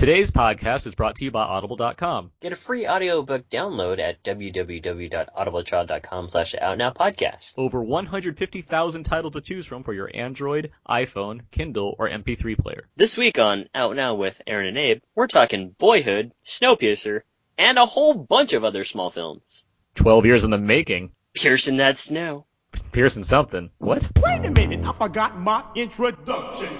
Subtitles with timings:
[0.00, 2.32] Today's podcast is brought to you by Audible.com.
[2.40, 7.52] Get a free audiobook download at www.audibletrial.com slash outnowpodcast.
[7.58, 12.88] Over 150,000 titles to choose from for your Android, iPhone, Kindle, or MP3 player.
[12.96, 17.20] This week on Out Now with Aaron and Abe, we're talking Boyhood, Snowpiercer,
[17.58, 19.66] and a whole bunch of other small films.
[19.96, 21.10] 12 years in the making.
[21.34, 22.46] Piercing that snow.
[22.92, 23.68] Piercing something.
[23.76, 24.10] What?
[24.16, 26.70] Wait a minute, I forgot my introduction.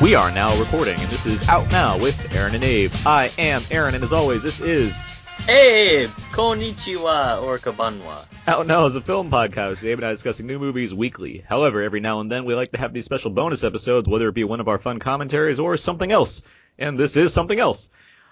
[0.00, 2.90] We are now recording, and this is Out Now with Aaron and Abe.
[3.04, 5.04] I am Aaron, and as always, this is
[5.46, 6.08] Abe!
[6.32, 8.24] Konnichiwa or Kabanwa.
[8.46, 9.84] Out Now is a film podcast.
[9.84, 11.44] Abe and I discussing new movies weekly.
[11.46, 14.34] However, every now and then we like to have these special bonus episodes, whether it
[14.34, 16.40] be one of our fun commentaries or something else.
[16.78, 17.90] And this is something else.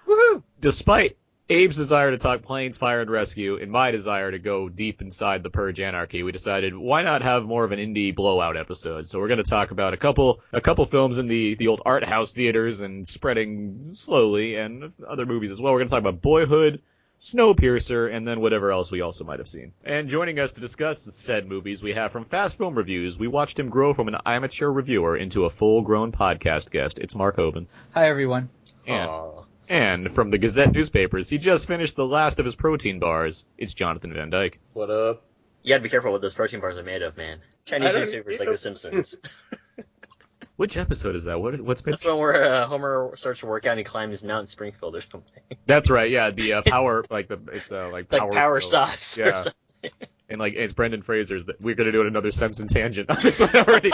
[0.09, 0.43] Woohoo!
[0.63, 1.19] Despite
[1.51, 5.43] Abe's desire to talk planes, fire, and rescue, and my desire to go deep inside
[5.43, 9.07] the Purge anarchy, we decided why not have more of an indie blowout episode.
[9.07, 11.81] So we're going to talk about a couple a couple films in the the old
[11.87, 15.73] art house theaters and spreading slowly, and other movies as well.
[15.73, 16.83] We're going to talk about Boyhood.
[17.21, 19.73] Snowpiercer, and then whatever else we also might have seen.
[19.85, 23.19] And joining us to discuss said movies, we have from Fast Film Reviews.
[23.19, 27.01] We watched him grow from an amateur reviewer into a full-grown podcast guest.
[27.01, 27.67] It's Mark Hoban.
[27.91, 28.51] Hi, everyone.
[28.87, 29.43] And, Aw.
[29.69, 33.45] And from the Gazette newspapers, he just finished the last of his protein bars.
[33.57, 34.59] It's Jonathan Van Dyke.
[34.73, 35.25] What up?
[35.63, 37.41] You gotta be careful what those protein bars are made of, man.
[37.67, 39.15] Chinese newspapers like The Simpsons.
[40.57, 41.41] Which episode is that?
[41.41, 41.93] What, what's been?
[41.93, 45.03] That's one where uh, Homer starts to work out and he climbs Mount Springfield or
[45.03, 45.43] something.
[45.67, 46.11] That's right.
[46.11, 48.89] Yeah, the uh, power, like the it's uh, like Like power, power stove.
[48.89, 49.19] sauce.
[49.19, 49.43] or Yeah.
[49.43, 49.53] something.
[50.31, 51.47] And like it's Brendan Fraser's.
[51.47, 53.91] That we're gonna do another Simpson tangent on this one already.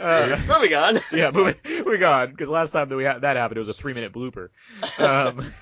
[0.00, 0.98] Uh, Moving on.
[1.12, 3.74] yeah, moving, moving on, because last time that we had that happened, it was a
[3.74, 4.48] three minute blooper.
[4.98, 5.52] Um,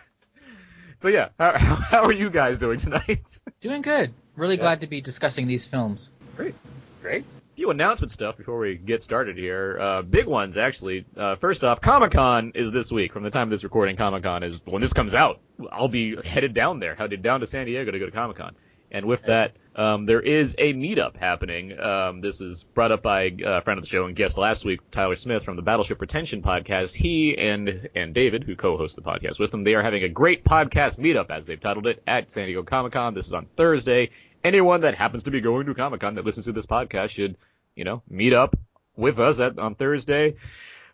[0.99, 3.41] so yeah, how, how, how are you guys doing tonight?
[3.61, 4.15] Doing good.
[4.37, 6.11] Really glad to be discussing these films.
[6.37, 6.55] Great.
[7.03, 7.25] Great.
[7.25, 9.79] A few announcement stuff before we get started here.
[9.81, 11.05] Uh, big ones actually.
[11.17, 13.13] Uh, first off, Comic Con is this week.
[13.13, 15.41] From the time of this recording, Comic Con is when this comes out.
[15.73, 18.55] I'll be headed down there, headed down to San Diego to go to Comic Con.
[18.93, 21.79] And with that, um, there is a meetup happening.
[21.81, 24.81] Um, this is brought up by a friend of the show and guest last week,
[24.91, 26.95] Tyler Smith from the Battleship Pretension podcast.
[26.95, 30.45] He and and David, who co-hosts the podcast with him, they are having a great
[30.45, 33.15] podcast meetup, as they've titled it, at San Diego Comic Con.
[33.15, 34.11] This is on Thursday.
[34.45, 37.39] Anyone that happens to be going to Comic Con that listens to this podcast should,
[37.75, 38.57] you know, meet up
[38.95, 40.37] with us at on Thursday,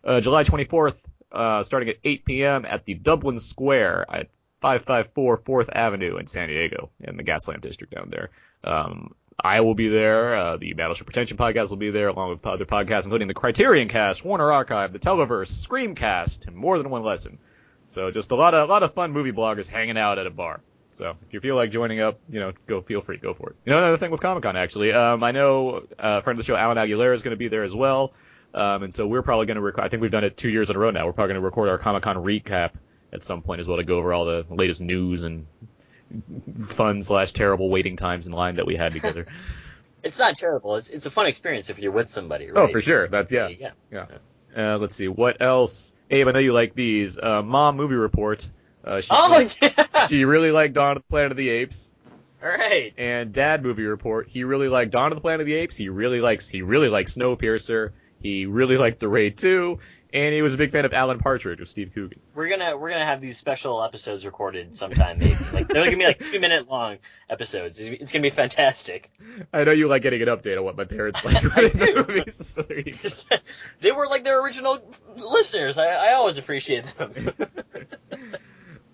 [0.05, 0.95] uh, July 24th,
[1.33, 2.65] uh, starting at 8 p.m.
[2.65, 4.29] at the Dublin Square at
[4.61, 8.29] 554 4th Avenue in San Diego in the Gaslamp District down there.
[8.63, 10.35] Um, I will be there.
[10.35, 13.87] Uh, the Battleship Pretension podcast will be there, along with other podcasts, including the Criterion
[13.87, 17.39] Cast, Warner Archive, the Televerse, Screamcast, and more than one lesson.
[17.85, 20.29] So just a lot of a lot of fun movie bloggers hanging out at a
[20.29, 20.61] bar.
[20.91, 23.55] So if you feel like joining up, you know, go feel free, go for it.
[23.65, 26.45] You know, another thing with Comic Con actually, um, I know uh, a friend of
[26.45, 28.13] the show, Alan Aguilera, is going to be there as well.
[28.53, 29.85] Um, and so we're probably going to record.
[29.85, 31.05] I think we've done it two years in a row now.
[31.05, 32.71] We're probably going to record our Comic Con recap
[33.11, 35.45] at some point as well to go over all the latest news and
[36.61, 39.25] fun slash terrible waiting times in line that we had together.
[40.01, 40.77] It's not terrible.
[40.77, 42.49] It's it's a fun experience if you're with somebody.
[42.55, 43.09] oh, for sure.
[43.09, 43.49] That's yeah.
[43.49, 43.71] Yeah.
[43.91, 44.05] Yeah.
[44.55, 45.07] Uh, let's see.
[45.07, 45.93] What else?
[46.09, 47.17] Abe, I know you like these.
[47.17, 48.49] Uh, Mom movie report.
[48.83, 50.05] Uh, she, Oh yeah.
[50.07, 51.93] she really liked Dawn of the Planet of the Apes.
[52.41, 52.93] All right.
[52.97, 54.29] And Dad movie report.
[54.29, 55.75] He really liked Dawn of the Planet of the Apes.
[55.75, 56.47] He really likes.
[56.47, 57.91] He really likes Snowpiercer.
[58.21, 59.79] He really liked The Raid 2.
[60.11, 62.19] And he was a big fan of Alan Partridge with Steve Coogan.
[62.33, 65.19] We're gonna we're gonna have these special episodes recorded sometime.
[65.19, 66.97] Maybe like they're gonna be like two minute long
[67.29, 67.79] episodes.
[67.79, 69.11] It's, gonna be fantastic.
[69.53, 72.47] I know you like getting an update on what my parents like the movies.
[72.47, 73.39] So there
[73.81, 74.81] they were like their original
[75.17, 75.77] listeners.
[75.77, 77.13] I, I always appreciate them.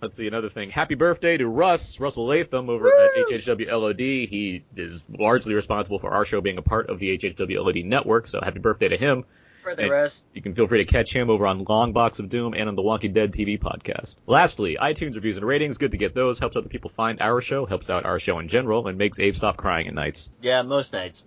[0.01, 0.69] Let's see another thing.
[0.69, 3.99] Happy birthday to Russ, Russell Latham over at HHW LOD.
[3.99, 8.28] He is largely responsible for our show being a part of the HHW LOD network,
[8.28, 9.23] so happy birthday to him.
[9.66, 12.20] For the And rest, You can feel free to catch him over on Long Box
[12.20, 14.16] of Doom and on the Walking Dead TV podcast.
[14.28, 15.79] Lastly, iTunes reviews and ratings.
[15.79, 16.38] Good to get those.
[16.38, 19.35] Helps other people find our show, helps out our show in general, and makes Abe
[19.35, 20.29] stop crying at nights.
[20.40, 21.26] yeah, most nights.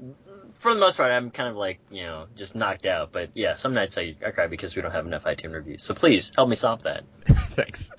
[0.55, 3.11] For the most part, I'm kind of like you know just knocked out.
[3.11, 5.82] But yeah, some nights I, I cry because we don't have enough iTunes reviews.
[5.82, 7.02] So please help me stop that.
[7.26, 7.90] Thanks.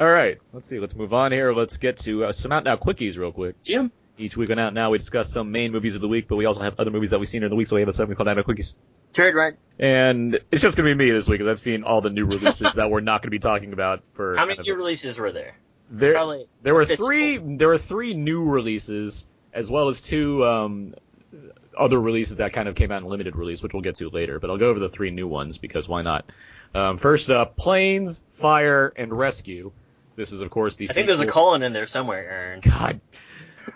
[0.00, 0.80] All right, let's see.
[0.80, 1.52] Let's move on here.
[1.52, 3.62] Let's get to uh, some Out Now quickies real quick.
[3.62, 3.92] Jim.
[4.16, 6.44] Each week on Out Now, we discuss some main movies of the week, but we
[6.44, 8.16] also have other movies that we've seen in the week, so we have a segment
[8.16, 8.74] called Out Now Quickies.
[9.14, 9.54] Turd right.
[9.78, 12.74] And it's just gonna be me this week because I've seen all the new releases
[12.74, 14.36] that we're not gonna be talking about for.
[14.36, 15.56] How many new releases were there?
[15.90, 17.06] There, Probably there were fistful.
[17.06, 17.38] three.
[17.38, 20.94] There were three new releases, as well as two um,
[21.76, 24.38] other releases that kind of came out in limited release, which we'll get to later.
[24.38, 26.30] But I'll go over the three new ones because why not?
[26.74, 29.72] Um, first up, Planes, Fire, and Rescue.
[30.16, 32.60] This is, of course, the I think there's a colon in there somewhere, Aaron.
[32.60, 33.00] God.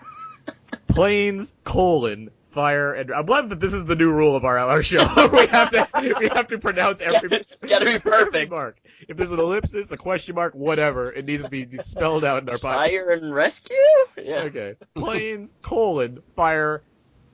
[0.89, 4.83] Planes, colon, fire, and I'm glad that this is the new rule of our our
[4.83, 4.99] show.
[5.33, 7.31] we have to we have to pronounce every.
[7.33, 8.51] It's gotta be perfect.
[8.51, 8.79] Mark.
[9.07, 12.49] If there's an ellipsis, a question mark, whatever, it needs to be spelled out in
[12.49, 12.61] our podcast.
[12.61, 13.77] Fire and rescue?
[14.17, 14.43] Yeah.
[14.45, 14.75] Okay.
[14.95, 16.83] Planes, colon, fire,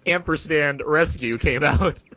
[0.06, 2.02] ampersand, rescue came out.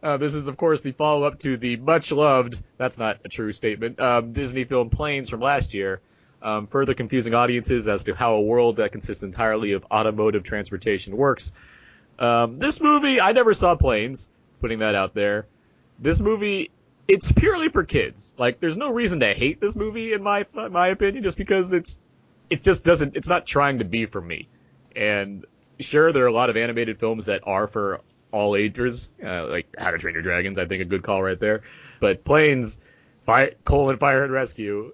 [0.00, 3.98] Uh, this is, of course, the follow-up to the much-loved, that's not a true statement,
[3.98, 6.00] um, Disney film Planes from last year,
[6.40, 11.16] um, further confusing audiences as to how a world that consists entirely of automotive transportation
[11.16, 11.52] works.
[12.18, 14.28] Um, this movie, I never saw Planes,
[14.60, 15.46] putting that out there.
[15.98, 16.70] This movie,
[17.06, 18.34] it's purely for kids.
[18.38, 22.00] Like, there's no reason to hate this movie, in my my opinion, just because it's
[22.50, 24.48] it just doesn't it's not trying to be for me
[24.96, 25.44] and
[25.78, 28.00] sure there are a lot of animated films that are for
[28.32, 31.40] all ages uh, like how to train your dragons i think a good call right
[31.40, 31.62] there
[32.00, 32.78] but planes
[33.26, 34.92] fire colon fire and rescue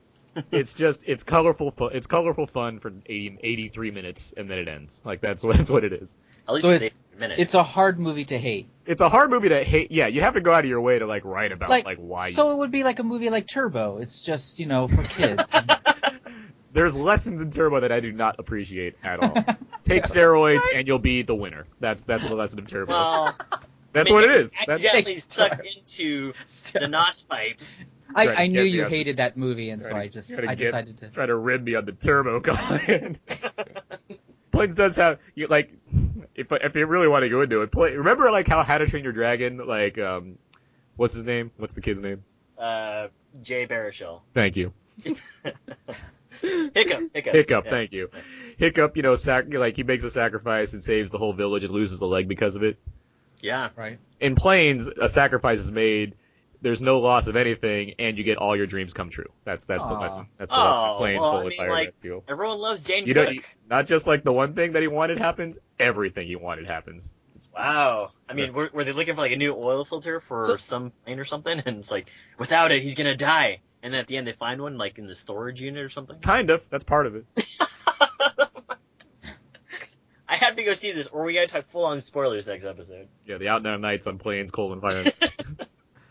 [0.51, 4.69] it's just it's colorful fu- it's colorful fun for 80, 83 minutes and then it
[4.69, 6.17] ends like that's what that's what it is
[6.49, 7.41] At least So it's it's- minutes.
[7.41, 8.67] It's a hard movie to hate.
[8.87, 10.99] it's a hard movie to hate yeah you have to go out of your way
[10.99, 13.47] to like write about like, Like, why so it would be like a movie like
[13.47, 13.99] Turbo.
[13.99, 15.55] It's just you know for kids.
[16.73, 19.33] there's lessons in turbo that i do not appreciate at all
[19.85, 23.37] take steroids and you'll be the winner that's that's the lesson of turbo well,
[23.93, 25.61] that's I mean, what it is you that's Accidentally Takes stuck time.
[25.65, 26.33] into
[26.73, 27.61] the nos pipe.
[28.15, 30.33] I, I knew you me on the- hated that movie, and so to- I just
[30.33, 31.09] I get- decided to.
[31.11, 33.19] try to rib me on the turbo comment.
[34.53, 35.73] Planes does have you like
[36.35, 37.73] if if you really want to go into it.
[37.73, 40.39] Play, remember like how How to Train Your Dragon like um
[40.97, 41.51] what's his name?
[41.56, 42.23] What's the kid's name?
[42.56, 43.09] Uh,
[43.43, 44.21] Jay Baruchel.
[44.33, 44.73] Thank you.
[46.41, 47.11] Hiccup.
[47.15, 47.35] Hiccup.
[47.35, 47.71] Hiccup, Yeah.
[47.71, 48.11] thank you.
[48.59, 51.73] Hiccup, you know, sac- like he makes a sacrifice and saves the whole village and
[51.73, 52.77] loses a leg because of it.
[53.41, 53.71] Yeah.
[53.77, 53.99] Right.
[54.21, 56.15] In Planes, a sacrifice is made.
[56.64, 59.31] There's no loss of anything, and you get all your dreams come true.
[59.44, 60.28] That's that's the lesson.
[60.38, 60.82] That's the lesson.
[60.82, 62.22] Oh, of Planes, well, I mean, Fire, like- Rescue.
[62.26, 63.37] Everyone loves Jane You Cook.
[63.69, 67.12] don't, just like the one thing that he wanted happens, everything he wanted happens.
[67.34, 68.12] It's- Wow.
[68.31, 70.90] I mean, were, were they looking for like a new oil filter for So- some
[71.05, 71.62] plane or something?
[71.66, 72.08] And it's like,
[72.38, 73.61] without it, he's gonna die.
[73.82, 76.19] And then at the end, they find one like in the storage unit or something.
[76.20, 76.66] Kind of.
[76.70, 77.26] That's part of it.
[80.26, 83.08] I have to go see this, or we gotta talk full on spoilers next episode.
[83.26, 85.05] Yeah, the Outdown Nights on Planes, Colon, Fire.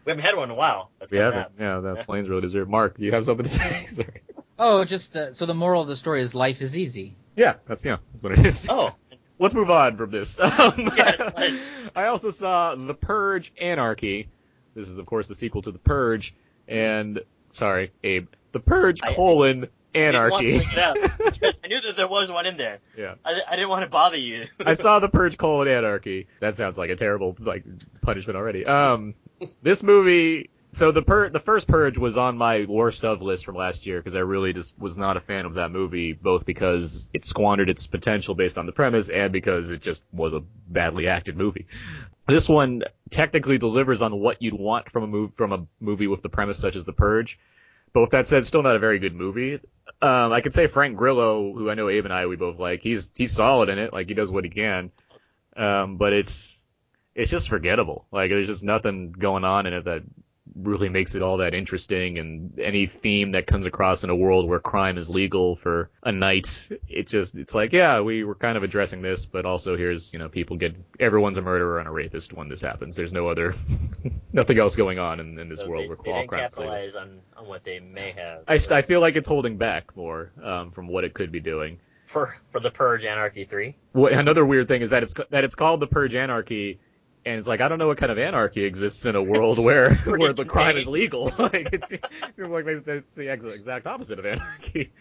[0.05, 0.91] We haven't had one in a while.
[0.99, 1.45] That's we coming haven't.
[1.45, 1.59] up.
[1.59, 2.03] Yeah, the Yeah.
[2.03, 2.69] Planes really deserve.
[2.69, 3.85] Mark, do you have something to say?
[3.89, 4.21] Sorry.
[4.59, 7.15] Oh, just uh, so the moral of the story is life is easy.
[7.35, 8.67] Yeah, that's yeah, that's what it is.
[8.69, 8.93] Oh,
[9.39, 10.39] Let's move on from this.
[10.41, 11.73] Um, Yes, let's.
[11.95, 14.29] I also saw The Purge Anarchy.
[14.75, 16.35] This is, of course, the sequel to The Purge.
[16.67, 17.19] And,
[17.49, 18.27] sorry, Abe.
[18.51, 20.57] The Purge, I- colon, I didn't want Anarchy.
[20.59, 20.97] look it up
[21.33, 22.79] because I knew that there was one in there.
[22.95, 23.15] yeah.
[23.25, 24.45] I, I didn't want to bother you.
[24.63, 26.27] I saw The Purge, colon, Anarchy.
[26.39, 27.63] That sounds like a terrible, like,
[28.01, 28.65] punishment already.
[28.65, 29.15] Um,
[29.61, 33.55] this movie, so the pur- the first Purge was on my worst of list from
[33.55, 37.09] last year because I really just was not a fan of that movie, both because
[37.13, 41.07] it squandered its potential based on the premise and because it just was a badly
[41.07, 41.67] acted movie.
[42.27, 46.29] This one technically delivers on what you'd want from a from a movie with the
[46.29, 47.39] premise such as The Purge.
[47.93, 49.59] But with that said, still not a very good movie.
[50.01, 52.81] Um, I could say Frank Grillo, who I know Abe and I we both like,
[52.81, 54.91] he's he's solid in it, like he does what he can.
[55.55, 56.62] Um, but it's
[57.15, 58.05] it's just forgettable.
[58.11, 60.03] Like there's just nothing going on in it that
[60.55, 64.47] really makes it all that interesting and any theme that comes across in a world
[64.47, 68.55] where crime is legal for a night it just it's like yeah we were kind
[68.55, 71.91] of addressing this but also here's you know people get everyone's a murderer and a
[71.91, 73.53] rapist when this happens there's no other
[74.33, 76.57] nothing else going on in, in this So world they, where they all crime is
[76.59, 76.73] legal.
[76.73, 78.43] capitalize on, on what they may have.
[78.47, 81.79] I, I feel like it's holding back more um, from what it could be doing
[82.05, 83.75] for for the Purge Anarchy three.
[83.93, 86.79] what, another weird thing is that it's that it's called the Purge Anarchy,
[87.25, 89.93] and it's like I don't know what kind of anarchy exists in a world where
[89.95, 91.25] where the crime is legal.
[91.37, 92.01] like it seems,
[92.51, 94.91] like it's the exact opposite of anarchy.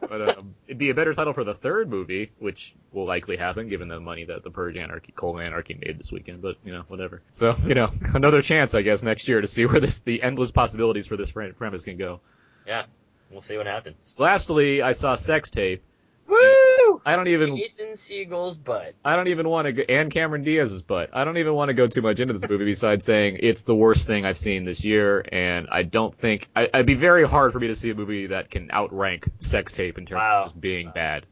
[0.00, 3.68] But um, it'd be a better title for the third movie, which will likely happen
[3.68, 6.40] given the money that the Purge Anarchy, Cold Anarchy made this weekend.
[6.40, 7.20] But you know, whatever.
[7.34, 10.50] So you know, another chance, I guess, next year to see where this the endless
[10.50, 12.20] possibilities for this premise can go.
[12.66, 12.84] Yeah,
[13.30, 14.14] we'll see what happens.
[14.18, 15.82] Lastly, I saw Sex Tape.
[16.30, 17.02] Woo!
[17.04, 18.94] I don't even Jason Segel's butt.
[19.04, 21.10] I don't even want to go, and Cameron Diaz's butt.
[21.12, 23.74] I don't even want to go too much into this movie besides saying it's the
[23.74, 27.52] worst thing I've seen this year, and I don't think I, it'd be very hard
[27.52, 30.42] for me to see a movie that can outrank Sex Tape in terms Wow.
[30.42, 31.26] of just being bad.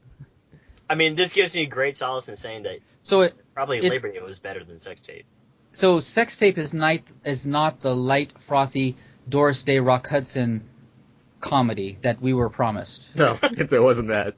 [0.89, 4.11] I mean, this gives me great solace in saying that So it probably It- Labor
[4.11, 5.25] Day was better than Sex Tape.
[5.71, 8.95] so sex tape is not is not the light frothy
[9.29, 10.67] Doris Day Rock Hudson
[11.41, 13.15] comedy that we were promised.
[13.15, 14.35] No, if it wasn't that.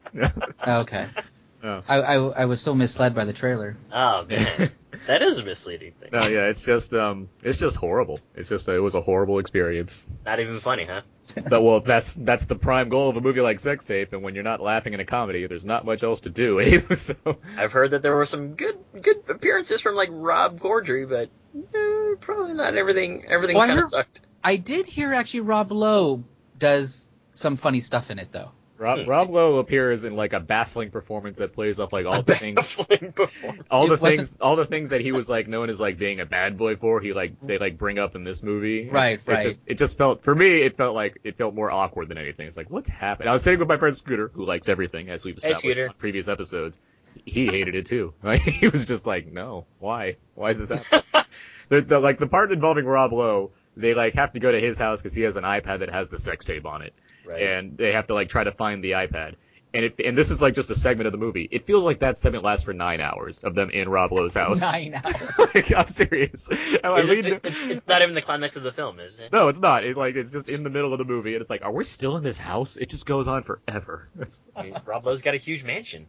[0.67, 1.08] Okay.
[1.63, 1.84] Oh.
[1.88, 3.77] I, I I was so misled by the trailer.
[3.93, 4.72] Oh man,
[5.05, 6.10] that is a misleading thing.
[6.12, 8.20] No, yeah, it's just um, it's just horrible.
[8.34, 10.08] It's just it was a horrible experience.
[10.25, 11.01] Not even funny, huh?
[11.36, 14.34] That well, that's that's the prime goal of a movie like Sex Tape, and when
[14.34, 16.93] you're not laughing in a comedy, there's not much else to do, Abe.
[16.96, 17.13] So
[17.55, 21.29] I've heard that there were some good good appearances from like Rob Corddry, but
[21.75, 23.25] eh, probably not everything.
[23.27, 24.22] Everything Well, kind of sucked.
[24.43, 26.24] I did hear actually Rob Lowe
[26.62, 28.51] does some funny stuff in it though.
[28.77, 32.34] Rob Rob Lowe appears in like a baffling performance that plays off like all the
[32.36, 33.68] things Baffling performance.
[33.70, 36.00] all the It wasn't- things all the things that he was like known as like
[36.00, 39.20] being a bad boy for he like they like bring up in this movie Right,
[39.20, 39.44] it right.
[39.44, 42.48] just it just felt for me it felt like it felt more awkward than anything
[42.48, 45.24] it's like what's happening i was sitting with my friend scooter who likes everything as
[45.25, 45.89] we've established Scooter.
[45.89, 46.80] on previous episodes
[47.24, 51.03] he hated it too like he was just like no why why is this happening
[51.70, 54.77] the, the like the part involving rob lowe they like have to go to his
[54.77, 56.93] house because he has an ipad that has the sex tape on it
[57.25, 57.41] Right.
[57.41, 59.35] and they have to like try to find the ipad
[59.73, 61.47] and it, and this is like just a segment of the movie.
[61.49, 64.59] It feels like that segment lasts for nine hours of them in Rob Lowe's house.
[64.69, 65.55] Nine hours.
[65.55, 66.49] like, I'm serious.
[66.83, 69.31] I Is it- mean, it- it's not even the climax of the film, is it?
[69.31, 69.85] no, it's not.
[69.85, 71.85] It like it's just in the middle of the movie, and it's like, are we
[71.85, 72.75] still in this house?
[72.75, 74.09] It just goes on forever.
[74.57, 76.05] I mean, Rob Lowe's got a huge mansion.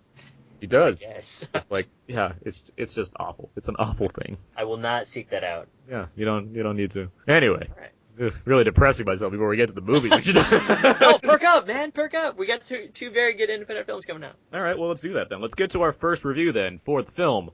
[0.63, 1.03] He does.
[1.03, 1.45] Yes.
[1.71, 3.51] Like, yeah, it's it's just awful.
[3.57, 4.39] It's an awful thing.
[4.57, 5.67] I will not seek that out.
[5.91, 7.11] Yeah, you don't you don't need to.
[7.27, 7.69] Anyway,
[8.17, 8.33] Right.
[8.45, 10.09] really depressing myself before we get to the movie.
[10.15, 10.37] We should-
[11.01, 12.39] No, perk up, man, perk up.
[12.39, 14.35] We got two two very good independent films coming out.
[14.55, 15.41] All right, well let's do that then.
[15.41, 17.51] Let's get to our first review then for the film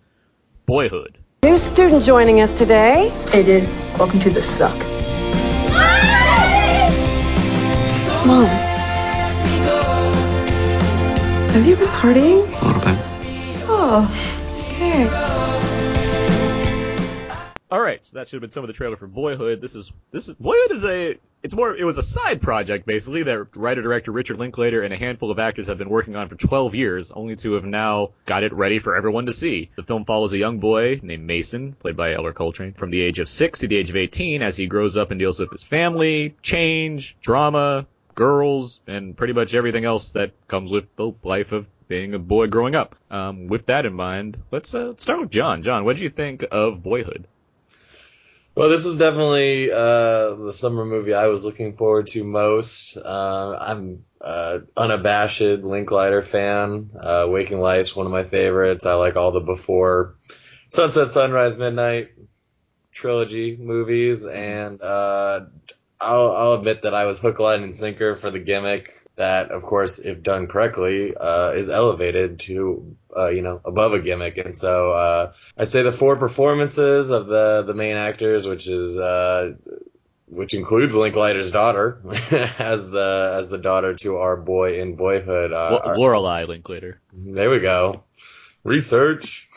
[0.67, 1.17] Boyhood.
[1.45, 3.09] New student joining us today.
[3.31, 3.65] Hey, dude.
[3.99, 4.77] Welcome to the suck.
[8.27, 8.47] Mom.
[11.55, 12.47] Have you been partying?
[13.89, 13.95] Bit.
[13.95, 14.05] Oh,
[14.75, 15.09] okay.
[17.71, 19.63] All right, so that should have been some of the trailer for Boyhood.
[19.63, 23.23] This is this is Boyhood is a it's more it was a side project basically
[23.23, 26.35] that writer director Richard Linklater and a handful of actors have been working on for
[26.35, 29.71] 12 years, only to have now got it ready for everyone to see.
[29.77, 33.21] The film follows a young boy named Mason, played by Ellar Coltrane, from the age
[33.21, 35.65] of 6 to the age of 18 as he grows up and deals with his
[35.65, 37.87] family, change, drama,
[38.19, 42.49] girls, and pretty much everything else that comes with the life of being a boy
[42.49, 42.97] growing up.
[43.13, 45.63] Um, with that in mind, let's uh, start with John.
[45.63, 47.29] John, what did you think of Boyhood?
[48.57, 52.97] Well, this is definitely uh, the summer movie I was looking forward to most.
[52.97, 56.91] Uh, I'm uh, unabashed Linklater fan.
[56.99, 58.85] Uh, Waking Life's one of my favorites.
[58.85, 60.17] I like all the before
[60.67, 62.11] Sunset, Sunrise, Midnight
[62.91, 65.43] trilogy movies, and uh,
[66.01, 68.91] I'll, I'll admit that I was hook, line, and sinker for the gimmick.
[69.17, 74.01] That, of course, if done correctly, uh, is elevated to uh, you know above a
[74.01, 74.39] gimmick.
[74.39, 78.97] And so uh, I'd say the four performances of the the main actors, which is
[78.97, 79.55] uh,
[80.29, 82.01] which includes Linklater's daughter
[82.59, 85.53] as the as the daughter to our boy in Boyhood.
[85.53, 87.01] Uh, Lorelei Linklater.
[87.13, 88.05] There we go.
[88.63, 89.48] Research.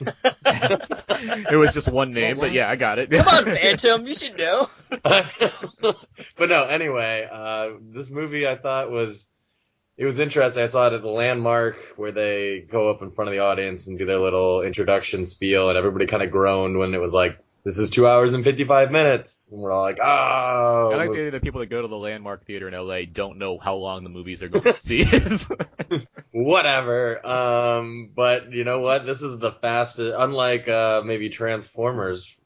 [1.20, 3.10] It was just one name, but yeah, I got it.
[3.10, 4.70] Come on, Phantom, you should know.
[5.02, 9.28] but no, anyway, uh, this movie I thought was
[9.96, 10.62] it was interesting.
[10.62, 13.88] I saw it at the landmark where they go up in front of the audience
[13.88, 17.36] and do their little introduction spiel, and everybody kind of groaned when it was like,
[17.64, 21.14] "This is two hours and fifty-five minutes," and we're all like, "Oh." I like the
[21.14, 24.04] idea that people that go to the Landmark Theater in LA don't know how long
[24.04, 25.04] the movies are going to see.
[26.32, 27.24] whatever.
[27.26, 29.06] Um, but you know what?
[29.06, 30.14] This is the fastest.
[30.16, 32.38] Unlike uh, maybe Transformers,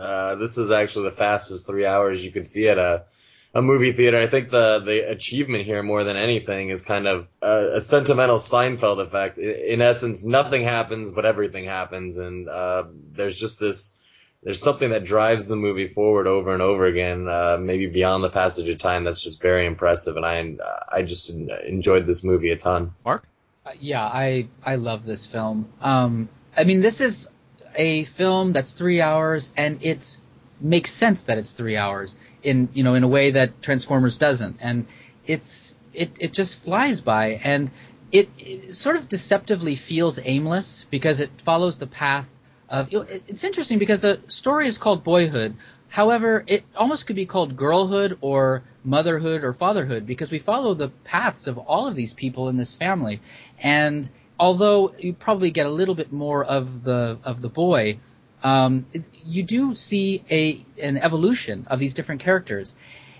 [0.00, 3.04] uh, this is actually the fastest three hours you could see at a
[3.52, 4.18] a movie theater.
[4.18, 8.36] I think the the achievement here more than anything is kind of a, a sentimental
[8.36, 9.38] Seinfeld effect.
[9.38, 13.96] In, in essence, nothing happens, but everything happens, and uh, there's just this.
[14.42, 18.30] There's something that drives the movie forward over and over again, uh, maybe beyond the
[18.30, 19.04] passage of time.
[19.04, 20.56] That's just very impressive, and I
[20.90, 22.94] I just enjoyed this movie a ton.
[23.04, 23.26] Mark?
[23.70, 25.68] Uh, yeah, I I love this film.
[25.80, 27.28] Um, I mean, this is
[27.76, 30.20] a film that's three hours, and it's
[30.60, 34.56] makes sense that it's three hours in you know in a way that Transformers doesn't,
[34.60, 34.86] and
[35.24, 37.70] it's it it just flies by, and
[38.10, 42.28] it, it sort of deceptively feels aimless because it follows the path
[42.68, 42.92] of.
[42.92, 45.54] it- It's interesting because the story is called Boyhood.
[45.90, 50.90] However, it almost could be called girlhood or motherhood or fatherhood because we follow the
[51.02, 53.20] paths of all of these people in this family.
[53.60, 57.98] And although you probably get a little bit more of the of the boy,
[58.44, 62.72] um, it- you do see a an evolution of these different characters.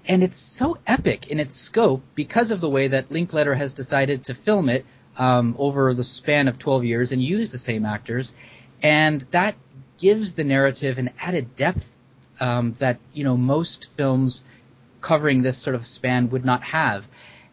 [0.07, 4.25] And it's so epic in its scope because of the way that Linklater has decided
[4.25, 4.87] to film it
[5.19, 8.33] um, over the span of 12 years and use the same actors.
[8.81, 9.57] And that
[9.99, 11.97] gives the narrative an added depth
[12.41, 14.43] um, that you know most films
[15.01, 17.07] covering this sort of span would not have.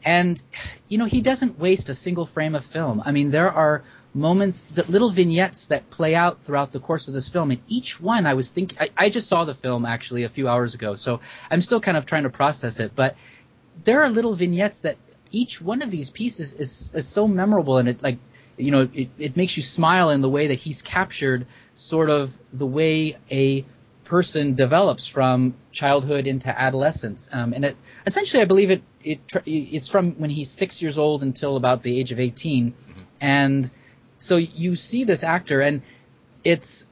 [0.05, 0.41] And
[0.87, 3.01] you know he doesn't waste a single frame of film.
[3.05, 3.83] I mean there are
[4.17, 7.51] moments, the little vignettes that play out throughout the course of this film.
[7.51, 10.47] And each one, I was thinking, I, I just saw the film actually a few
[10.47, 12.93] hours ago, so I'm still kind of trying to process it.
[12.95, 13.15] But
[13.83, 14.97] there are little vignettes that
[15.31, 18.17] each one of these pieces is, is so memorable, and it like,
[18.57, 22.37] you know, it, it makes you smile in the way that he's captured sort of
[22.51, 23.65] the way a
[24.07, 27.29] person develops from childhood into adolescence.
[27.31, 31.23] Um, and it, essentially, I believe it, it it's from when he's six years old
[31.23, 32.73] until about the age of 18.
[33.19, 33.69] And
[34.19, 35.81] so you see this actor, and
[36.43, 36.87] it's,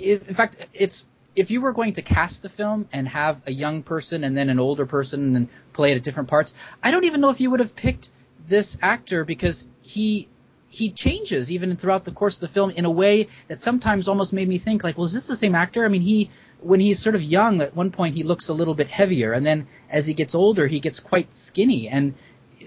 [0.00, 3.52] it, in fact, it's if you were going to cast the film and have a
[3.52, 6.90] young person and then an older person and then play it at different parts, I
[6.90, 8.08] don't even know if you would have picked
[8.48, 10.28] this actor because he
[10.70, 14.32] he changes even throughout the course of the film in a way that sometimes almost
[14.32, 15.84] made me think like, well, is this the same actor?
[15.84, 16.30] I mean, he
[16.60, 19.46] when he's sort of young, at one point he looks a little bit heavier, and
[19.46, 22.14] then as he gets older, he gets quite skinny, and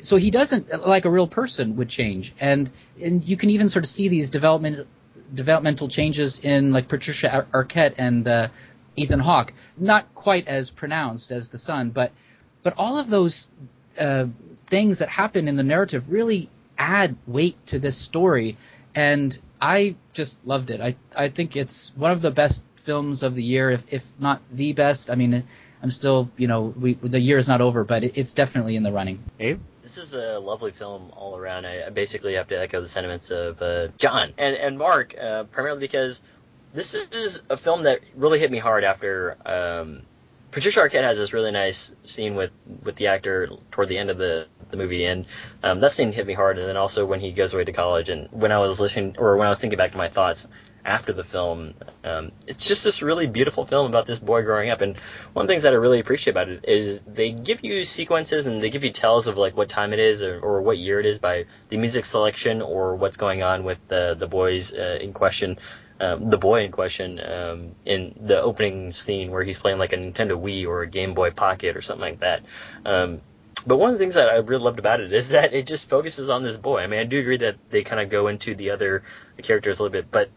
[0.01, 3.84] so he doesn't like a real person would change, and and you can even sort
[3.84, 4.88] of see these development
[5.34, 8.48] developmental changes in like Patricia Ar- Arquette and uh,
[8.96, 12.12] Ethan Hawke, not quite as pronounced as the son, but
[12.63, 13.48] but all of those
[14.00, 14.25] uh,
[14.68, 18.57] things that happen in the narrative really add weight to this story,
[18.95, 20.81] and I just loved it.
[20.81, 24.41] I I think it's one of the best films of the year, if if not
[24.51, 25.12] the best.
[25.12, 25.43] I mean,
[25.83, 28.83] I'm still, you know, we the year is not over, but it, it's definitely in
[28.83, 29.24] the running.
[29.39, 29.59] Abe?
[29.83, 31.65] This is a lovely film all around.
[31.65, 35.43] I, I basically have to echo the sentiments of uh, John and and Mark, uh,
[35.45, 36.21] primarily because
[36.74, 39.38] this is a film that really hit me hard after.
[39.45, 40.03] Um,
[40.51, 42.51] Patricia Arquette has this really nice scene with,
[42.84, 45.25] with the actor toward the end of the, the movie, and
[45.63, 46.58] um, that scene hit me hard.
[46.58, 49.38] And then also when he goes away to college, and when I was listening, or
[49.38, 50.48] when I was thinking back to my thoughts
[50.86, 54.82] after the film, um, it's just this really beautiful film about this boy growing up.
[54.82, 54.98] And
[55.34, 58.48] one of the things that I really appreciate about it is they give you sequences
[58.48, 61.00] and they give you tells of like what time it is or, or what year
[61.00, 64.98] it is by the music selection or what's going on with the the boys uh,
[65.01, 65.60] in question
[66.00, 69.98] um, the boy in question um, in the opening scene where he's playing like a
[69.98, 72.44] Nintendo Wii or a Game Boy Pocket or something like that.
[72.85, 73.22] Um,
[73.68, 75.90] but one of the things that I really loved about it is that it just
[75.90, 76.81] focuses on this boy.
[76.81, 79.03] I mean, I do agree that they kind of go into the other
[79.42, 80.29] characters a little bit, but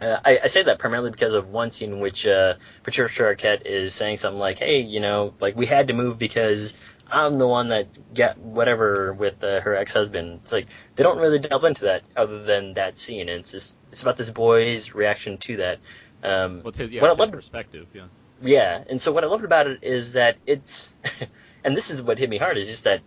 [0.00, 3.62] uh, I, I, say that primarily because of one scene in which uh, Patricia Arquette
[3.64, 6.74] is saying something like, "Hey, you know, like we had to move because
[7.12, 11.38] I'm the one that got whatever with uh, her ex-husband." It's like they don't really
[11.38, 15.38] delve into that other than that scene, and it's just it's about this boy's reaction
[15.38, 15.78] to that.
[16.24, 18.06] Um, well, it's his, yeah, what it's I loved, perspective, yeah.
[18.42, 20.88] Yeah, and so what I loved about it is that it's,
[21.64, 23.02] and this is what hit me hard is just that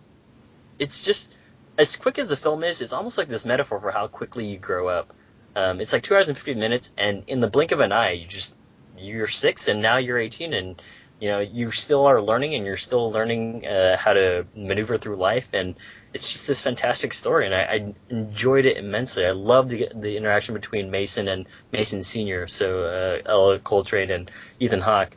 [0.78, 1.34] it's just
[1.78, 4.58] as quick as the film is, it's almost like this metaphor for how quickly you
[4.58, 5.12] grow up.
[5.54, 8.12] Um, it's like two hours and fifty minutes, and in the blink of an eye,
[8.12, 8.54] you just
[8.98, 10.80] you're six, and now you're eighteen, and
[11.20, 15.16] you know you still are learning, and you're still learning uh, how to maneuver through
[15.16, 15.74] life, and
[16.12, 19.26] it's just this fantastic story, and I, I enjoyed it immensely.
[19.26, 24.30] I love the the interaction between Mason and Mason Senior, so uh, Ellar Coltrane and
[24.60, 25.16] Ethan Hawke,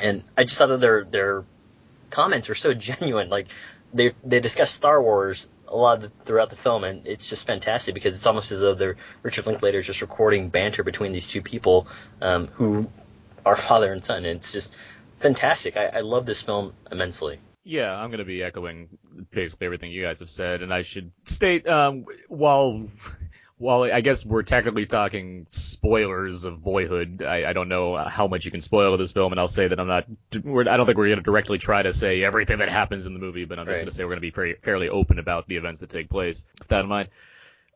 [0.00, 1.44] and I just thought that their their
[2.10, 3.28] comments were so genuine.
[3.28, 3.48] Like
[3.92, 8.14] they they discuss Star Wars a lot throughout the film, and it's just fantastic because
[8.14, 11.86] it's almost as though they're Richard Linklater is just recording banter between these two people
[12.20, 12.88] um, who
[13.44, 14.74] are father and son, and it's just
[15.20, 15.76] fantastic.
[15.76, 17.38] I, I love this film immensely.
[17.64, 18.88] Yeah, I'm going to be echoing
[19.30, 22.88] basically everything you guys have said, and I should state um, while
[23.56, 28.44] while I guess we're technically talking spoilers of Boyhood, I, I don't know how much
[28.44, 30.04] you can spoil this film, and I'll say that I'm not.
[30.34, 30.38] I
[30.76, 33.44] don't think we're going to directly try to say everything that happens in the movie,
[33.46, 33.80] but I'm just Right.
[33.80, 36.10] going to say we're going to be very, fairly open about the events that take
[36.10, 36.44] place.
[36.58, 37.08] With that in mind,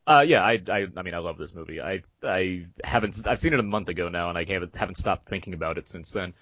[0.06, 1.80] uh, yeah, I, I, I mean, I love this movie.
[1.80, 5.28] I, I haven't, I've seen it a month ago now, and I haven't, haven't stopped
[5.28, 6.34] thinking about it since then.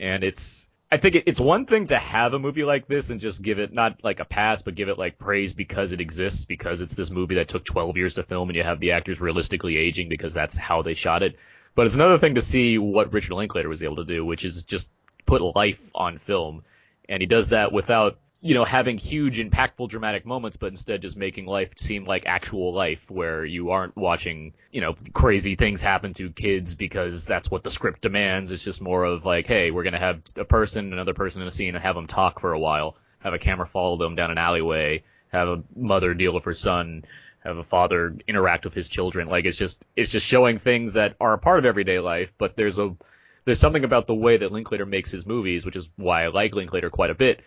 [0.00, 3.20] And it's, I think it, it's one thing to have a movie like this and
[3.20, 6.46] just give it not like a pass, but give it like praise because it exists,
[6.46, 9.20] because it's this movie that took 12 years to film and you have the actors
[9.20, 11.36] realistically aging because that's how they shot it.
[11.74, 14.62] But it's another thing to see what Richard Linklater was able to do, which is
[14.62, 14.90] just
[15.26, 16.64] put life on film.
[17.08, 21.16] And he does that without, you know, having huge, impactful, dramatic moments, but instead just
[21.16, 26.14] making life seem like actual life where you aren't watching, you know, crazy things happen
[26.14, 28.50] to kids because that's what the script demands.
[28.50, 31.48] It's just more of like, hey, we're going to have a person, another person in
[31.48, 34.30] a scene and have them talk for a while, have a camera follow them down
[34.30, 37.04] an alleyway, have a mother deal with her son,
[37.44, 39.28] have a father interact with his children.
[39.28, 42.56] Like it's just, it's just showing things that are a part of everyday life, but
[42.56, 42.96] there's a,
[43.44, 46.54] there's something about the way that Linklater makes his movies, which is why I like
[46.54, 47.42] Linklater quite a bit,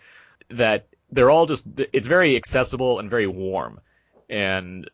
[0.56, 3.80] that they're all just, it's very accessible and very warm.
[4.28, 4.90] And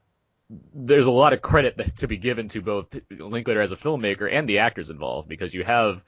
[0.74, 4.48] there's a lot of credit to be given to both Linklater as a filmmaker and
[4.48, 6.02] the actors involved because you have,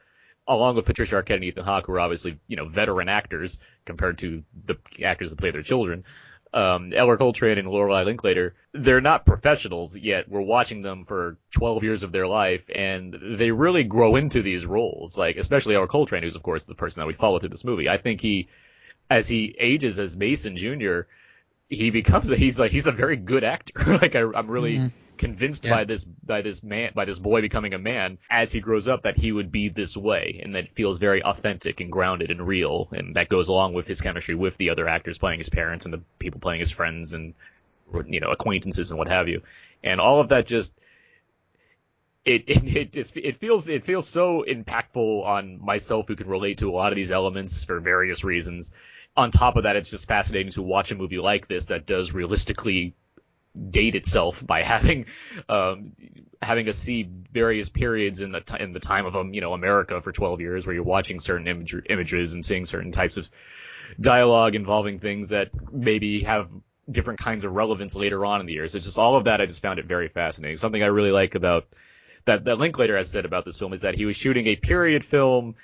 [0.48, 4.18] along with Patricia Arquette and Ethan Hawke, who are obviously, you know, veteran actors compared
[4.18, 6.04] to the actors that play their children,
[6.54, 10.28] um, Ellar Coltrane and Lorelei Linklater, they're not professionals yet.
[10.28, 14.66] We're watching them for 12 years of their life, and they really grow into these
[14.66, 15.16] roles.
[15.16, 17.88] Like, especially Ellar Coltrane, who's of course the person that we follow through this movie.
[17.88, 18.48] I think he,
[19.16, 21.02] as he ages as Mason Jr.,
[21.68, 23.72] he becomes a, he's like he's a very good actor.
[24.02, 24.92] like I, I'm really Mhm.
[25.18, 25.70] convinced Yeah.
[25.70, 29.02] by this by this man by this boy becoming a man as he grows up
[29.02, 32.88] that he would be this way and that feels very authentic and grounded and real
[32.92, 35.94] and that goes along with his chemistry with the other actors playing his parents and
[35.94, 37.34] the people playing his friends and
[38.06, 39.42] you know acquaintances and what have you
[39.84, 40.72] and all of that just
[42.24, 46.58] it it it, just, it feels it feels so impactful on myself who can relate
[46.58, 48.72] to a lot of these elements for various reasons
[49.16, 52.12] on top of that, it's just fascinating to watch a movie like this that does
[52.12, 52.94] realistically
[53.70, 55.06] date itself by having
[55.48, 55.92] um,
[56.40, 59.52] having us see various periods in the t- in the time of um, you know
[59.52, 63.28] America for 12 years, where you're watching certain image- images and seeing certain types of
[64.00, 66.48] dialogue involving things that maybe have
[66.90, 68.74] different kinds of relevance later on in the years.
[68.74, 69.40] It's just all of that.
[69.40, 70.56] I just found it very fascinating.
[70.56, 71.66] Something I really like about
[72.24, 75.04] that that Linklater has said about this film is that he was shooting a period
[75.04, 75.56] film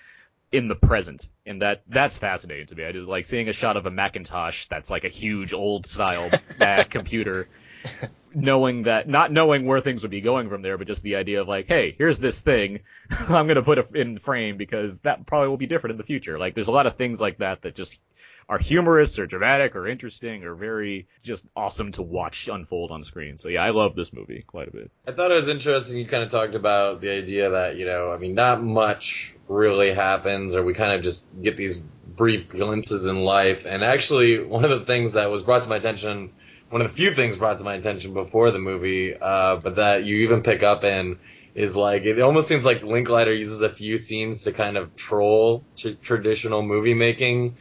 [0.51, 2.85] in the present, and that that's fascinating to me.
[2.85, 6.31] I just like seeing a shot of a Macintosh that's like a huge old style
[6.59, 7.49] Mac computer,
[8.35, 11.41] knowing that not knowing where things would be going from there, but just the idea
[11.41, 12.81] of like, hey, here's this thing,
[13.11, 16.39] I'm gonna put it in frame because that probably will be different in the future.
[16.39, 17.99] Like, there's a lot of things like that that just
[18.49, 23.39] are humorous or dramatic or interesting or very just awesome to watch unfold on screen.
[23.39, 24.91] So yeah, I love this movie quite a bit.
[25.07, 25.99] I thought it was interesting.
[25.99, 29.93] You kind of talked about the idea that you know, I mean, not much really
[29.93, 33.67] happens, or we kind of just get these brief glimpses in life.
[33.67, 36.33] And actually, one of the things that was brought to my attention,
[36.71, 40.05] one of the few things brought to my attention before the movie, uh, but that
[40.05, 41.19] you even pick up in,
[41.55, 45.65] is like it almost seems like Linklater uses a few scenes to kind of troll
[45.77, 47.57] tr- traditional movie making.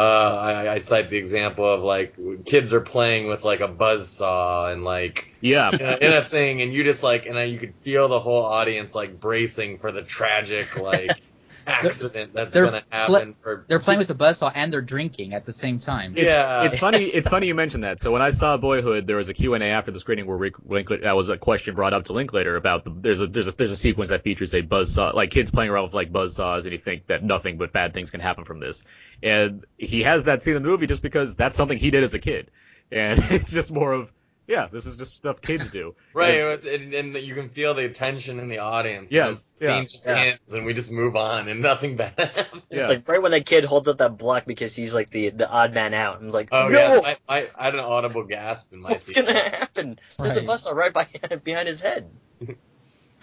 [0.00, 4.08] Uh, I, I cite the example of like kids are playing with like a buzz
[4.10, 5.72] saw and like Yeah.
[5.78, 8.20] in a, in a thing, and you just like, and then you could feel the
[8.20, 11.20] whole audience like bracing for the tragic like
[11.66, 13.34] accident that's they're gonna happen.
[13.42, 16.12] for They're playing with the buzzsaw and they're drinking at the same time.
[16.16, 17.04] yeah, It's funny.
[17.04, 18.00] It's funny you mentioned that.
[18.00, 20.36] So when I saw Boyhood, there was a Q and A after the screening where
[20.36, 23.46] Rick Linklater, that was a question brought up to Linklater about the, there's a there's
[23.46, 26.64] a there's a sequence that features a buzzsaw, like kids playing around with like buzzsaws,
[26.64, 28.84] and you think that nothing but bad things can happen from this.
[29.22, 32.14] And he has that scene in the movie just because that's something he did as
[32.14, 32.50] a kid,
[32.90, 34.10] and it's just more of
[34.50, 35.94] yeah, this is just stuff kids do.
[36.14, 36.30] right.
[36.30, 39.12] And It was, and, and you can feel the tension in the audience.
[39.12, 40.16] Yes, the scene yeah, just yeah.
[40.16, 42.14] ends, and we just move on, and nothing bad.
[42.18, 42.62] happens.
[42.68, 42.90] Yeah.
[42.90, 45.48] It's like right when that kid holds up that block because he's like the the
[45.50, 46.20] odd man out.
[46.20, 49.06] I'm like, Oh no, yeah, I, I, I had an audible gasp in my what's
[49.10, 49.32] theater.
[49.32, 49.98] gonna happen?
[50.18, 50.46] There's a Right.
[50.46, 51.06] bus right by,
[51.44, 52.10] behind his head.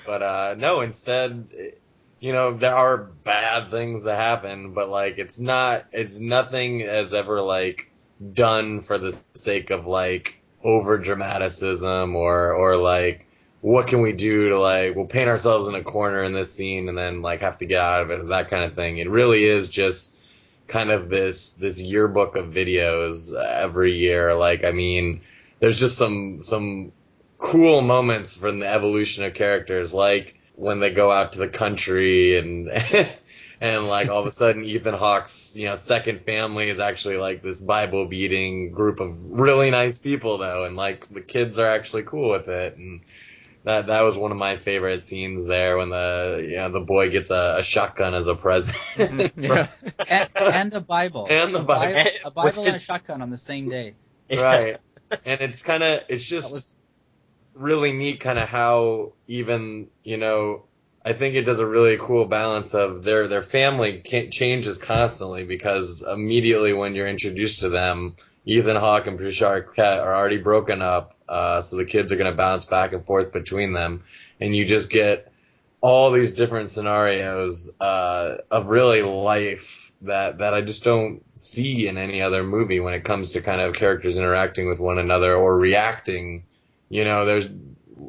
[0.06, 1.50] But uh, no, instead,
[2.20, 7.14] you know, there are bad things that happen, but like it's not, it's nothing as
[7.14, 7.92] ever like
[8.34, 10.37] done for the sake of like
[10.68, 13.26] over dramaticism or or like
[13.62, 16.90] what can we do to like we'll paint ourselves in a corner in this scene
[16.90, 18.98] and then like have to get out of it that kind of thing.
[18.98, 20.20] It really is just
[20.68, 24.36] kind of this this yearbook of videos every year.
[24.36, 25.22] Like I mean,
[25.62, 26.92] there's just some some
[27.38, 32.38] cool moments from the evolution of characters, like when they go out to the country
[32.38, 32.68] and
[33.60, 37.42] and like all of a sudden Ethan Hawke's you know second family is actually like
[37.42, 42.04] this Bible beating group of really nice people though, and like the kids are actually
[42.04, 43.02] cool with it and.
[43.64, 47.10] That, that was one of my favorite scenes there when the you know the boy
[47.10, 48.78] gets a, a shotgun as a present.
[48.78, 49.44] Mm-hmm.
[49.44, 49.68] yeah.
[50.10, 51.28] and, and a Bible.
[51.30, 52.12] And the A Bible.
[52.24, 53.96] a Bible and a shotgun on the same day.
[54.32, 54.78] right
[55.26, 56.80] and it's kind of it's just
[57.54, 60.64] really neat kind of how even you know
[61.08, 66.02] i think it does a really cool balance of their their family changes constantly because
[66.02, 68.16] immediately when you're introduced to them
[68.46, 72.32] ethan hawke and patricia arquette are already broken up uh, so the kids are going
[72.32, 74.04] to bounce back and forth between them
[74.40, 75.32] and you just get
[75.82, 81.98] all these different scenarios uh, of really life that that I just don't see in
[81.98, 85.58] any other movie when it comes to kind of characters interacting with one another or
[85.58, 86.44] reacting.
[86.90, 87.50] You know, there's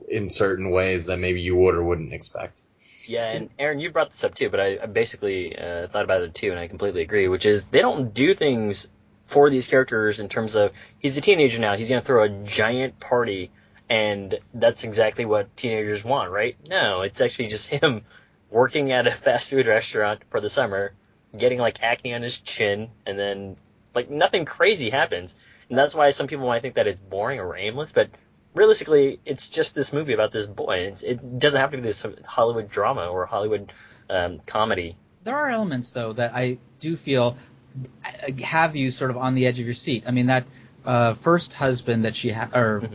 [0.08, 2.62] in certain ways that maybe you would or wouldn't expect.
[3.08, 6.22] Yeah, and Aaron, you brought this up too, but I, I basically uh, thought about
[6.22, 7.28] it too, and I completely agree.
[7.28, 8.88] Which is they don't do things
[9.26, 12.98] for these characters in terms of he's a teenager now, he's gonna throw a giant
[13.00, 13.50] party,
[13.88, 16.56] and that's exactly what teenagers want, right?
[16.68, 18.02] No, it's actually just him
[18.50, 20.92] working at a fast food restaurant for the summer,
[21.36, 23.56] getting like acne on his chin, and then
[23.94, 25.34] like nothing crazy happens,
[25.68, 28.08] and that's why some people might think that it's boring or aimless, but
[28.58, 30.88] realistically, it's just this movie about this boy.
[30.90, 33.72] It's, it doesn't have to be this Hollywood drama or Hollywood
[34.10, 34.96] um, comedy.
[35.24, 37.36] there are elements though that I do feel
[38.04, 40.04] uh, have you sort of on the edge of your seat.
[40.06, 40.44] I mean that
[40.84, 42.88] uh, first husband that she ha- or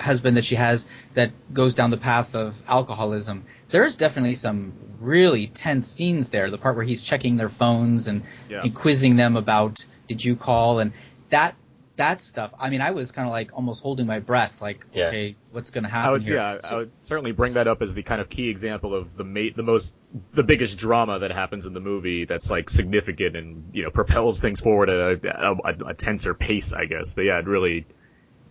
[0.00, 3.44] husband that she has that goes down the path of alcoholism.
[3.70, 6.50] There's definitely some really tense scenes there.
[6.50, 8.62] The part where he's checking their phones and, Yeah.
[8.62, 10.92] and quizzing them about did you call and
[11.30, 11.54] that
[11.98, 12.52] that stuff.
[12.58, 15.08] I mean, I was kind of like almost holding my breath, like Yeah.
[15.08, 16.38] okay, what's going to happen I would, here?
[16.38, 19.16] Uh, yeah, I would certainly bring that up as the kind of key example of
[19.16, 19.94] the ma- the most,
[20.32, 24.40] the biggest drama that happens in the movie that's like significant and you know propels
[24.40, 27.12] things forward at a, a, a tenser pace, I guess.
[27.12, 27.84] But yeah, it really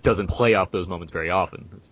[0.03, 1.65] doesn't play off those moments very often.
[1.73, 1.89] It's-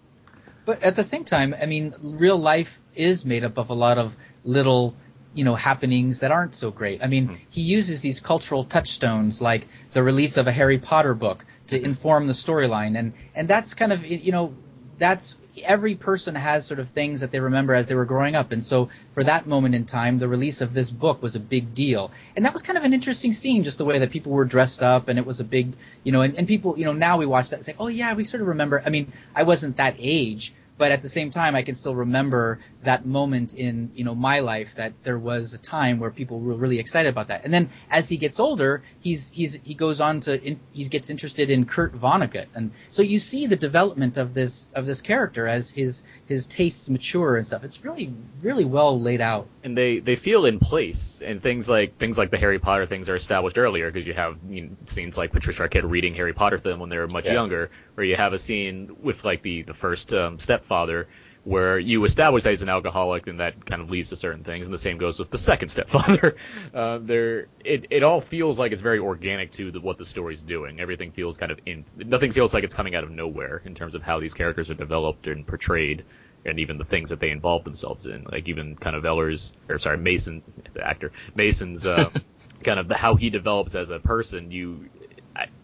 [0.65, 3.97] But at the same time, I mean, real life is made up of a lot
[3.97, 4.95] of little,
[5.35, 7.03] you know, happenings that aren't so great.
[7.03, 7.35] I mean, hmm.
[7.49, 11.85] he uses these cultural touchstones like the release of a Harry Potter book to hmm.
[11.85, 14.53] inform the storyline, and and that's kind of you know,
[14.97, 18.51] that's every person has sort of things that they remember as they were growing up,
[18.51, 21.73] and so for that moment in time, the release of this book was a big
[21.73, 24.45] deal, and that was kind of an interesting scene, just the way that people were
[24.45, 27.17] dressed up, and it was a big, you know, and, and people, you know, now
[27.17, 28.81] we watch that and say, oh yeah, we sort of remember.
[28.85, 32.59] I mean, I wasn't that age, but at the same time, I can still remember
[32.83, 36.53] that moment in you know my life that there was a time where people were
[36.53, 37.45] really excited about that.
[37.45, 41.09] And then as he gets older, he's he's he goes on to in, he gets
[41.09, 45.47] interested in Kurt Vonnegut, and so you see the development of this of this character
[45.47, 47.63] as his his tastes mature and stuff.
[47.63, 49.47] It's really really well laid out.
[49.63, 53.09] and they they feel in place and things like things like the Harry Potter things
[53.09, 56.57] are established earlier because you have you know, scenes like Patricia Arquette reading Harry Potter
[56.57, 57.33] to them when they were much Yeah.
[57.33, 61.07] younger, or you have a scene with like the the first um, stepfather
[61.43, 64.65] where you establish that he's an alcoholic and that kind of leads to certain things,
[64.65, 66.35] and the same goes with the second stepfather.
[66.73, 70.41] Uh, there, it it all feels like it's very organic to the, what the story's
[70.41, 70.79] doing.
[70.81, 71.85] Everything feels kind of in.
[71.95, 74.75] Nothing feels like it's coming out of nowhere in terms of how these characters are
[74.75, 76.03] developed and portrayed
[76.45, 79.79] and even the things that they involve themselves in, like even kind of Ellar's, or
[79.79, 82.09] sorry, Mason, the actor, Mason's, uh,
[82.63, 84.51] kind of the, how he develops as a person.
[84.51, 84.89] You,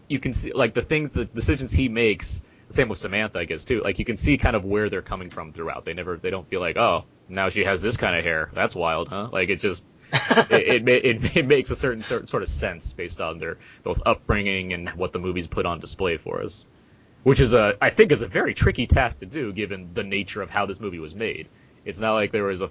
[0.08, 2.42] you can see like the things, the decisions he makes.
[2.72, 3.80] Same with Samantha, I guess too.
[3.82, 5.84] Like you can see kind of where they're coming from throughout.
[5.84, 8.50] They never, they don't feel like, oh, now she has this kind of hair.
[8.54, 9.28] That's wild, huh?
[9.32, 13.20] Like it just, it, it, it, it makes a certain, certain sort of sense based
[13.20, 16.66] on their both upbringing and what the movies put on display for us
[17.24, 20.42] which is a I think is a very tricky task to do given the nature
[20.42, 21.46] of how this movie was made.
[21.84, 22.70] It's not like there was a,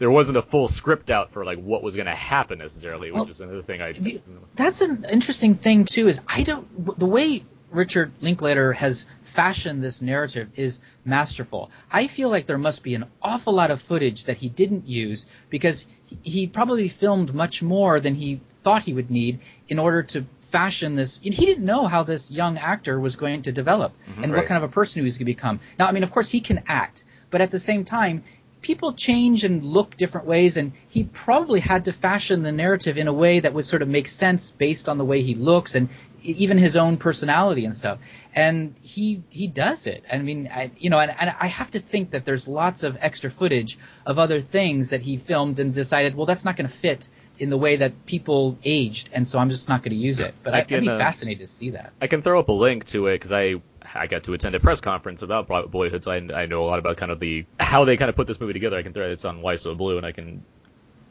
[0.00, 3.20] there wasn't a full script out for like what was going to happen necessarily, which
[3.20, 4.20] Well, is another thing I the-
[4.56, 6.08] that's an interesting thing too.
[6.08, 11.70] Is I don't the way Richard Linklater has fashioned this narrative is masterful.
[11.92, 15.26] I feel like there must be an awful lot of footage that he didn't use
[15.50, 15.86] because
[16.22, 20.94] he- probably filmed much more than he thought he would need in order to fashion
[20.94, 21.20] this.
[21.22, 24.24] He didn't know how this young actor was going to develop mm-hmm.
[24.24, 25.60] and what kind of a person he was going to become.
[25.78, 28.24] Now, I mean, of course, he can act, but at the same time,
[28.62, 33.06] people change and look different ways, and he probably had to fashion the narrative in
[33.06, 35.88] a way that would sort of make sense based on the way he looks and
[36.26, 37.98] even his own personality and stuff.
[38.34, 40.04] And he he does it.
[40.10, 42.98] I mean, I, you know, and, and I have to think that there's lots of
[43.00, 46.74] extra footage of other things that he filmed and decided, well, that's not going to
[46.74, 47.08] fit
[47.38, 50.34] in the way that people aged, and so I'm just not going to use it.
[50.42, 51.92] But I I'd be uh, fascinated to see that.
[52.00, 53.56] I can throw up a link to it because I
[53.94, 56.66] I got to attend a press conference about Boy- Boyhood, so I, I know a
[56.66, 58.76] lot about kind of the how they kind of put this movie together.
[58.76, 60.44] I can throw it's on Why So Blue, and I can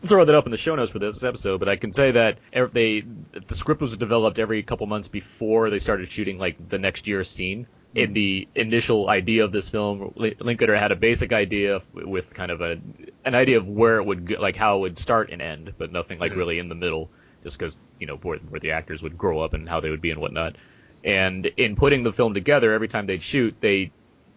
[0.05, 1.59] throw that up in the show notes for this episode.
[1.59, 5.69] But I can say that er, they the script was developed every couple months before
[5.69, 7.67] they started shooting like the next year's scene.
[7.93, 7.99] Hmm.
[7.99, 12.51] In the initial idea of this film, Lin- Linklater had a basic idea with kind
[12.51, 12.79] of a
[13.25, 15.91] an idea of where it would go, like how it would start and end, but
[15.91, 16.39] nothing like hmm.
[16.39, 17.09] really in the middle,
[17.43, 20.01] just because you know where, where the actors would grow up and how they would
[20.01, 20.55] be and whatnot.
[21.03, 23.91] And in putting the film together, every time they'd shoot, they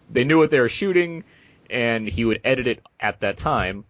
[0.09, 1.23] they knew what they were shooting,
[1.69, 3.85] and he would edit it at that time,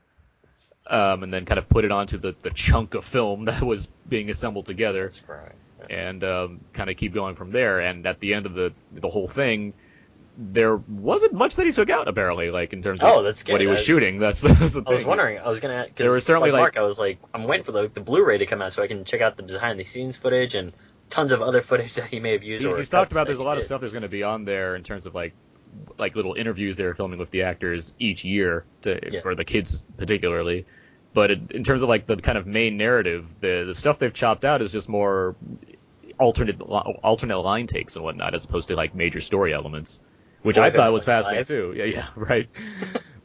[0.90, 3.88] um, and then kind of put it onto the, the chunk of film that was
[4.08, 5.90] being assembled together, That's right.
[5.90, 7.80] and um, kind of keep going from there.
[7.80, 9.74] And at the end of the the whole thing,
[10.38, 13.62] there wasn't much that he took out apparently, like in terms of Oh, that's what
[13.62, 14.20] he was I- shooting.
[14.26, 15.38] That's, that's the I was wondering.
[15.40, 15.86] I was gonna.
[15.86, 16.78] Cause There was certainly, like like- Mark.
[16.78, 19.04] I was like, I'm waiting for the the Blu-ray to come out so I can
[19.06, 20.74] check out the behind the scenes footage and
[21.10, 22.64] tons of other footage that he may have used.
[22.66, 24.46] He's, or he's talked about there's a lot of stuff there's going to be on
[24.46, 25.34] there in terms of like
[26.00, 29.22] like little interviews they were filming with the actors each year to Yeah.
[29.22, 30.66] for the kids particularly.
[31.20, 34.14] But it, in terms of like the kind of main narrative, the the stuff they've
[34.14, 35.36] chopped out is just more
[36.18, 40.00] alternate alternate line takes and whatnot, as opposed to like major story elements,
[40.44, 41.48] which I thought was fascinating Five.
[41.48, 41.74] too.
[41.76, 42.48] Yeah, yeah, right.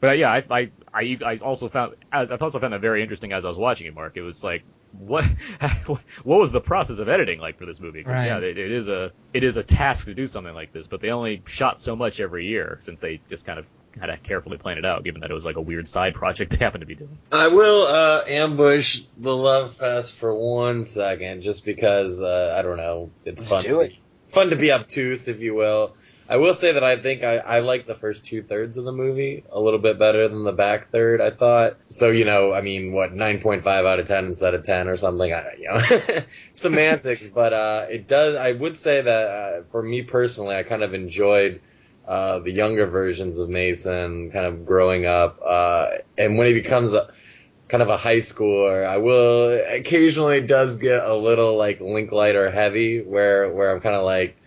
[0.01, 3.31] but yeah, I, I I I also found as I also found that very interesting
[3.31, 4.17] as I was watching it, Mark.
[4.17, 4.63] It was like
[4.99, 5.25] what
[5.85, 8.03] what was the process of editing like for this movie?
[8.03, 8.25] 'Cause, Right.
[8.27, 11.01] yeah, it, it is a it is a task to do something like this, but
[11.01, 13.67] they only shot so much every year since they just kind of
[13.99, 16.51] had to carefully plan it out, given that it was like a weird side project
[16.51, 17.17] they happened to be doing.
[17.31, 22.77] I will uh, ambush the love fest for one second, just because uh, I don't
[22.77, 23.09] know.
[23.25, 23.73] It's Let's fun.
[23.73, 23.93] do it.
[24.27, 25.95] fun to be obtuse, if you will.
[26.27, 28.91] I will say that I think I, I like the first two thirds of the
[28.91, 31.21] movie a little bit better than the back third.
[31.21, 32.09] I thought so.
[32.09, 34.97] You know, I mean, what nine point five out of ten instead of ten or
[34.97, 35.31] something.
[35.31, 35.79] I, you know,
[36.53, 37.27] semantics.
[37.27, 38.35] But uh, it does.
[38.35, 41.61] I would say that uh, for me personally, I kind of enjoyed
[42.07, 45.39] uh, the younger versions of Mason, kind of growing up.
[45.45, 47.11] Uh, and when he becomes a
[47.67, 52.49] kind of a high schooler, I will occasionally does get a little like link Linklater
[52.49, 54.37] heavy, where where I'm kind of like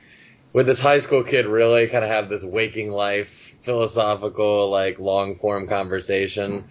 [0.58, 3.28] would this high school kid really kind of have this waking life
[3.62, 6.64] philosophical like long form conversation?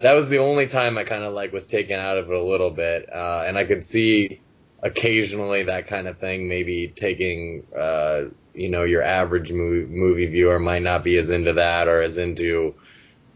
[0.00, 2.42] That was the only time i kind of like was taken out of it a
[2.42, 4.42] little bit uh, and i could see
[4.82, 10.58] occasionally that kind of thing maybe taking uh, you know your average movie, movie viewer
[10.58, 12.74] might not be as into that or as into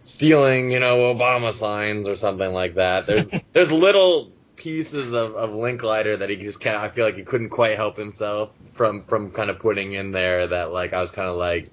[0.03, 3.07] stealing you know obama signs or something like that.
[3.07, 6.77] There's there's little pieces of, of Linklater that he just can't.
[6.77, 10.47] I feel like he couldn't quite help himself from from kind of putting in there
[10.47, 11.69] that like I was kind of like,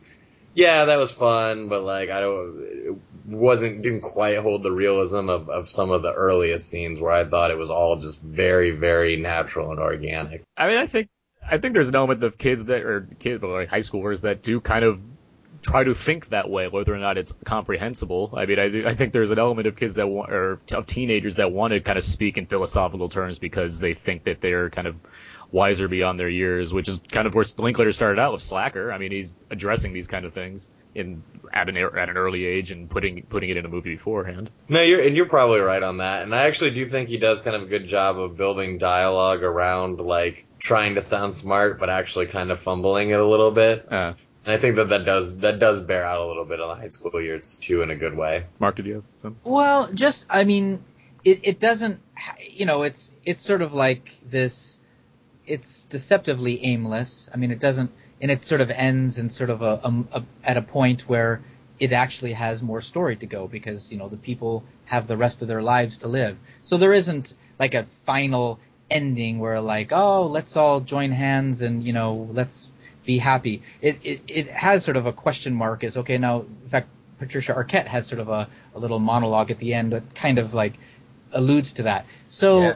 [0.54, 5.30] yeah, that was fun, but like I don't it wasn't didn't quite hold the realism
[5.30, 8.72] of, of some of the earliest scenes where I thought it was all just very
[8.72, 10.44] very natural and organic.
[10.58, 11.10] I mean, I think
[11.50, 14.60] I think there's an element of kids that or kids, like high schoolers that do
[14.60, 15.04] kind of
[15.62, 18.34] try to think that way, whether or not it's comprehensible.
[18.36, 21.36] I mean, I, I think there's an element of kids that want, or of teenagers
[21.36, 24.88] that want to kind of speak in philosophical terms because they think that they're kind
[24.88, 24.96] of
[25.52, 28.92] wiser beyond their years, which is kind of where Linklater started out with Slacker.
[28.92, 31.22] I mean, he's addressing these kind of things in
[31.54, 34.50] at an at an early age and putting putting it in a movie beforehand.
[34.68, 36.24] No, you're and you're probably right on that.
[36.24, 39.44] And I actually do think he does kind of a good job of building dialogue
[39.44, 43.92] around like trying to sound smart but actually kind of fumbling it a little bit.
[43.92, 44.14] Uh,
[44.46, 46.76] and I think that that does that does bear out a little bit on the
[46.76, 48.46] high school years too, in a good way.
[48.60, 49.36] Mark, did you have some?
[49.44, 50.84] Well, just I mean,
[51.24, 52.00] it, it doesn't,
[52.50, 54.80] you know, it's it's sort of like this.
[55.46, 57.30] It's deceptively aimless.
[57.34, 60.24] I mean, it doesn't, and it sort of ends in sort of a, a, a
[60.44, 61.42] at a point where
[61.80, 65.44] it actually has more story to go because you know the people have the rest
[65.44, 66.38] of their lives to live.
[66.62, 71.84] So there isn't like a final ending where like, oh, let's all join hands and
[71.84, 72.72] you know let's
[73.06, 73.62] be happy.
[73.82, 76.88] It, it, it has sort of a question mark is okay now in fact
[77.20, 80.54] Patricia Arquette has sort of a, a little monologue at the end that kind of
[80.54, 80.74] like
[81.32, 82.06] alludes to that.
[82.28, 82.76] So Yeah.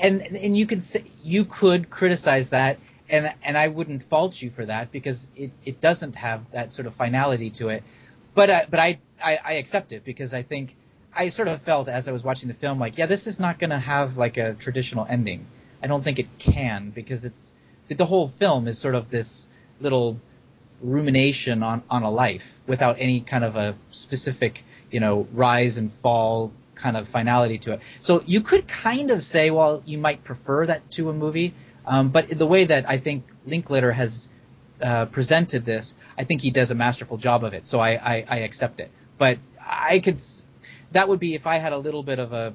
[0.00, 2.78] and and you could say you could criticize that
[3.08, 6.86] and and I wouldn't fault you for that because it, it doesn't have that sort
[6.86, 7.82] of finality to it.
[8.34, 10.76] But uh, but I, I I accept it because I think
[11.14, 13.58] I sort of felt as I was watching the film like yeah this is not
[13.58, 15.46] going to have like a traditional ending.
[15.82, 17.52] I don't think it can because it's
[17.88, 19.48] the whole film is sort of this
[19.80, 20.18] little
[20.82, 25.92] rumination on, on a life without any kind of a specific, you know, rise and
[25.92, 27.80] fall kind of finality to it.
[28.00, 31.54] So you could kind of say, well, you might prefer that to a movie,
[31.86, 34.28] um, but the way that I think Linklater has
[34.82, 37.66] uh, presented this, I think he does a masterful job of it.
[37.66, 38.90] So I, I, I accept it.
[39.16, 40.20] But I could,
[40.92, 42.52] that would be if I had a little bit of a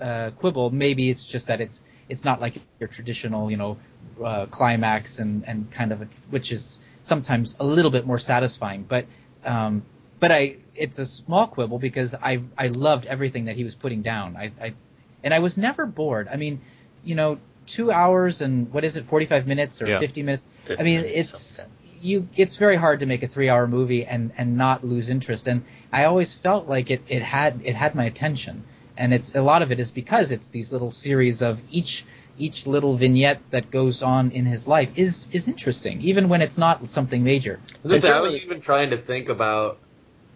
[0.00, 0.70] uh, quibble.
[0.70, 3.78] Maybe it's just that it's it's not like your traditional, you know,
[4.22, 8.82] uh, climax and and kind of a, which is sometimes a little bit more satisfying.
[8.82, 9.06] But
[9.44, 9.82] um,
[10.18, 14.02] but I it's a small quibble because I I loved everything that he was putting
[14.02, 14.36] down.
[14.36, 14.74] I, I
[15.22, 16.28] and I was never bored.
[16.28, 16.60] I mean,
[17.04, 19.98] you know, two hours and what is it, forty five minutes or Yeah.
[19.98, 20.44] fifty minutes?
[20.64, 21.64] 50 I mean, it's
[22.00, 22.28] you.
[22.36, 25.46] It's very hard to make a three-hour movie and and not lose interest.
[25.48, 28.64] And I always felt like it it had it had my attention.
[29.00, 32.04] And it's a lot of it is because it's these little series of each
[32.38, 36.58] each little vignette that goes on in his life is is interesting, even when it's
[36.58, 37.58] not something major.
[37.84, 39.78] I was, I was even trying to think about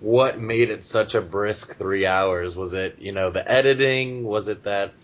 [0.00, 2.57] what made it such a brisk three hours.
[2.57, 4.24] Was it, you know, the editing?
[4.24, 4.94] Was it that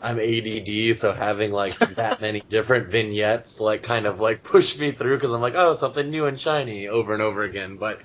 [0.00, 4.92] I'm ADD, so having like that many different vignettes like kind of like push me
[4.92, 7.76] through because I'm like, oh, something new and shiny over and over again.
[7.76, 8.00] But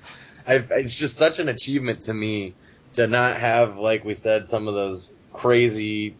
[0.46, 2.54] I've, it's just such an achievement to me
[2.96, 6.16] to not have, like we said, some of those crazy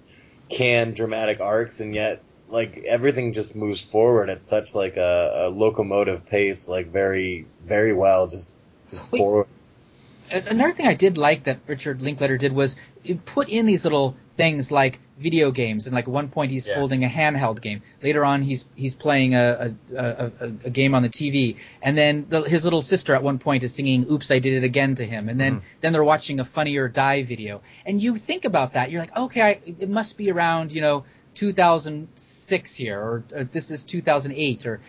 [0.49, 5.49] canned dramatic arcs, and yet like everything just moves forward at such like a, a
[5.49, 8.55] locomotive pace, like very, very well, just
[8.89, 9.19] just Wait.
[9.19, 9.47] forward.
[10.31, 12.77] Another thing I did like that Richard Linklater did was
[13.25, 16.77] put in these little things like video games, and like at one point he's Yeah.
[16.77, 17.83] holding a handheld game.
[18.03, 20.33] Later on, he's he's playing a a, a,
[20.65, 23.75] a, game on the TV, and then the, his little sister at one point is
[23.75, 25.67] singing "Oops, I Did It Again" to him, and then mm-hmm.
[25.81, 29.17] then they're watching a Funny or Die video, and you think about that, you're like,
[29.17, 31.05] okay, I, it must be around you know
[31.35, 34.81] 2006 here, or, or this is 2008, or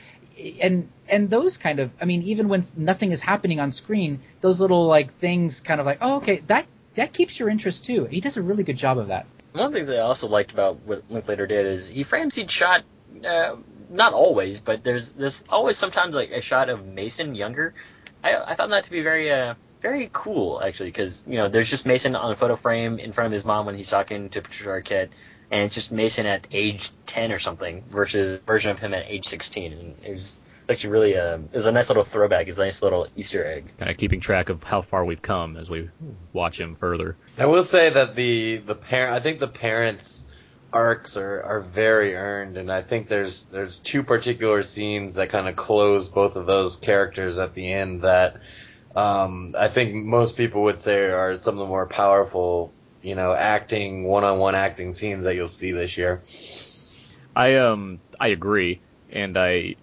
[0.61, 4.59] and and those kind of, I mean, even when nothing is happening on screen, those
[4.59, 6.65] little like things kind of like, oh, okay, that
[6.95, 8.05] that keeps your interest too.
[8.05, 9.25] He does a really good job of that.
[9.57, 12.51] One of the things I also liked about what Linklater did is he frames each
[12.51, 12.83] shot
[13.25, 13.55] uh,
[13.89, 17.73] not always, but there's there's always sometimes like a shot of Mason younger.
[18.23, 21.69] I I found that to be very uh very cool actually because you know there's
[21.69, 24.41] just Mason on a photo frame in front of his mom when he's talking to
[24.41, 25.09] Patricia Arquette,
[25.49, 29.25] and it's just Mason at age ten or something versus version of him at age
[29.25, 30.39] sixteen, and it was
[30.69, 32.47] actually really uh, it was a nice little throwback.
[32.47, 33.71] It's a nice little Easter egg.
[33.77, 35.89] Kind of keeping track of how far we've come as we
[36.33, 37.15] watch him further.
[37.37, 40.25] I will say that the the parent, I think the parents
[40.73, 45.47] arcs are, are very earned, and I think there's there's two particular scenes that kind
[45.47, 48.41] of close both of those characters at the end that
[48.95, 53.33] um, I think most people would say are some of the more powerful, you know,
[53.33, 56.21] acting one-on-one acting scenes that you'll see this year.
[57.35, 59.75] I um I agree, and I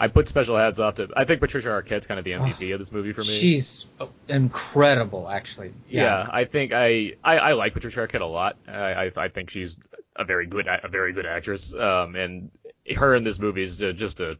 [0.00, 1.08] I put special hats off to.
[1.14, 3.26] I think Patricia Arquette's kind of the MVP of this movie for me.
[3.26, 3.86] She's
[4.28, 5.72] incredible, actually.
[5.88, 6.26] Yeah, Yeah.
[6.32, 8.56] I think I, I I like Patricia Arquette a lot.
[8.66, 9.76] I I, I think she's
[10.16, 11.74] a very good a very good actress.
[11.74, 12.50] Um, and
[12.96, 14.38] her in this movie is uh, just a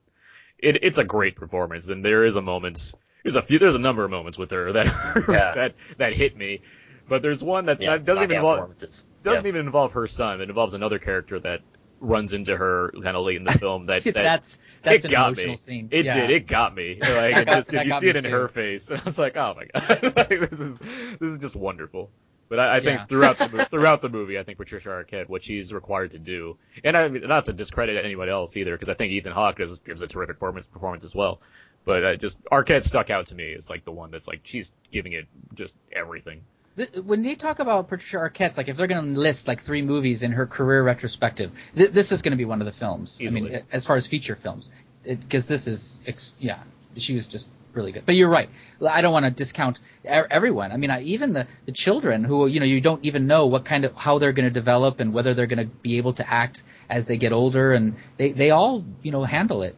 [0.58, 1.88] it, it's a great performance.
[1.88, 2.92] And there is a moment.
[3.22, 3.58] There's a few.
[3.58, 4.86] There's a number of moments with her that
[5.28, 5.54] Yeah.
[5.54, 6.62] that that hit me.
[7.06, 8.74] But there's one that's Yeah, not doesn't even involve
[9.22, 10.40] doesn't even involve her son.
[10.40, 11.60] It involves another character that
[12.00, 13.86] runs into her kind of late in the film.
[13.86, 15.56] That, that that's that's it an emotional me.
[15.56, 15.88] scene.
[15.92, 16.20] It yeah.
[16.20, 16.30] did.
[16.30, 16.98] It got me.
[17.10, 18.30] Like, got- just- you see it in too.
[18.30, 18.90] her face.
[18.90, 22.10] and I was like, oh my god, like, this is this is just wonderful.
[22.48, 23.06] But I, I think Yeah.
[23.06, 26.96] throughout the throughout the movie, I think Patricia Arquette, what she's required to do, and
[26.96, 30.02] I mean, not to discredit anybody else either, because I think Ethan Hawke gives, gives
[30.02, 31.40] a terrific performance performance as well.
[31.84, 34.70] But uh, just Arquette stuck out to me as like the one that's like she's
[34.90, 36.42] giving it just everything.
[36.80, 39.82] Th- when they talk about Patricia Arquette's, like if they're going to list like three
[39.82, 43.20] movies in her career retrospective, th- this is going to be one of the films.
[43.20, 44.70] I mean, as far as feature films,
[45.04, 46.60] because this is, ex- yeah,
[46.96, 48.06] she was just really good.
[48.06, 48.48] But you're right.
[48.88, 50.72] I don't want to discount everyone.
[50.72, 53.66] I mean, I, even the the children who you know you don't even know what
[53.66, 56.32] kind of how they're going to develop and whether they're going to be able to
[56.32, 59.76] act as they get older, and they they all you know handle it.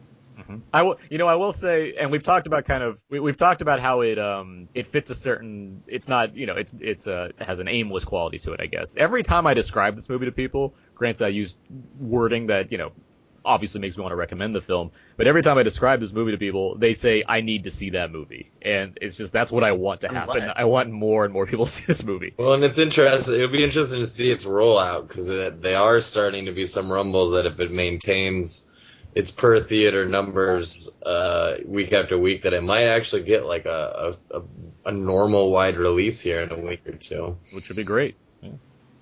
[0.73, 3.37] I will, you know, I will say, and we've talked about kind of, we, we've
[3.37, 7.07] talked about how it, um, it fits a certain, it's not, you know, it's, it's,
[7.07, 8.97] uh, it has an aimless quality to it, I guess.
[8.97, 11.59] Every time I describe this movie to people, granted I use
[11.99, 12.91] wording that, you know,
[13.45, 16.31] obviously makes me want to recommend the film, but every time I describe this movie
[16.31, 18.51] to people, they say, I need to see that movie.
[18.61, 20.49] And it's just, that's what I want to I'm happen.
[20.55, 22.33] I want more and more people to see this movie.
[22.37, 23.35] Well, and it's interesting.
[23.35, 27.31] It'll be interesting to see its rollout because they are starting to be some rumbles
[27.33, 28.69] that if it maintains
[29.15, 34.13] its per theater numbers uh, week after week, that it might actually get like a,
[34.31, 34.43] a, a,
[34.85, 37.37] a normal wide release here in a week or two.
[37.53, 38.15] Which would be great.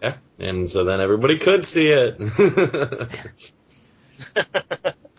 [0.01, 2.18] Yeah, and so then everybody could see it.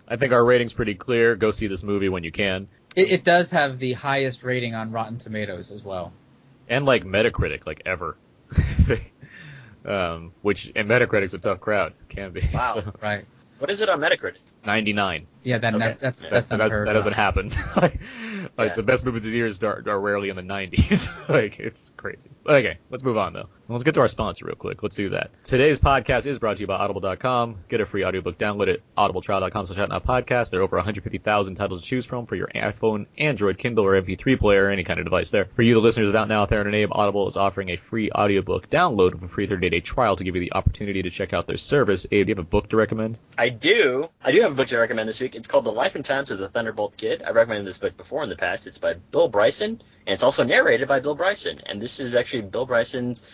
[0.08, 1.36] I think our rating's pretty clear.
[1.36, 2.68] Go see this movie when you can.
[2.94, 6.12] It, it does have the highest rating on Rotten Tomatoes as well.
[6.68, 8.16] and like Metacritic, like ever.
[9.86, 12.42] um, which and Metacritic's a tough crowd, can be.
[12.52, 12.72] Wow.
[12.74, 13.24] So, Right.
[13.58, 14.38] What is it on Metacritic?
[14.64, 15.26] 99.
[15.42, 15.84] Yeah, that okay.
[15.84, 17.50] ne- that's yeah, that's, that, that, doesn't happen.
[18.42, 18.74] like, like Yeah.
[18.76, 21.10] the best movies of the years are, are rarely in the 90s.
[21.28, 22.30] like it's crazy.
[22.46, 23.48] Okay, let's move on though.
[23.68, 24.82] Let's get to our sponsor real quick.
[24.82, 25.30] Let's do that.
[25.44, 27.56] Today's podcast is brought to you by Audible.com.
[27.70, 30.50] Get a free audiobook download at audibletrial.com slash podcast.
[30.50, 34.38] There are over 150,000 titles to choose from for your iPhone, Android, Kindle, or MP3
[34.38, 35.46] player, or any kind of device there.
[35.56, 37.76] For you, the listeners of Out Now, There and a Name, Audible is offering a
[37.76, 41.32] free audiobook download with a free 30-day trial to give you the opportunity to check
[41.32, 42.06] out their service.
[42.12, 43.16] Abe, do you have a book to recommend?
[43.38, 44.08] I do.
[44.22, 45.34] I do have a book to recommend this week.
[45.34, 47.22] It's called The Life and Times of the Thunderbolt Kid.
[47.22, 48.66] I've recommended this book before in the past.
[48.66, 51.60] It's by Bill Bryson, and it's also narrated by Bill Bryson.
[51.66, 53.28] And this is actually Bill Bryson's.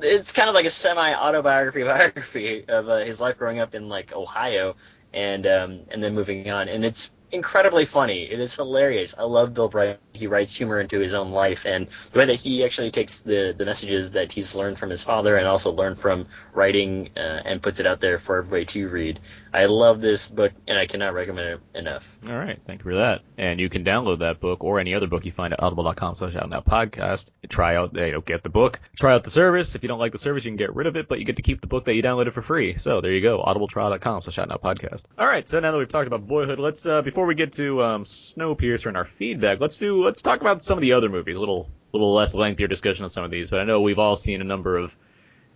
[0.00, 4.12] It's kind of like a semi-autobiography biography of uh, his life growing up in like
[4.12, 4.76] Ohio,
[5.12, 6.68] and um, and then moving on.
[6.68, 8.24] And it's incredibly funny.
[8.24, 9.14] It is hilarious.
[9.18, 9.98] I love Bill Bryson.
[10.12, 13.54] He writes humor into his own life, and the way that he actually takes the
[13.56, 17.62] the messages that he's learned from his father and also learned from writing uh, and
[17.62, 19.20] puts it out there for everybody to read.
[19.54, 22.18] I love this book, and I cannot recommend it enough.
[22.26, 23.20] All right, thank you for that.
[23.36, 26.36] And you can download that book or any other book you find at audible.com slash
[26.36, 27.30] out now podcast.
[27.48, 29.74] Try out, you know, get the book, try out the service.
[29.74, 31.36] If you don't like the service, you can get rid of it, but you get
[31.36, 32.78] to keep the book that you downloaded for free.
[32.78, 35.02] So there you go, audibletrial.com slash out now podcast.
[35.18, 37.82] All right, so now that we've talked about Boyhood, let's uh, before we get to
[37.82, 41.36] um, Snowpiercer and our feedback, let's do let's talk about some of the other movies.
[41.36, 44.16] A little little less lengthier discussion on some of these, but I know we've all
[44.16, 44.96] seen a number of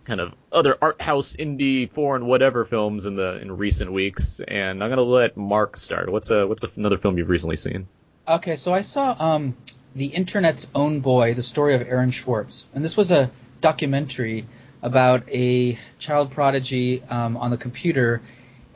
[0.07, 4.81] kind of other art house, indie, foreign, whatever films in the in recent weeks, and
[4.81, 6.09] I'm gonna let Mark start.
[6.09, 7.87] What's a what's another film you've recently seen?
[8.27, 9.55] Okay, so I saw um,
[9.95, 13.29] the internet's own boy, the story of Aaron Swartz, and this was a
[13.59, 14.45] documentary
[14.81, 18.21] about a child prodigy um, on the computer,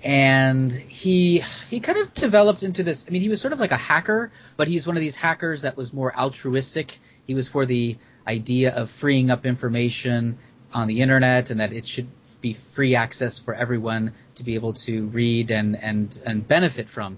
[0.03, 3.05] and he he kind of developed into this.
[3.07, 5.61] I mean, he was sort of like a hacker, but he's one of these hackers
[5.61, 6.99] that was more altruistic.
[7.25, 10.37] He was for the idea of freeing up information
[10.73, 12.07] on the internet, and that it should
[12.41, 17.17] be free access for everyone to be able to read and and and benefit from.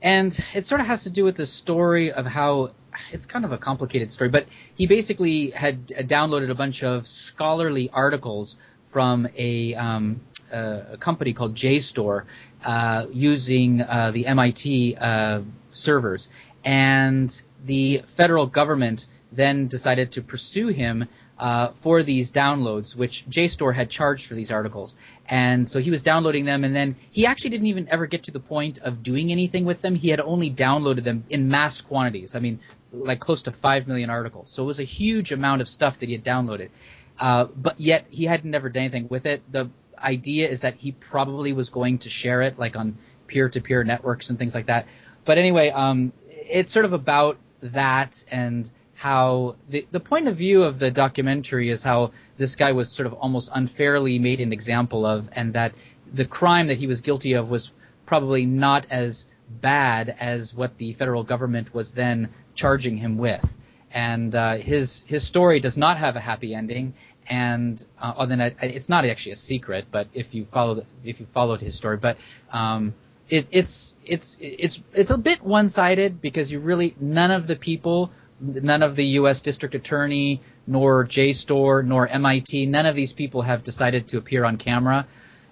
[0.00, 2.70] And it sort of has to do with the story of how
[3.12, 7.90] it's kind of a complicated story, but he basically had downloaded a bunch of scholarly
[7.92, 10.20] articles from a, um,
[10.50, 12.24] a company called JSTOR
[12.64, 16.28] uh, using uh, the MIT uh, servers,
[16.64, 21.06] and the federal government then decided to pursue him
[21.38, 24.96] uh, for these downloads, which JSTOR had charged for these articles.
[25.28, 28.30] And so he was downloading them, and then he actually didn't even ever get to
[28.30, 29.94] the point of doing anything with them.
[29.94, 32.34] He had only downloaded them in mass quantities.
[32.34, 32.60] I mean,
[32.92, 34.50] like close to 5 million articles.
[34.50, 36.70] So it was a huge amount of stuff that he had downloaded.
[37.18, 39.42] Uh, but yet he had never done anything with it.
[39.50, 44.30] The idea is that he probably was going to share it, like on peer-to-peer networks
[44.30, 44.86] and things like that.
[45.24, 50.64] But anyway, um, it's sort of about that and how the, the point of view
[50.64, 55.06] of the documentary is how this guy was sort of almost unfairly made an example
[55.06, 55.72] of, and that
[56.12, 57.72] the crime that he was guilty of was
[58.06, 63.56] probably not as bad as what the federal government was then charging him with.
[63.92, 66.94] And uh, his his story does not have a happy ending,
[67.28, 69.86] and uh, other than it's not actually a secret.
[69.92, 72.16] But if you followed if you followed his story, but
[72.50, 72.94] um,
[73.28, 77.54] it, it's it's it's it's a bit one sided because you really none of the
[77.54, 78.10] people
[78.40, 79.40] none of the U.S.
[79.40, 84.56] District Attorney, nor JSTOR, nor MIT, none of these people have decided to appear on
[84.56, 85.06] camera.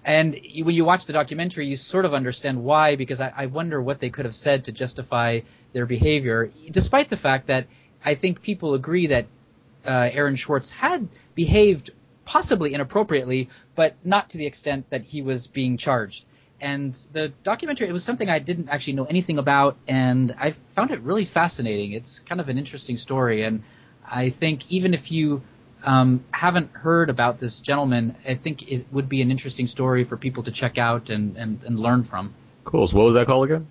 [0.04, 3.82] And when you watch the documentary, you sort of understand why, because I, I wonder
[3.82, 5.40] what they could have said to justify
[5.72, 7.66] their behavior, despite the fact that
[8.04, 9.26] I think people agree that
[9.84, 11.90] uh, Aaron Swartz had behaved
[12.24, 16.24] possibly inappropriately, but not to the extent that he was being charged
[16.60, 20.90] and the documentary it was something I didn't actually know anything about, and I found
[20.90, 21.92] it really fascinating.
[21.92, 23.62] It's kind of an interesting story, and
[24.04, 25.42] I think even if you
[25.84, 30.16] um, haven't heard about this gentleman, I think it would be an interesting story for
[30.16, 32.34] people to check out and, and, and learn from.
[32.64, 32.86] Cool.
[32.86, 33.66] So what was that called again?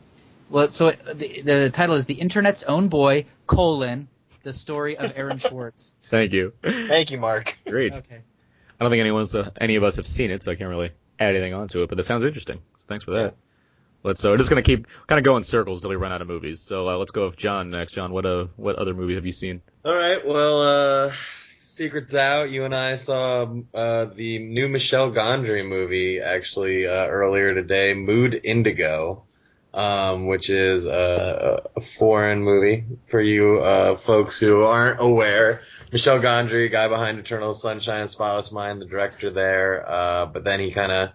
[0.50, 4.08] Well, so it, the, the title is "The Internet's Own Boy: colon
[4.44, 5.92] The Story of Aaron Swartz.
[6.10, 6.54] Thank you.
[6.62, 7.58] Thank you, Mark.
[7.66, 7.96] Great.
[7.96, 8.22] Okay.
[8.80, 10.92] I don't think anyone's uh, any of us have seen it, so I can't really
[11.20, 12.62] add anything onto it, but that sounds interesting.
[12.76, 13.24] So thanks for that.
[13.24, 13.32] Yeah.
[14.04, 14.22] Let's.
[14.22, 16.28] So we're just gonna keep kind of go in circles till we run out of
[16.28, 16.62] movies.
[16.62, 17.94] So uh, let's go with John next.
[17.94, 19.62] John, what uh what other movie have you seen?
[19.84, 20.26] All right.
[20.26, 21.14] Well, uh,
[21.58, 22.52] secrets out.
[22.52, 28.40] You and I saw uh, the new Michel Gondry movie actually uh, earlier today, Mood
[28.44, 29.24] Indigo.
[29.76, 35.60] Um, which is a, a, foreign movie for you uh, folks who aren't aware.
[35.92, 39.84] Michel Gondry, guy behind Eternal Sunshine of Spotless Mind, the director there.
[39.86, 41.10] Uh, but then he kind of,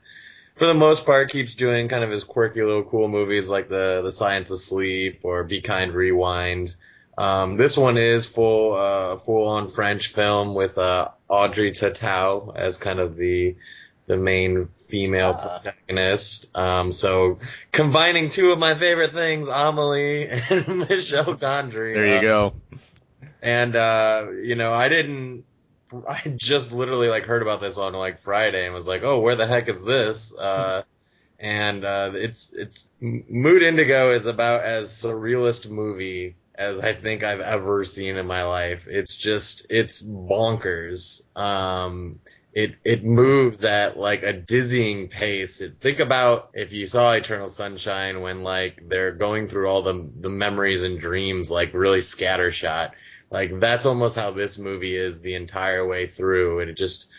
[0.56, 4.02] for the most part, keeps doing kind of his quirky little cool movies like the
[4.04, 6.76] the Science of Sleep or Be Kind Rewind.
[7.16, 12.76] Um, this one is full uh, full on French film with uh, Audrey Tautou as
[12.76, 13.56] kind of the
[14.10, 16.50] the main female uh, protagonist.
[16.52, 17.38] Um, so
[17.70, 21.94] combining two of my favorite things, Amelie and Michel Gondry.
[21.94, 22.52] There you uh, go.
[23.40, 25.44] And uh, you know, I didn't.
[26.08, 29.36] I just literally like heard about this on like Friday and was like, oh, where
[29.36, 30.36] the heck is this?
[30.36, 30.82] Uh,
[31.38, 37.40] and uh, it's it's Mood Indigo is about as surrealist movie as I think I've
[37.40, 38.88] ever seen in my life.
[38.90, 41.22] It's just it's bonkers.
[41.36, 42.18] Um,
[42.52, 45.60] it it moves at like a dizzying pace.
[45.60, 50.10] It, think about if you saw Eternal Sunshine when like they're going through all the
[50.20, 52.92] the memories and dreams like really scattershot.
[53.30, 57.10] Like that's almost how this movie is the entire way through, and it just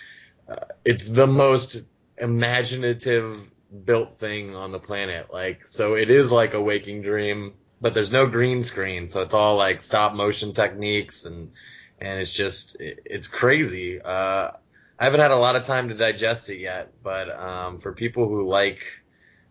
[0.50, 1.84] uh, it's the most
[2.18, 3.50] imaginative
[3.86, 5.32] built thing on the planet.
[5.32, 9.34] Like so, it is like a waking dream, but there's no green screen, so it's
[9.34, 11.52] all like stop motion techniques and
[12.02, 14.02] and it's just it's crazy.
[14.02, 14.52] Uh,
[15.02, 18.28] I haven't had a lot of time to digest it yet, but um, for people
[18.28, 18.84] who like,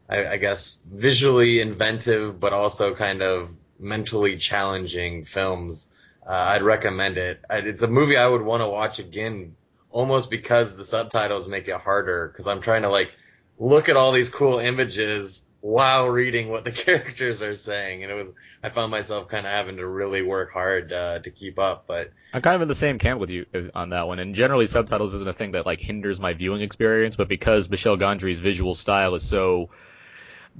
[0.09, 5.93] I, I, guess, visually inventive but also kind of mentally challenging films,
[6.25, 7.41] uh, I'd recommend it.
[7.51, 9.57] It's a movie I would want to watch again,
[9.91, 12.29] almost because the subtitles make it harder.
[12.29, 13.13] Because I'm trying to like
[13.59, 18.15] look at all these cool images while reading what the characters are saying, and it
[18.15, 18.33] was
[18.63, 21.85] I found myself kind of having to really work hard uh, to keep up.
[21.87, 24.19] But I'm kind of in the same camp with you uh, on that one.
[24.19, 27.97] And generally, subtitles isn't a thing that like hinders my viewing experience, but because Michel
[27.97, 29.71] Gondry's visual style is so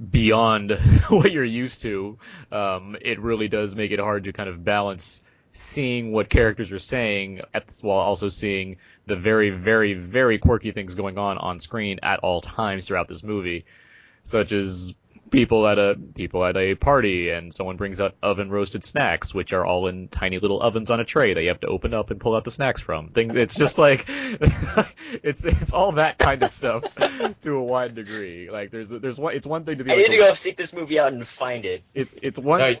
[0.09, 0.71] beyond
[1.09, 2.17] what you're used to,
[2.51, 5.23] um, it really does make it hard to kind of balance
[5.53, 10.95] seeing what characters are saying at, while also seeing the very, very, very quirky things
[10.95, 13.65] going on on screen at all times throughout this movie
[14.23, 14.93] such as
[15.29, 19.53] people at a people at a party and someone brings out oven roasted snacks which
[19.53, 22.11] are all in tiny little ovens on a tray that you have to open up
[22.11, 26.43] and pull out the snacks from thing it's just like it's it's all that kind
[26.43, 26.83] of stuff
[27.41, 30.09] to a wide degree like there's there's one it's one thing to be I like
[30.09, 31.83] need to a- go seek this movie out and find it.
[31.93, 32.73] it's it's one No,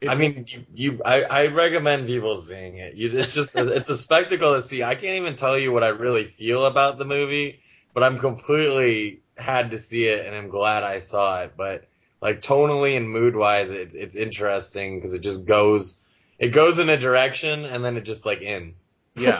[0.00, 2.94] it's, I mean, you, you I, I recommend people seeing it.
[2.94, 4.82] You, it's just it's a spectacle to see.
[4.82, 7.60] I can't even tell you what I really feel about the movie,
[7.94, 11.52] but I'm completely had to see it, and I'm glad I saw it.
[11.56, 11.84] But
[12.20, 16.02] like tonally and mood wise, it's it's interesting because it just goes
[16.38, 18.90] it goes in a direction and then it just like ends.
[19.16, 19.38] yeah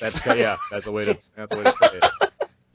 [0.00, 2.04] that's yeah that's a way to that's a way to say it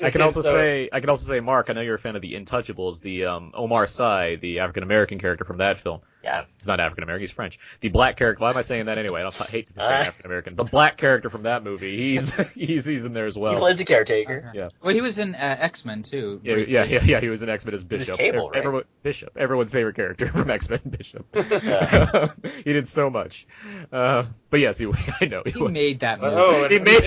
[0.02, 2.16] I can also So- say, I can also say, Mark, I know you're a fan
[2.16, 6.02] of the Intouchables, the um, Omar Sy, the African American character from that film.
[6.24, 6.44] Yeah.
[6.58, 7.58] He's not African American, he's French.
[7.80, 8.42] The black character.
[8.42, 9.22] Why am I saying that anyway?
[9.22, 9.90] I don't I hate to say Uh.
[9.92, 10.56] African American.
[10.56, 13.52] The black character from that movie, he's he's he's in there as well.
[13.52, 13.64] he well.
[13.64, 14.52] plays the caretaker.
[14.54, 14.70] Yeah.
[14.82, 16.42] Well, he was in uh, X Men too.
[16.44, 17.20] Yeah, yeah, yeah, yeah.
[17.22, 18.18] He was an X Men as Bishop.
[18.18, 18.58] Cable, right?
[18.58, 21.26] Everyone, Bishop, everyone's favorite character from X Men, Bishop.
[21.34, 22.30] Yeah.
[22.66, 23.48] he did so much.
[23.92, 24.88] Uh, but yes, he,
[25.22, 25.72] I know he, He was.
[25.72, 26.36] made that movie.
[26.38, 27.04] Oh, and He made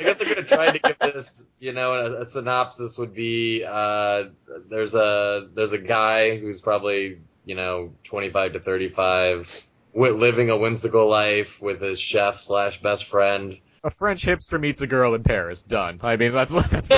[0.00, 3.12] I guess I could have tried to give this, you know, a, a synopsis would
[3.14, 4.24] be uh,
[4.68, 10.56] there's a there's a guy who's probably you know 25 to 35, wi- living a
[10.56, 13.60] whimsical life with his chef slash best friend.
[13.84, 15.62] a French hipster meets a girl in Paris.
[15.62, 16.00] Done.
[16.02, 16.88] I mean, that's what that's.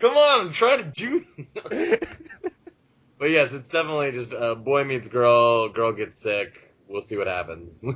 [0.00, 1.24] Come on, I'm trying to do.
[3.18, 6.69] but yes, it's definitely just uh, boy meets girl, girl gets sick.
[6.90, 7.84] We'll see what happens.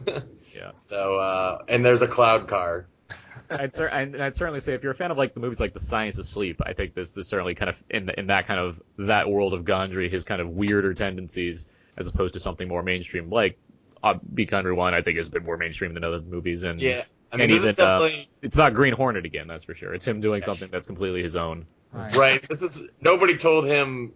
[0.54, 0.70] Yeah.
[0.76, 2.86] So uh, and there's a cloud car.
[3.50, 5.74] I'd, cer- and I'd certainly say if you're a fan of like the movies like
[5.74, 8.60] The Science of Sleep, I think this is certainly kind of in in that kind
[8.60, 11.66] of that world of Gondry, his kind of weirder tendencies,
[11.96, 13.58] as opposed to something more mainstream like
[14.04, 14.94] uh, Be Kind Rewind.
[14.94, 17.62] I think has been more mainstream than other movies, and Yeah, I mean and this
[17.62, 18.20] even is definitely.
[18.20, 19.92] uh, it's not Green Hornet again, that's for sure.
[19.92, 21.66] It's him doing something that's completely his own.
[21.90, 22.14] Right.
[22.14, 22.48] Right.
[22.48, 24.12] This is nobody told him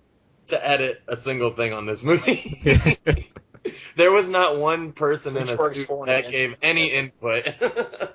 [0.47, 2.97] to edit a single thing on this movie.
[3.97, 7.45] there was not one person in a Pitchfork's suit that gave any input.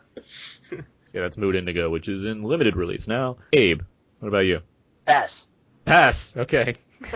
[1.14, 3.38] Yeah, that's Mood Indigo, which is in limited release now.
[3.54, 3.82] Abe,
[4.20, 4.62] what about you?
[5.06, 5.48] Pass.
[5.86, 6.36] Pass.
[6.36, 6.74] Okay.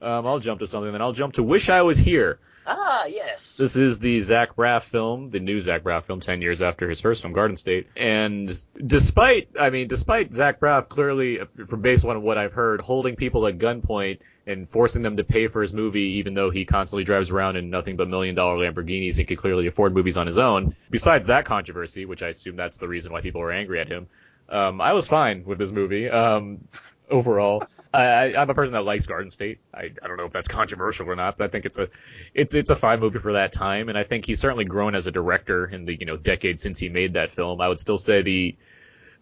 [0.00, 1.02] um, I'll jump to something then.
[1.02, 2.38] I'll jump to Wish I Was Here.
[2.64, 3.56] Ah, yes.
[3.56, 7.00] This is the Zach Braff film, the new Zach Braff film, 10 years after his
[7.00, 7.88] first film, Garden State.
[7.96, 13.16] And despite, I mean, despite Zach Braff clearly, from based on what I've heard, holding
[13.16, 17.04] people at gunpoint and forcing them to pay for his movie, even though he constantly
[17.04, 20.38] drives around in nothing but million dollar Lamborghinis and could clearly afford movies on his
[20.38, 20.74] own.
[20.90, 24.08] Besides that controversy, which I assume that's the reason why people were angry at him,
[24.48, 26.08] um, I was fine with this movie.
[26.10, 26.66] Um,
[27.10, 27.64] overall.
[27.94, 29.58] I- I'm a person that likes Garden State.
[29.74, 31.88] I, I don't know if that's controversial or not, but I think it's a
[32.32, 35.06] it's it's a fine movie for that time, and I think he's certainly grown as
[35.06, 37.60] a director in the you know decade since he made that film.
[37.60, 38.56] I would still say the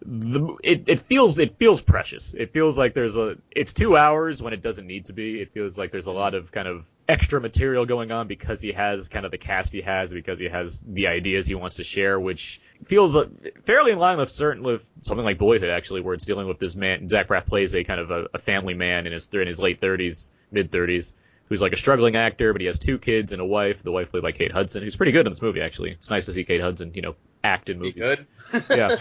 [0.03, 2.33] the it, it feels it feels precious.
[2.33, 5.39] It feels like there's a it's two hours when it doesn't need to be.
[5.39, 8.71] It feels like there's a lot of kind of extra material going on because he
[8.71, 11.83] has kind of the cast he has because he has the ideas he wants to
[11.83, 13.27] share, which feels uh,
[13.65, 16.75] fairly in line with certain with something like Boyhood actually, where it's dealing with this
[16.75, 17.07] man.
[17.07, 19.81] Zach Braff plays a kind of a, a family man in his in his late
[19.81, 21.13] 30s, mid 30s.
[21.51, 23.83] Who's like a struggling actor, but he has two kids and a wife.
[23.83, 25.91] The wife played by Kate Hudson, who's pretty good in this movie actually.
[25.91, 28.01] It's nice to see Kate Hudson, you know, act in Be movies.
[28.01, 28.25] good.
[28.69, 28.95] Yeah,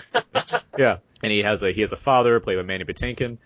[0.76, 0.96] yeah.
[1.22, 3.38] And he has a he has a father played by Mandy Patinkin,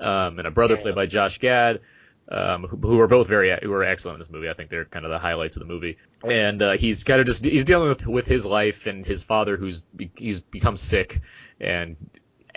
[0.00, 1.80] um, and a brother played by Josh Gad,
[2.28, 4.48] um, who, who are both very who are excellent in this movie.
[4.50, 5.98] I think they're kind of the highlights of the movie.
[6.28, 9.56] And uh, he's kind of just he's dealing with with his life and his father
[9.56, 11.20] who's he's become sick,
[11.60, 11.94] and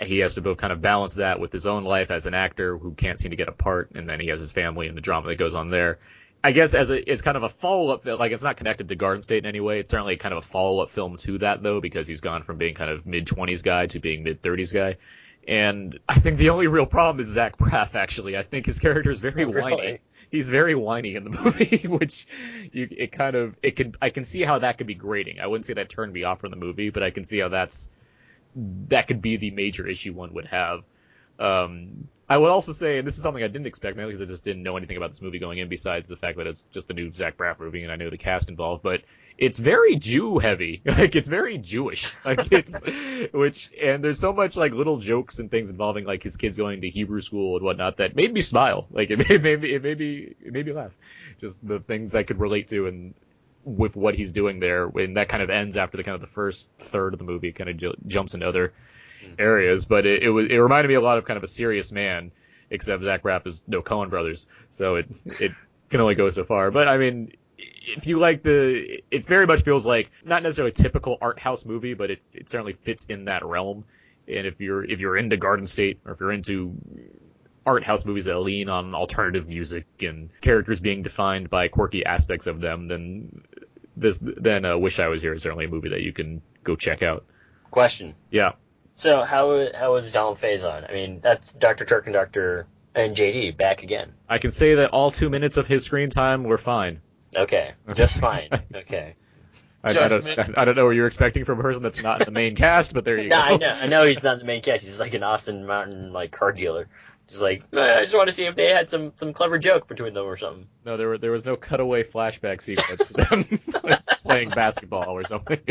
[0.00, 2.76] he has to both kind of balance that with his own life as an actor
[2.78, 5.00] who can't seem to get a part, and then he has his family and the
[5.00, 5.98] drama that goes on there.
[6.42, 8.94] I guess as a, it's kind of a follow up, like it's not connected to
[8.94, 9.80] Garden State in any way.
[9.80, 12.58] It's certainly kind of a follow up film to that though, because he's gone from
[12.58, 14.98] being kind of mid twenties guy to being mid thirties guy.
[15.48, 17.94] And I think the only real problem is Zach Braff.
[17.96, 19.72] Actually, I think his character is very Oh, really?
[19.72, 19.98] whiny.
[20.30, 22.26] He's very whiny in the movie, which
[22.72, 25.40] you, it kind of it can I can see how that could be grating.
[25.40, 27.48] I wouldn't say that turned me off from the movie, but I can see how
[27.48, 27.90] that's
[28.88, 30.82] that could be the major issue one would have.
[31.38, 34.30] Um, I would also say, and this is something I didn't expect, mainly because I
[34.30, 36.90] just didn't know anything about this movie going in, besides the fact that it's just
[36.90, 39.02] a new Zach Braff movie and I know the cast involved, but
[39.38, 40.82] it's very Jew heavy.
[40.98, 42.12] Like it's very Jewish.
[42.24, 42.82] Like it's
[43.32, 46.80] which and there's so much like little jokes and things involving like his kids going
[46.80, 48.86] to Hebrew school and whatnot that made me smile.
[48.90, 50.92] Like it made, made me it made me it made me laugh.
[51.40, 53.14] Just the things I could relate to and
[53.64, 56.26] with what he's doing there, and that kind of ends after the kind of the
[56.26, 58.72] first third of the movie, kind of ju- jumps into other
[59.24, 59.34] mm-hmm.
[59.38, 59.84] areas.
[59.84, 62.32] But it, it was it reminded me a lot of kind of a serious man,
[62.70, 65.06] except Zach Braff is no Coen brothers, so it
[65.40, 65.52] it
[65.90, 66.70] can only go so far.
[66.70, 70.74] But I mean, if you like the, it very much feels like not necessarily a
[70.74, 73.84] typical art house movie, but it, it certainly fits in that realm.
[74.26, 76.76] And if you're if you're into Garden State or if you're into
[77.68, 82.46] art house movies that lean on alternative music and characters being defined by quirky aspects
[82.46, 83.42] of them, then
[83.94, 86.76] this then uh, Wish I Was Here is certainly a movie that you can go
[86.76, 87.26] check out.
[87.70, 88.14] Question.
[88.30, 88.52] Yeah.
[88.96, 90.88] So how how is Donald Faison?
[90.88, 91.84] I mean, that's Dr.
[91.84, 92.66] Turk and Dr.
[92.94, 94.14] and JD back again.
[94.28, 97.02] I can say that all two minutes of his screen time were fine.
[97.36, 98.48] Okay, just fine.
[98.74, 99.14] Okay.
[99.84, 102.24] I, I, don't, I don't know what you're expecting from a person that's not in
[102.24, 103.42] the main cast, but there you No, go.
[103.42, 104.84] I know, I know he's not in the main cast.
[104.84, 106.88] He's like an Aston Martin like car dealer.
[107.28, 110.14] Just like I just want to see if they had some some clever joke between
[110.14, 110.66] them or something.
[110.84, 115.60] No, there were there was no cutaway flashback sequence to them playing basketball or something.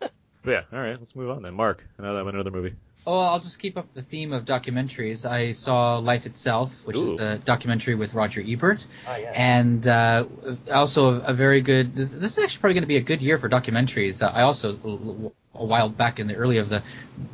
[0.00, 0.10] but
[0.46, 1.54] yeah, all right, let's move on then.
[1.54, 2.74] Mark, another another movie.
[3.04, 5.28] Oh, I'll just keep up the theme of documentaries.
[5.28, 7.02] I saw Life Itself, which Ooh.
[7.02, 9.32] is the documentary with Roger Ebert, Oh yeah.
[9.34, 10.26] and uh,
[10.70, 11.96] also a, a very good.
[11.96, 14.22] This, this is actually probably going to be a good year for documentaries.
[14.22, 16.82] Uh, I also a while back in the early of the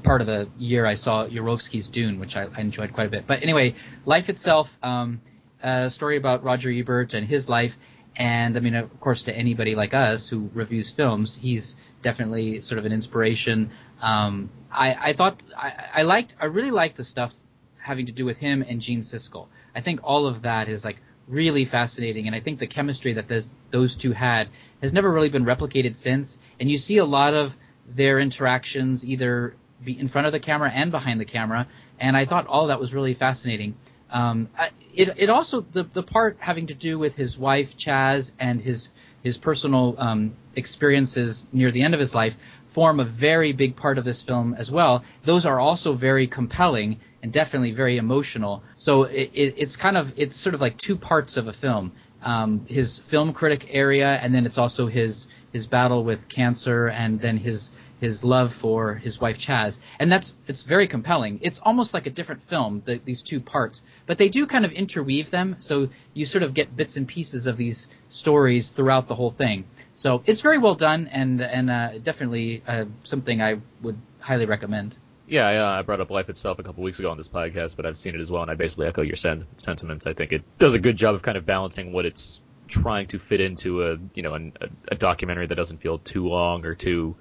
[0.03, 3.27] part of the year I saw Jodorowsky's Dune, which I, I enjoyed quite a bit.
[3.27, 5.21] But anyway, Life Itself, um,
[5.62, 7.77] a story about Roger Ebert and his life.
[8.16, 12.81] And I mean, of course, to anybody like us who reviews films, he's definitely sort
[12.81, 13.71] of an inspiration.
[14.01, 17.34] Um, I, I thought I, I liked, I really liked the stuff
[17.80, 19.46] having to do with him and Gene Siskel.
[19.74, 20.96] I think all of that is like
[21.26, 24.49] really fascinating, and I think the chemistry that those those two had
[24.82, 26.38] has never really been replicated since.
[26.59, 27.57] And you see a lot of
[27.88, 29.55] their interactions either
[29.86, 31.66] in front of the camera and behind the camera,
[31.99, 33.76] and I thought all that was really fascinating.
[34.11, 38.32] Um, I, it it also the the part having to do with his wife Chaz
[38.38, 38.90] and his
[39.22, 42.36] his personal um, experiences near the end of his life
[42.69, 45.03] form a very big part of this film as well.
[45.25, 48.62] Those are also very compelling and definitely very emotional.
[48.77, 51.93] So it, it, it's kind of it's sort of like two parts of a film.
[52.23, 57.21] Um, his film critic area, and then it's also his his battle with cancer, and
[57.21, 61.40] then his his love for his wife Chaz, and that's it's very compelling.
[61.42, 64.72] It's almost like a different film, the, these two parts, but they do kind of
[64.72, 69.14] interweave them, so you sort of get bits and pieces of these stories throughout the
[69.14, 69.64] whole thing.
[69.94, 74.96] So it's very well done, and and uh, definitely uh, something I would highly recommend.
[75.26, 77.76] Yeah, I, uh, I brought up Life Itself a couple weeks ago on this podcast,
[77.76, 80.07] but I've seen it as well, and I basically echo your sen- sentiments.
[80.07, 83.18] I think it does a good job of kind of balancing what it's trying to
[83.18, 86.74] fit into a you know an, a, a documentary that doesn't feel too long or
[86.74, 87.16] too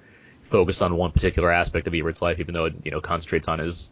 [0.48, 3.60] focused on one particular aspect of Ebert's life, even though it you know concentrates on
[3.60, 3.92] his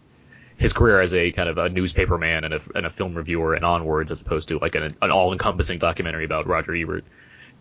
[0.58, 3.54] his career as a kind of a newspaper man and a, and a film reviewer
[3.54, 7.04] and onwards, as opposed to like an, an all-encompassing documentary about Roger Ebert.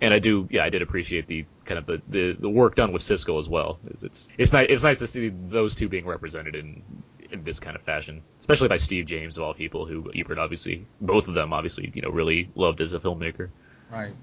[0.00, 2.92] And I do, yeah, I did appreciate the kind of the, the, the work done
[2.92, 3.78] with Siskel as well.
[3.86, 6.82] It's it's it's nice it's nice to see those two being represented in
[7.30, 10.86] in this kind of fashion, especially by Steve James of all people, who Ebert obviously
[11.00, 13.50] both of them obviously you know really loved as a filmmaker.
[13.90, 14.14] Right.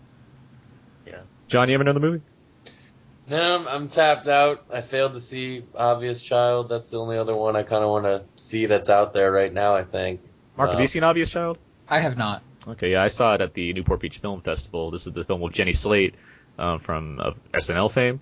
[1.06, 1.22] Yeah.
[1.48, 2.22] John, you ever know the movie?
[3.28, 4.66] No, I'm, I'm tapped out.
[4.74, 6.70] I failed to see Obvious Child.
[6.70, 9.54] That's the only other one I kind of want to see that's out there right
[9.54, 9.76] now.
[9.76, 10.22] I think.
[10.58, 11.58] Mark, Uh, have you seen Obvious Child?
[11.88, 12.44] I have not.
[12.68, 14.92] Okay, yeah, I saw it at the Newport Beach Film Festival.
[14.92, 16.16] This is the film with Jenny Slate
[16.60, 18.22] um, from of SNL fame,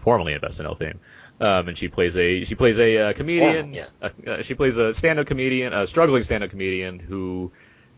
[0.00, 0.98] formerly of SNL fame,
[1.40, 3.74] um, and she plays a she plays a uh, comedian.
[3.74, 7.52] Yeah, uh, uh, she plays a stand-up comedian, a struggling stand-up comedian who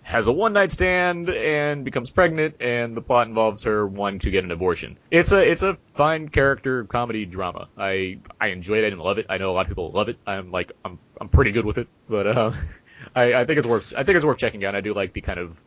[0.09, 4.43] has a one-night stand and becomes pregnant, and the plot involves her wanting to get
[4.43, 4.97] an abortion.
[5.11, 7.69] It's a it's a fine character comedy drama.
[7.77, 9.27] I I enjoyed it and love it.
[9.29, 10.17] I know a lot of people love it.
[10.27, 12.53] I'm like I'm I'm pretty good with it, but uh,
[13.15, 14.75] I I think it's worth I think it's worth checking out.
[14.75, 15.63] I do like the kind of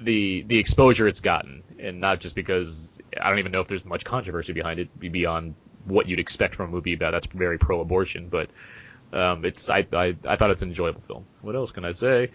[0.00, 3.84] the the exposure it's gotten, and not just because I don't even know if there's
[3.84, 5.54] much controversy behind it beyond
[5.84, 8.48] what you'd expect from a movie about that's very pro-abortion, but
[9.12, 11.26] um, it's I, I I thought it's an enjoyable film.
[11.42, 12.30] What else can I say?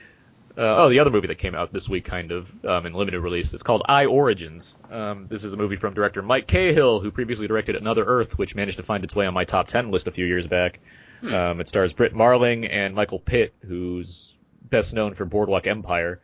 [0.55, 3.19] Uh, oh, the other movie that came out this week, kind of um, in limited
[3.19, 4.75] release, it's called I Origins.
[4.91, 8.53] Um, this is a movie from director Mike Cahill, who previously directed Another Earth, which
[8.53, 10.79] managed to find its way on my top ten list a few years back.
[11.23, 16.19] Um, it stars Brit Marling and Michael Pitt, who's best known for Boardwalk Empire.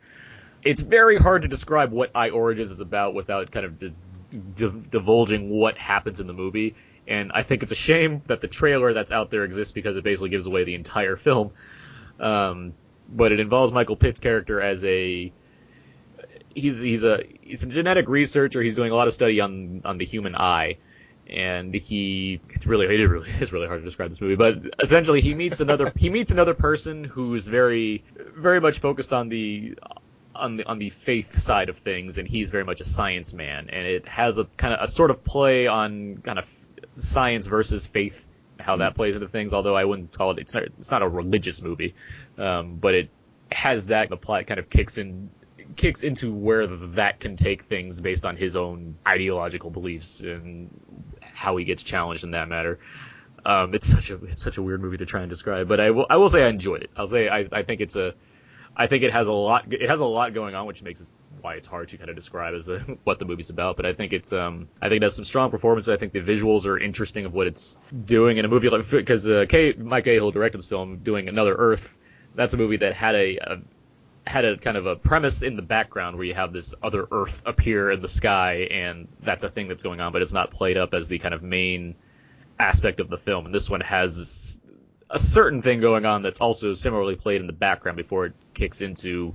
[0.62, 3.94] It's very hard to describe what I Origins is about without kind of di-
[4.54, 6.74] di- divulging what happens in the movie.
[7.08, 10.04] And I think it's a shame that the trailer that's out there exists because it
[10.04, 11.52] basically gives away the entire film.
[12.20, 12.74] Um,
[13.10, 15.32] but it involves Michael Pitt's character as a
[16.54, 18.62] he's he's a he's a genetic researcher.
[18.62, 20.78] He's doing a lot of study on on the human eye,
[21.28, 24.36] and he it's really it really is really hard to describe this movie.
[24.36, 29.28] But essentially, he meets another he meets another person who's very very much focused on
[29.28, 29.78] the
[30.34, 33.68] on the on the faith side of things, and he's very much a science man.
[33.70, 36.52] And it has a kind of a sort of play on kind of
[36.94, 38.26] science versus faith,
[38.58, 38.96] how that mm-hmm.
[38.96, 39.54] plays into things.
[39.54, 41.94] Although I wouldn't call it it's not it's not a religious movie,
[42.40, 43.10] um, but it
[43.52, 45.30] has that the plot kind of kicks in
[45.76, 50.70] kicks into where that can take things based on his own ideological beliefs and
[51.20, 52.80] how he gets challenged in that matter.
[53.44, 55.90] Um, it's such a it's such a weird movie to try and describe, but I
[55.90, 56.90] will I will say I enjoyed it.
[56.96, 58.14] I'll say I I think it's a
[58.76, 59.72] I think it has a lot.
[59.72, 61.08] It has a lot going on, which makes it
[61.40, 63.76] why it's hard to kind of describe as a, what the movie's about.
[63.76, 65.88] But I think it's um I think it has some strong performances.
[65.88, 69.28] I think the visuals are interesting of what it's doing in a movie like because
[69.28, 69.46] uh,
[69.78, 71.96] Mike Cahill directed this film, doing Another Earth.
[72.34, 73.58] That's a movie that had a, a
[74.26, 77.42] had a kind of a premise in the background where you have this other Earth
[77.44, 80.76] appear in the sky, and that's a thing that's going on, but it's not played
[80.76, 81.96] up as the kind of main
[82.58, 83.46] aspect of the film.
[83.46, 84.60] And this one has
[85.08, 88.80] a certain thing going on that's also similarly played in the background before it kicks
[88.80, 89.34] into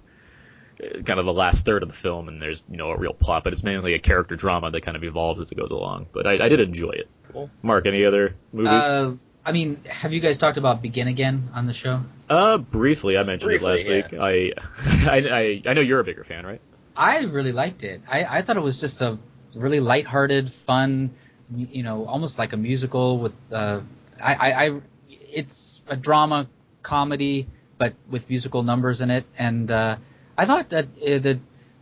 [0.82, 3.14] uh, kind of the last third of the film, and there's you know a real
[3.14, 6.08] plot, but it's mainly a character drama that kind of evolves as it goes along.
[6.14, 7.10] But I, I did enjoy it.
[7.32, 7.50] Cool.
[7.62, 8.72] Mark, any other movies?
[8.72, 9.14] Uh,
[9.46, 12.02] I mean, have you guys talked about Begin Again on the show?
[12.28, 13.96] Uh, briefly, I mentioned Briefly, it last yeah.
[13.96, 14.56] week.
[14.80, 16.62] I, I, I, I know you're a bigger fan, right?
[16.98, 18.02] I really liked it.
[18.10, 19.20] I, I thought it was just a
[19.54, 21.12] really lighthearted, fun,
[21.56, 23.34] you know, almost like a musical with.
[23.52, 23.82] Uh,
[24.22, 26.48] I, I, I, it's a drama
[26.82, 29.98] comedy, but with musical numbers in it, and uh,
[30.38, 31.39] I thought that uh, the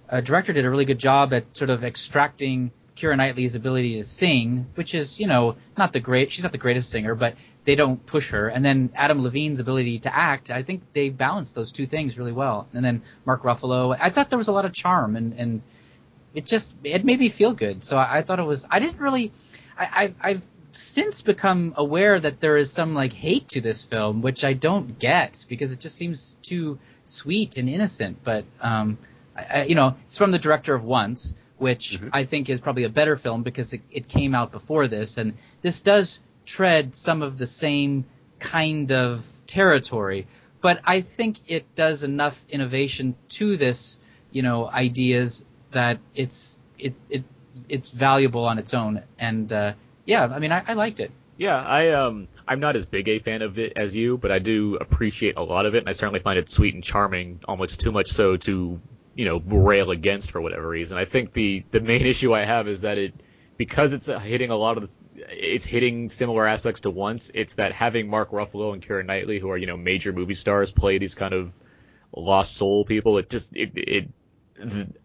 [0.09, 4.03] uh, director did a really good job at sort of extracting Keira Knightley's ability to
[4.03, 6.31] sing, which is, you know, not the great.
[6.31, 7.35] She's not the greatest singer, but
[7.65, 8.47] they don't push her.
[8.47, 10.51] And then Adam Levine's ability to act.
[10.51, 12.67] I think they balanced those two things really well.
[12.73, 13.97] And then Mark Ruffalo.
[13.99, 15.61] I thought there was a lot of charm, and and
[16.33, 17.83] it just it made me feel good.
[17.83, 18.65] So I, I thought it was.
[18.69, 19.31] I didn't really.
[19.77, 24.21] I, I I've since become aware that there is some like hate to this film,
[24.21, 28.23] which I don't get because it just seems too sweet and innocent.
[28.23, 28.97] But um,
[29.35, 32.89] I, you know, it's from the director of Once, which I think is probably a
[32.89, 37.37] better film because it, it came out before this, and this does tread some of
[37.37, 38.05] the same
[38.39, 40.27] kind of territory.
[40.61, 43.97] But I think it does enough innovation to this,
[44.31, 47.23] you know, ideas that it's it it
[47.69, 49.03] it's valuable on its own.
[49.19, 49.73] And uh,
[50.05, 51.11] yeah, I mean, I, I liked it.
[51.37, 54.39] Yeah, I um I'm not as big a fan of it as you, but I
[54.39, 57.79] do appreciate a lot of it, and I certainly find it sweet and charming, almost
[57.79, 58.79] too much so to
[59.15, 60.97] you know rail against for whatever reason.
[60.97, 63.13] I think the the main issue I have is that it
[63.57, 64.99] because it's hitting a lot of the
[65.29, 67.31] it's hitting similar aspects to once.
[67.33, 70.71] It's that having Mark Ruffalo and Keira Knightley, who are you know major movie stars,
[70.71, 71.51] play these kind of
[72.15, 73.17] lost soul people.
[73.17, 74.09] It just it it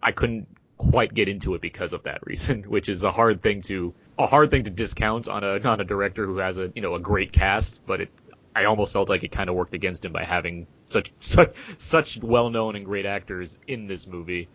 [0.02, 3.62] I couldn't quite get into it because of that reason, which is a hard thing
[3.62, 6.82] to a hard thing to discount on a on a director who has a you
[6.82, 8.10] know a great cast, but it
[8.54, 12.18] I almost felt like it kind of worked against him by having such such such
[12.22, 14.48] well known and great actors in this movie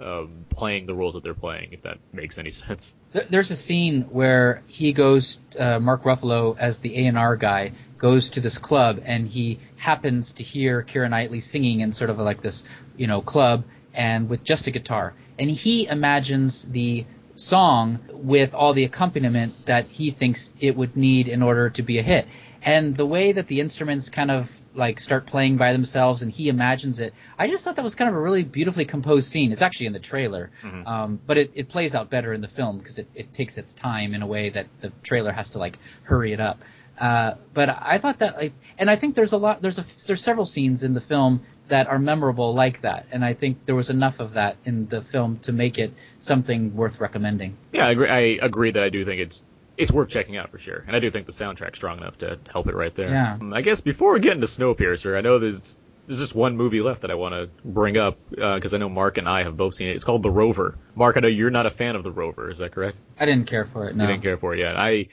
[0.00, 2.96] um, playing the roles that they're playing, if that makes any sense.
[3.30, 7.72] There's a scene where he goes, uh, Mark Ruffalo as the A and R guy
[7.98, 12.18] goes to this club and he happens to hear Keira Knightley singing in sort of
[12.18, 12.64] like this,
[12.96, 13.64] you know, club
[13.94, 15.14] and with just a guitar.
[15.38, 21.28] And he imagines the song with all the accompaniment that he thinks it would need
[21.28, 22.26] in order to be a hit.
[22.64, 26.48] And the way that the instruments kind of like start playing by themselves and he
[26.48, 29.52] imagines it, I just thought that was kind of a really beautifully composed scene.
[29.52, 30.50] It's actually in the trailer,
[30.86, 33.74] um, but it, it plays out better in the film because it, it takes its
[33.74, 36.58] time in a way that the trailer has to like hurry it up.
[36.98, 40.22] Uh, but I thought that, like, and I think there's a lot, there's a, there's
[40.22, 43.90] several scenes in the film that are memorable like that, and I think there was
[43.90, 47.56] enough of that in the film to make it something worth recommending.
[47.72, 48.08] Yeah, I agree.
[48.08, 49.42] I agree that I do think it's
[49.76, 52.38] it's worth checking out for sure, and I do think the soundtrack's strong enough to
[52.50, 53.08] help it right there.
[53.08, 53.34] Yeah.
[53.40, 56.80] Um, I guess before we get into Snowpiercer, I know there's there's just one movie
[56.80, 59.74] left that I want to bring up because I know Mark and I have both
[59.74, 59.96] seen it.
[59.96, 60.76] It's called The Rover.
[60.94, 62.50] Mark, I know you're not a fan of The Rover.
[62.50, 62.98] Is that correct?
[63.18, 63.96] I didn't care for it.
[63.96, 64.04] No.
[64.04, 64.76] You didn't care for it yet.
[64.76, 65.08] I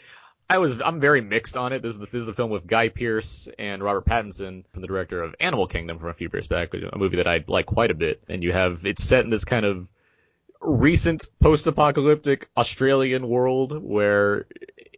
[0.50, 1.82] I was I'm very mixed on it.
[1.82, 4.88] This is the, this is a film with Guy Pearce and Robert Pattinson from the
[4.88, 7.90] director of Animal Kingdom from a few years back, a movie that I like quite
[7.90, 8.22] a bit.
[8.28, 9.88] And you have it's set in this kind of
[10.62, 14.46] recent post-apocalyptic Australian world where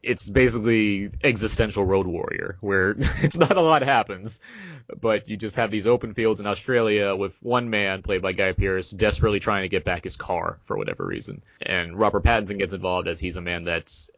[0.01, 4.41] it's basically existential road warrior where it's not a lot happens
[4.99, 8.51] but you just have these open fields in Australia with one man played by Guy
[8.51, 11.41] Pearce desperately trying to get back his car for whatever reason.
[11.61, 14.09] And Robert Pattinson gets involved as he's a man that's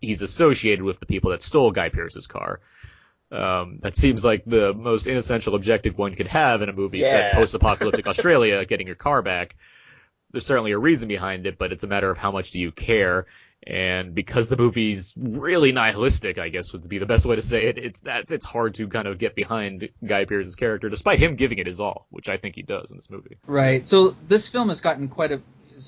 [0.00, 2.60] he's associated with the people that stole Guy Pearce's car.
[3.32, 7.32] Um, that seems like the most inessential objective one could have in a movie set
[7.32, 9.54] post-apocalyptic Australia, getting your car back.
[10.32, 12.72] There's certainly a reason behind it, but it's a matter of how much do you
[12.72, 13.26] care.
[13.66, 17.66] And because the movie's really nihilistic, I guess would be the best way to say
[17.66, 17.76] it.
[17.76, 21.58] It's that's it's hard to kind of get behind Guy Pearce's character, despite him giving
[21.58, 23.36] it his all, which I think he does in this movie.
[23.46, 23.84] Right.
[23.84, 25.42] So this film has gotten quite a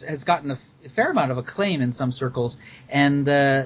[0.06, 0.56] has gotten a
[0.90, 2.58] fair amount of acclaim in some circles,
[2.90, 3.64] and uh,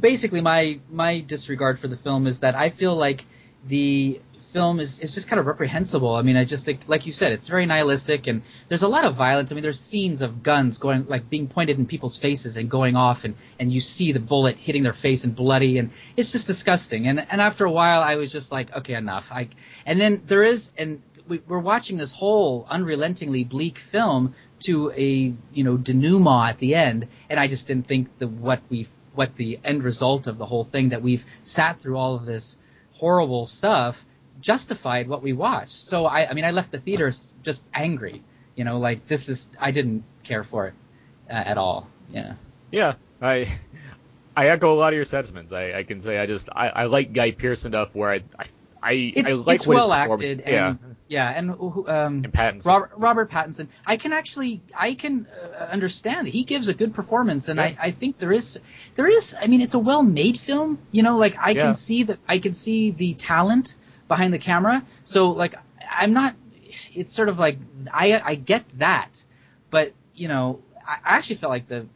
[0.00, 3.24] basically my my disregard for the film is that I feel like
[3.66, 4.20] the
[4.52, 6.14] film is, is just kind of reprehensible.
[6.14, 9.04] I mean, I just think, like you said, it's very nihilistic, and there's a lot
[9.04, 9.50] of violence.
[9.50, 12.94] I mean, there's scenes of guns going, like being pointed in people's faces and going
[12.94, 16.46] off, and, and you see the bullet hitting their face and bloody, and it's just
[16.46, 17.08] disgusting.
[17.08, 19.32] And and after a while, I was just like, okay, enough.
[19.32, 19.48] I
[19.86, 25.34] and then there is, and we, we're watching this whole unrelentingly bleak film to a
[25.52, 29.36] you know denouement at the end, and I just didn't think the what we what
[29.36, 32.56] the end result of the whole thing that we've sat through all of this
[32.92, 34.04] horrible stuff
[34.42, 35.70] justified what we watched.
[35.72, 38.22] So I, I mean, I left the theaters just angry.
[38.56, 40.74] You know, like this is I didn't care for it
[41.30, 41.88] uh, at all.
[42.10, 42.34] Yeah.
[42.70, 43.48] Yeah, I
[44.36, 45.52] I echo a lot of your sentiments.
[45.52, 48.46] I, I can say I just I, I like Guy Pearce enough where I I
[48.84, 52.66] I, it's, I like it's well acted Yeah, and yeah and um and Pattinson.
[52.66, 55.26] Robert, Robert Pattinson I can actually I can
[55.58, 57.76] uh, understand he gives a good performance and I, Yeah.
[57.80, 58.58] I think there is
[58.96, 61.62] there is I mean it's a well made film you know like I Yeah.
[61.62, 63.76] can see that I can see the talent
[64.12, 64.84] behind the camera.
[65.04, 65.54] So like
[65.90, 66.34] I'm not
[66.94, 67.58] it's sort of like
[67.92, 69.24] I I get that
[69.70, 71.86] but you know I, I actually felt like the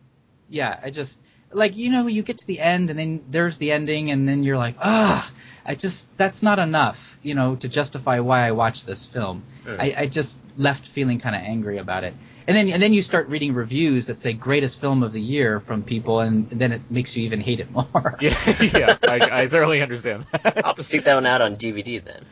[0.49, 1.21] yeah I just
[1.53, 4.43] like you know you get to the end and then there's the ending and then
[4.45, 5.31] you're like ah
[5.65, 9.43] I just that's not enough you know to justify why I watched this film.
[9.81, 12.15] I, I just left feeling kind of angry about it
[12.47, 15.61] and then and then you start reading reviews that say greatest film of the year
[15.61, 18.97] from people and then it makes you even hate it more yeah, yeah.
[19.07, 20.27] I, I certainly understand.
[20.63, 22.27] I'll have to seek that one out on DVD then.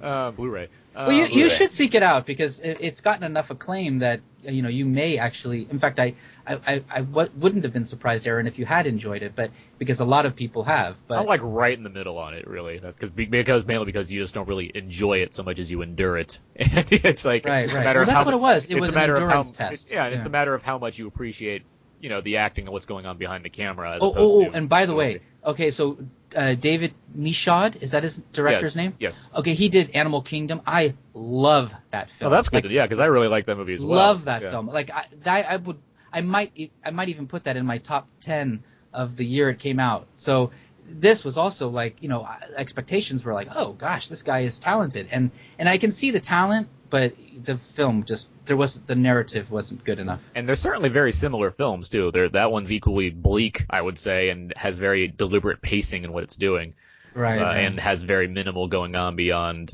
[0.00, 0.68] uh, Blu-ray.
[0.98, 4.20] Uh, Well, you, you should seek it out because it, it's gotten enough acclaim that
[4.46, 5.66] uh, you know you may actually.
[5.70, 8.86] In fact, I I, I, I w- wouldn't have been surprised, Aaron, if you had
[8.88, 11.00] enjoyed it, but because a lot of people have.
[11.06, 14.20] But I'm like right in the middle on it, really, because because mainly because you
[14.20, 17.72] just don't really enjoy it so much as you endure it, and it's like Right,
[17.72, 17.84] right.
[17.84, 18.70] matter Well, of that's how what it was.
[18.70, 19.92] It was a an matter of endurance how, test.
[19.92, 21.62] Yeah, it's a matter of how much you appreciate,
[22.00, 23.96] you know, the acting and what's going on behind the camera.
[23.96, 25.98] As oh, oh, oh, to and by the way, okay, so
[26.34, 28.94] uh, David Michôd is that his director's Yeah, name?
[28.98, 29.28] Yes.
[29.34, 30.60] Okay, he did Animal Kingdom.
[30.66, 32.32] I love that film.
[32.32, 32.72] Oh, that's Like, good.
[32.72, 33.96] Yeah, because I really like that movie as well.
[33.98, 34.50] Love that Yeah.
[34.50, 34.66] film.
[34.68, 35.78] Like I, that, I would,
[36.12, 38.62] I might, I might even put that in my top ten
[38.92, 40.06] of the year it came out.
[40.14, 40.50] So
[40.90, 42.26] this was also like, you know,
[42.56, 46.20] expectations were like, oh gosh, this guy is talented, and and I can see the
[46.20, 47.14] talent, but
[47.44, 50.22] the film just there was the narrative wasn't good enough.
[50.34, 52.10] And they're certainly very similar films too.
[52.10, 56.24] They're, that one's equally bleak, I would say, and has very deliberate pacing in what
[56.24, 56.74] it's doing.
[57.14, 57.40] Right.
[57.40, 57.64] uh, right.
[57.64, 59.72] and has very minimal going on beyond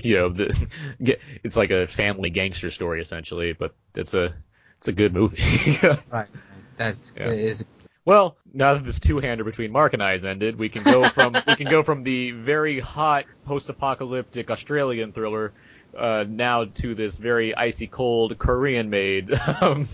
[0.00, 0.68] you know the
[1.44, 4.34] it's like a family gangster story essentially but it's a
[4.78, 5.78] it's a good movie
[6.10, 6.28] right.
[6.76, 7.28] That's Yeah.
[7.30, 7.64] is
[8.04, 11.34] well now that this two-hander between mark and i has ended we can go from
[11.46, 15.52] we can go from the very hot post-apocalyptic australian thriller
[15.96, 19.86] uh, now to this very icy cold korean made um,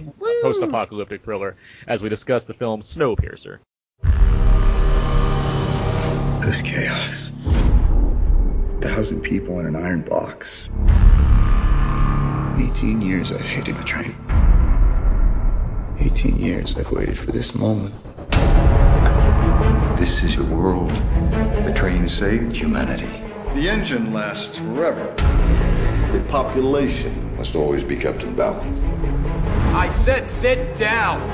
[0.43, 3.59] post-apocalyptic thriller as we discuss the film snowpiercer
[6.45, 7.31] This chaos.
[7.47, 10.69] A Thousand people in an iron box.
[12.59, 14.17] 18 years I've hated the train.
[16.01, 17.95] 18 years I've waited for this moment.
[19.99, 20.91] This is your world.
[20.91, 23.32] The train saved humanity.
[23.55, 25.15] The engine lasts forever.
[26.11, 28.81] The population must always be kept in balance.
[29.77, 31.31] I said sit down.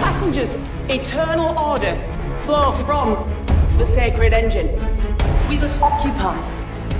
[0.00, 0.54] Passengers,
[0.88, 1.98] eternal order
[2.44, 3.28] flows from
[3.76, 4.68] the sacred engine.
[5.48, 6.38] We must occupy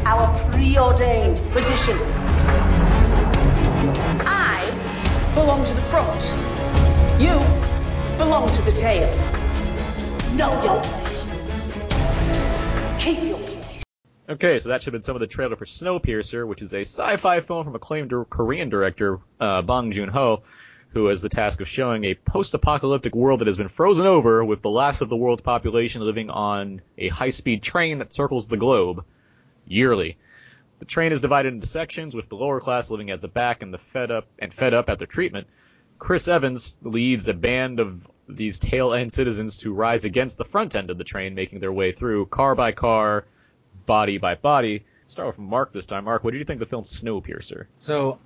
[0.04, 1.96] our preordained position.
[4.26, 4.68] I
[5.34, 6.20] belong to the front.
[7.20, 7.38] You
[8.18, 9.08] belong to the tail.
[10.34, 11.01] Know your
[13.02, 13.84] Keep your place.
[14.28, 16.82] Okay, so that should have been some of the trailer for Snowpiercer, which is a
[16.82, 20.44] sci-fi film from acclaimed Korean director uh, Bong Joon-ho,
[20.90, 24.62] who has the task of showing a post-apocalyptic world that has been frozen over with
[24.62, 29.04] the last of the world's population living on a high-speed train that circles the globe
[29.66, 30.16] yearly.
[30.78, 33.74] The train is divided into sections, with the lower class living at the back and
[33.74, 35.48] the fed up and fed up at their treatment.
[35.98, 40.74] Chris Evans leads a band of these tail end citizens to rise against the front
[40.76, 43.24] end of the train, making their way through car by car,
[43.86, 44.84] body by body.
[45.06, 46.04] Start with Mark this time.
[46.04, 47.66] Mark, what did you think of the film Snowpiercer?
[47.80, 48.18] So,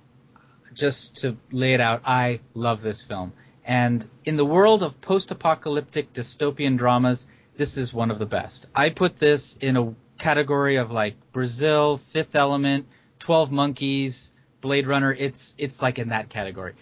[0.73, 3.33] just to lay it out, I love this film.
[3.65, 7.27] And in the world of post apocalyptic dystopian dramas,
[7.57, 8.67] this is one of the best.
[8.73, 12.87] I put this in a category of like Brazil, Fifth Element,
[13.19, 14.31] 12 Monkeys,
[14.61, 15.13] Blade Runner.
[15.13, 16.73] It's it's like in that category.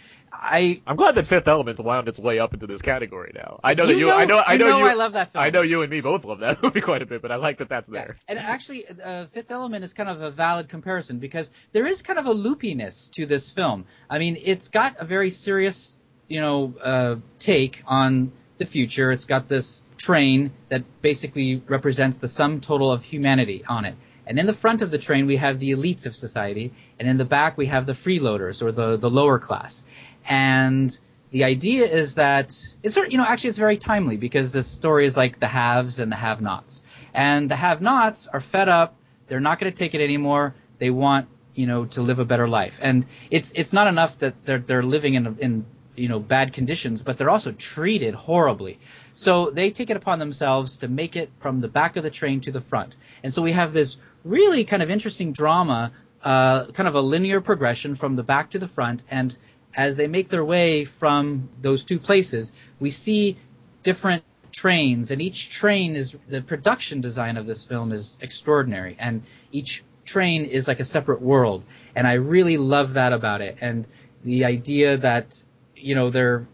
[0.41, 3.59] I I'm glad that Fifth Element wound its way up into this category now.
[3.63, 5.13] I know You that you, know- I know, I you know, know you, I love
[5.13, 5.43] that film.
[5.43, 7.57] I know you and me both love that movie quite a bit, but I like
[7.59, 8.17] that that's there.
[8.27, 12.19] And actually, uh, Fifth Element is kind of a valid comparison because there is kind
[12.19, 13.86] of a loopiness to this film.
[14.09, 15.95] I mean, it's got a very serious,
[16.27, 19.11] you know, uh, take on the future.
[19.11, 23.95] It's got this train that basically represents the sum total of humanity on it.
[24.27, 27.17] And in the front of the train, we have the elites of society, and in
[27.17, 29.83] the back, we have the freeloaders or the, the lower class.
[30.30, 30.97] And
[31.32, 35.05] the idea is that it's sort you know, actually it's very timely because this story
[35.05, 36.82] is like the haves and the have-nots.
[37.13, 38.95] And the have-nots are fed up
[39.28, 40.55] they're not going to take it anymore.
[40.78, 44.45] They want you know to live a better life, and it's it's not enough that
[44.45, 45.65] they're they're living in in
[45.95, 48.80] you know bad conditions, but they're also treated horribly.
[49.13, 52.41] So they take it upon themselves to make it from the back of the train
[52.41, 55.91] to the front, and so we have this really kind of interesting drama,
[56.23, 59.36] uh, kind of a linear progression from the back to the front, and
[59.76, 63.38] as they make their way from those two places, we see
[63.84, 69.23] different trains, and each train is the production design of this film is extraordinary, and
[69.51, 71.63] each train is like a separate world,
[71.95, 73.88] and I really love that about it, and
[74.23, 75.43] the idea that
[75.76, 76.47] you know they're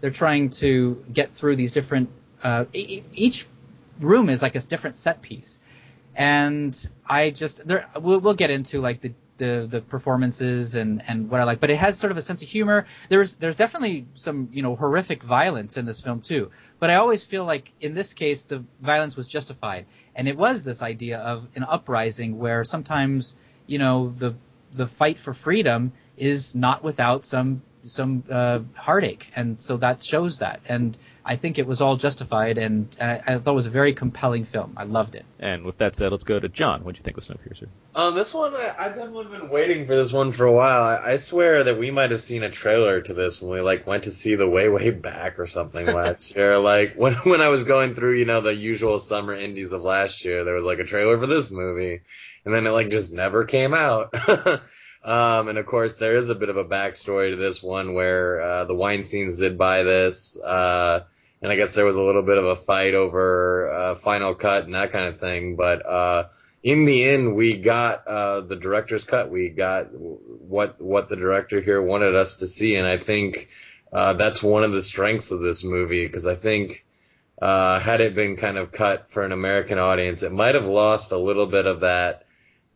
[0.00, 2.10] they're trying to get through these different
[2.42, 3.46] uh, each
[4.00, 5.58] room is like a different set piece,
[6.14, 11.30] and I just there we'll, we'll get into like the the the performances and and
[11.30, 12.86] what I like, but it has sort of a sense of humor.
[13.08, 17.24] There's there's definitely some you know horrific violence in this film too, but I always
[17.24, 21.46] feel like in this case the violence was justified, and it was this idea of
[21.54, 24.34] an uprising where sometimes you know the
[24.72, 30.40] the fight for freedom is not without some some uh, heartache, and so that shows
[30.40, 30.60] that.
[30.68, 33.70] And I think it was all justified, and, and I, I, thought it was a
[33.70, 34.74] very compelling film.
[34.76, 35.24] I loved it.
[35.40, 36.84] And with that said, let's go to John.
[36.84, 37.66] What do you think of Snowpiercer?
[37.96, 40.84] Um, this one, I, I've definitely been waiting for this one for a while.
[40.84, 43.88] I, I swear that we might have seen a trailer to this when we like
[43.88, 46.56] went to see the way way back or something last year.
[46.66, 50.24] Like when when I was going through, you know, the usual summer indies of last
[50.24, 52.00] year, there was like a trailer for this movie,
[52.44, 54.12] and then it like just never came out.
[55.06, 58.40] Um, and of course, there is a bit of a backstory to this one where
[58.40, 61.04] uh, the Weinsteins did buy this, uh,
[61.40, 64.64] and I guess there was a little bit of a fight over uh, final cut
[64.64, 65.54] and that kind of thing.
[65.54, 66.24] But uh,
[66.64, 69.30] in the end, we got uh, the director's cut.
[69.30, 73.48] We got what what the director here wanted us to see, and I think
[73.92, 76.84] uh, that's one of the strengths of this movie because I think.
[77.40, 81.18] had it been kind of cut for an American audience, it might have lost a
[81.18, 82.25] little bit of that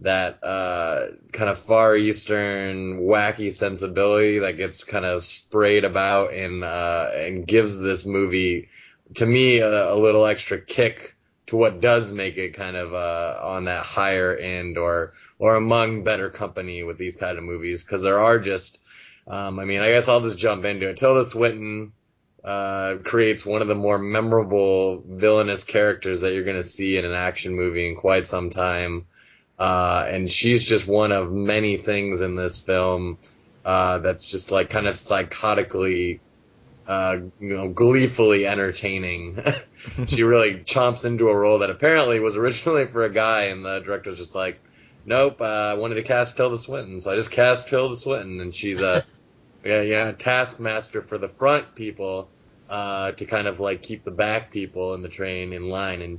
[0.00, 6.64] that uh, kind of far eastern wacky sensibility that gets kind of sprayed about and
[6.64, 8.68] uh, and gives this movie
[9.14, 13.38] to me a, a, little extra kick to what does make it kind of uh,
[13.42, 18.02] on that higher end or or among better company with these kind of movies because
[18.02, 18.78] there are just
[19.26, 20.96] um, I mean I guess I'll just jump into it.
[20.96, 21.92] Tilda Swinton
[22.42, 27.04] uh, creates one of the more memorable villainous characters that you're going to see in
[27.04, 29.06] an action movie in quite some time.
[29.60, 33.18] Uh, and she's just one of many things in this film
[33.62, 36.18] uh, that's just like kind of psychotically,
[36.88, 39.38] uh, you know, gleefully entertaining.
[40.06, 43.80] she really chomps into a role that apparently was originally for a guy, and the
[43.80, 44.58] director's just like,
[45.04, 48.54] nope, uh, I wanted to cast Tilda Swinton, so I just cast Tilda Swinton, and
[48.54, 49.04] she's a
[49.64, 52.30] yeah, yeah, taskmaster for the front people
[52.70, 56.18] uh, to kind of like keep the back people in the train in line and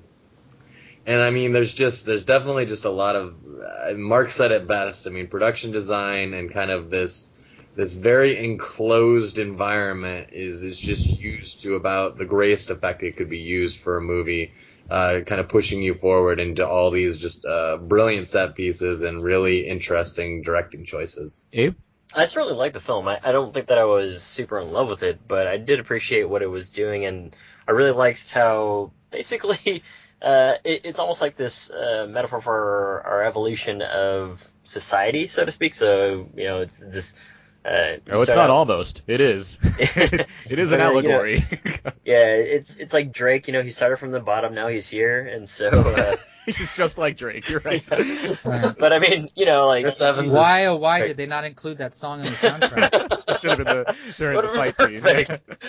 [1.06, 4.68] and I mean, there's just there's definitely just a lot of uh, Mark said it
[4.68, 5.08] best.
[5.08, 7.38] I mean, production design and kind of this
[7.76, 13.30] this very enclosed environment is is just used to about the greatest effect it could
[13.30, 14.54] be used for a movie.
[14.90, 19.24] Uh, kind of pushing you forward into all these just uh, brilliant set pieces and
[19.24, 21.46] really interesting directing choices.
[21.54, 21.76] Abe?
[22.14, 23.08] I certainly liked the film.
[23.08, 25.80] I, I don't think that I was super in love with it, but I did
[25.80, 27.34] appreciate what it was doing, and
[27.70, 29.82] I really liked how basically
[30.22, 35.52] uh, it, it's almost like this uh, metaphor for our evolution of society, so to
[35.52, 35.74] speak.
[35.74, 37.16] So you know, it's this.
[37.64, 39.04] Uh, oh, it's not out, almost.
[39.08, 39.60] It is.
[39.80, 41.36] it is an allegory.
[41.36, 43.48] You know, yeah, it's it's like Drake.
[43.48, 45.70] You know, he started from the bottom, now he's here, and so.
[45.70, 46.16] Uh,
[46.46, 47.48] he's just like Drake.
[47.50, 47.86] You're right.
[47.88, 52.20] but I mean, you know, like why oh why did they not include that song
[52.20, 53.40] in the soundtrack?
[53.42, 55.60] Should have been the during the fight scene.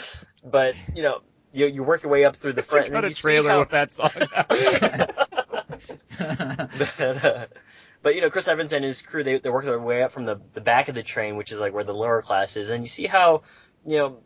[0.45, 1.20] but you know,
[1.53, 2.91] you you work your way up through the front.
[2.91, 3.61] Got a trailer how...
[3.61, 4.11] with that song.
[6.79, 7.47] but, uh,
[8.03, 10.24] but, you know, Chris Evans and his crew they they work their way up from
[10.24, 12.85] the the back of the train, which is like where the lower class is, and
[12.85, 13.43] you see how
[13.85, 14.19] you know.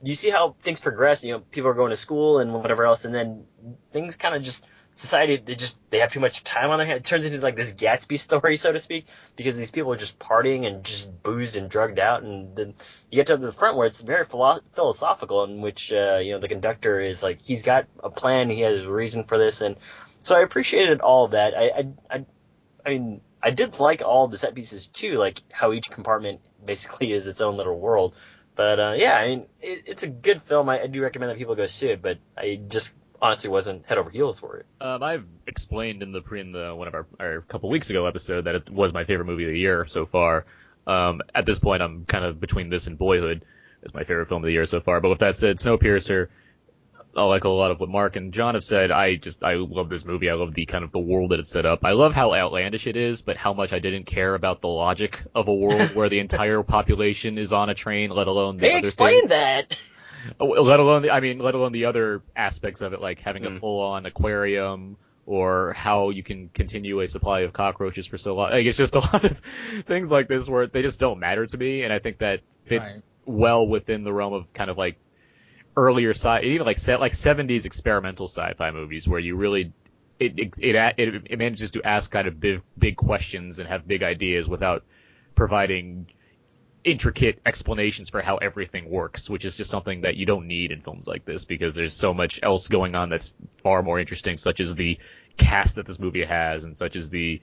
[0.00, 1.24] You see how things progress.
[1.24, 3.46] You know, people are going to school and whatever else, and then
[3.90, 4.64] things kind of just
[4.98, 6.98] society they just they have too much time on their hands.
[6.98, 9.06] It turns into like this Gatsby story, so to speak,
[9.36, 12.74] because these people are just partying and just boozed and drugged out, and then
[13.08, 16.40] you get to the front where it's very philo- philosophical, in which uh, you know
[16.40, 19.76] the conductor is like he's got a plan, he has a reason for this, and
[20.22, 21.56] so I appreciated all that.
[21.56, 22.26] I I I,
[22.84, 27.12] I mean I did like all the set pieces too, like how each compartment basically
[27.12, 28.16] is its own little world.
[28.56, 30.68] But uh, yeah, I mean, it, it's a good film.
[30.68, 32.02] I, I do recommend that people go see it.
[32.02, 32.90] But I just
[33.20, 34.66] honestly wasn't head over heels for it.
[34.80, 38.06] Um, I've explained in the pre in the one of our, our couple weeks ago
[38.06, 40.46] episode that it was my favorite movie of the year so far.
[40.86, 43.44] Um, at this point, I'm kind of between this and Boyhood
[43.84, 45.00] as my favorite film of the year so far.
[45.00, 46.28] But with that said, Snowpiercer,
[47.16, 48.90] I like a lot of what Mark and John have said.
[48.90, 50.30] I just I love this movie.
[50.30, 51.84] I love the kind of the world that it's set up.
[51.84, 55.20] I love how outlandish it is, but how much I didn't care about the logic
[55.34, 58.70] of a world where the entire population is on a train, let alone the They
[58.72, 59.30] other explained things.
[59.30, 59.76] that.
[60.40, 63.42] Uh, Let alone the, I mean, let alone the other aspects of it, like having
[63.42, 63.56] Mm.
[63.56, 64.96] a full-on aquarium
[65.26, 68.50] or how you can continue a supply of cockroaches for so long.
[68.50, 69.42] Like, it's just a lot of
[69.86, 73.06] things like this where they just don't matter to me, and I think that fits
[73.26, 74.96] well within the realm of kind of like
[75.76, 79.72] earlier sci, even like set like 70s experimental sci-fi movies where you really
[80.18, 83.86] it it it, it, it manages to ask kind of big big questions and have
[83.86, 84.82] big ideas without
[85.34, 86.06] providing
[86.90, 90.80] intricate explanations for how everything works, which is just something that you don't need in
[90.80, 94.60] films like this because there's so much else going on that's far more interesting, such
[94.60, 94.98] as the
[95.36, 97.40] cast that this movie has and such as the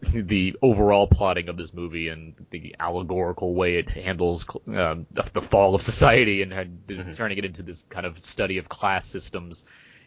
[0.00, 5.42] the overall plotting of this movie and the allegorical way it handles um, the, the
[5.42, 9.66] fall of society and had- turning it into this kind of study of class systems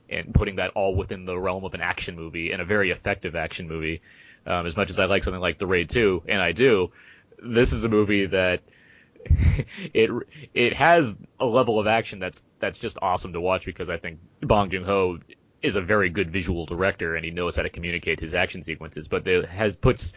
[0.09, 3.35] and putting that all within the realm of an action movie and a very effective
[3.35, 4.01] action movie.
[4.47, 6.91] Um, as much as I like something like The Raid 2, and I do,
[7.45, 8.61] this is a movie that
[9.93, 10.11] it
[10.53, 14.19] it has a level of action that's that's just awesome to watch because I think
[14.41, 15.19] Bong Joon Ho
[15.61, 19.07] is a very good visual director and he knows how to communicate his action sequences,
[19.07, 20.13] but it has puts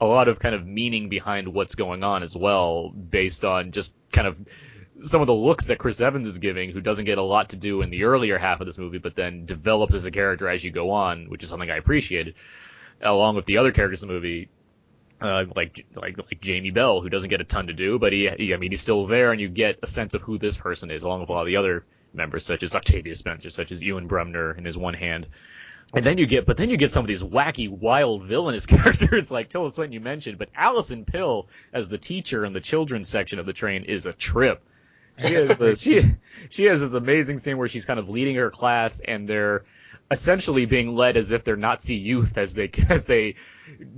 [0.00, 3.94] a lot of kind of meaning behind what's going on as well, based on just
[4.12, 4.40] kind of
[5.00, 7.56] some of the looks that Chris Evans is giving, who doesn't get a lot to
[7.56, 10.62] do in the earlier half of this movie, but then develops as a character as
[10.62, 12.34] you go on, which is something I appreciated,
[13.00, 14.48] along with the other characters in the movie.
[15.22, 18.28] Uh, like like like Jamie Bell, who doesn't get a ton to do, but he,
[18.36, 20.90] he I mean he's still there, and you get a sense of who this person
[20.90, 23.82] is, along with a lot of the other members, such as Octavia Spencer, such as
[23.82, 25.26] Ewan Bremner in his one hand.
[25.94, 29.30] And then you get, but then you get some of these wacky, wild, villainous characters
[29.30, 33.38] like Tilda Swinton you mentioned, but Alison Pill as the teacher in the children's section
[33.38, 34.62] of the train is a trip.
[35.18, 36.14] She has the, she
[36.48, 39.64] she has this amazing scene where she's kind of leading her class and they're
[40.10, 43.36] essentially being led as if they're Nazi youth as they as they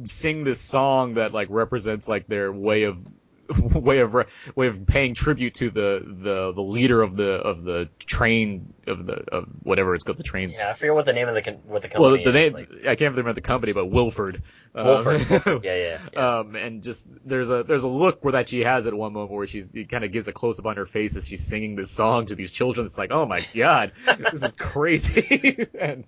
[0.04, 2.98] sing this song that like represents like their way of
[3.74, 4.14] way of
[4.54, 9.04] way of paying tribute to the the the leader of the of the train of
[9.04, 11.52] the of whatever it's called the train Yeah, I forget what the name of the
[11.66, 12.24] what the company.
[12.24, 12.54] well, the is.
[12.54, 14.42] name I can't remember the company, but Wilford.
[14.74, 15.28] Um, Wilford.
[15.30, 15.64] Wilford.
[15.64, 18.94] Yeah, yeah, Um, and just there's a there's a look where that she has at
[18.94, 21.28] one moment where she's it kind of gives a close up on her face as
[21.28, 22.86] she's singing this song to these children.
[22.86, 23.92] It's like, oh my god,
[24.32, 25.66] this is crazy.
[25.78, 26.04] and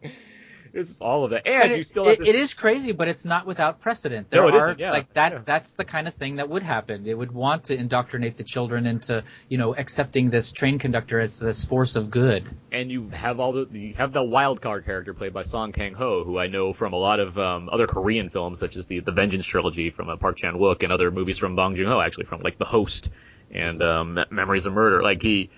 [0.77, 2.93] it's just all of that, and But you it- still it- this, it is crazy,
[2.93, 4.29] but it's not without precedent.
[4.33, 5.45] No, There it are isn't, yeah, like that.
[5.47, 7.07] That's the kind of thing that would happen.
[7.07, 11.39] It would want to indoctrinate the children into, you know, accepting this train conductor as
[11.41, 12.45] this force of good.
[12.73, 15.95] and you have all the you have the wild card character played by Song Kang
[15.95, 19.01] Ho, who I know from a lot of um, other Korean films, such as the
[19.01, 22.01] the Vengeance trilogy from uh, Park Chan Wook and other movies from Bong Joon Ho,
[22.01, 23.11] actually from like The Host
[23.51, 25.03] and um, Memories of Murder.
[25.03, 25.51] Like he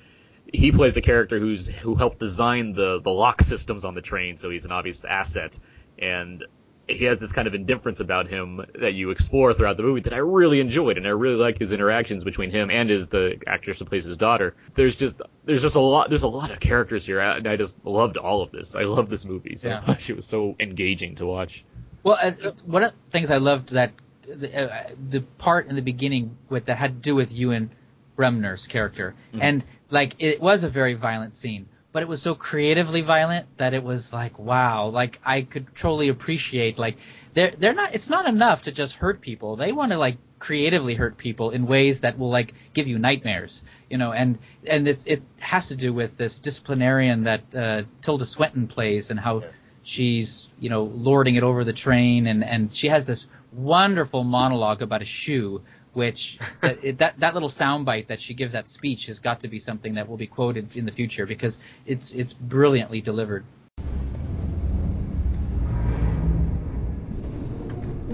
[0.53, 4.37] he plays a character who's who helped design the the lock systems on the train,
[4.37, 5.59] so he's an obvious asset,
[5.99, 6.45] and
[6.89, 10.15] he has this kind of indifference about him that you explore throughout the movie that
[10.15, 13.79] I really enjoyed, and I really like his interactions between him and his the actress
[13.79, 14.55] who plays his daughter.
[14.75, 17.85] There's just there's just a lot there's a lot of characters here, and I just
[17.85, 18.75] loved all of this.
[18.75, 19.83] I love this movie so Yeah.
[19.87, 20.09] much.
[20.09, 21.65] It was so engaging to watch.
[22.03, 22.31] Well, uh,
[22.65, 23.93] one of the things I loved that
[24.27, 27.71] the, uh, the part in the beginning with that had to do with Ewan
[28.19, 29.39] Bremner's character, Mhm.
[29.41, 33.75] and like it was a very violent scene, but it was so creatively violent that
[33.75, 36.97] it was like wow, like I could totally appreciate like
[37.35, 39.55] they're they're not it's not enough to just hurt people.
[39.55, 43.63] They want to like creatively hurt people in ways that will like give you nightmares,
[43.89, 48.27] you know, and and it's, it has to do with this disciplinarian that uh, Tilda
[48.27, 49.45] Swinton plays and how
[49.83, 54.83] she's you know lording it over the train and and she has this wonderful monologue
[54.83, 55.63] about a shoe
[55.99, 59.49] which that, it, that that little soundbite that she gives that speech has got to
[59.49, 63.45] be something that will be quoted in the future because it's it's brilliantly delivered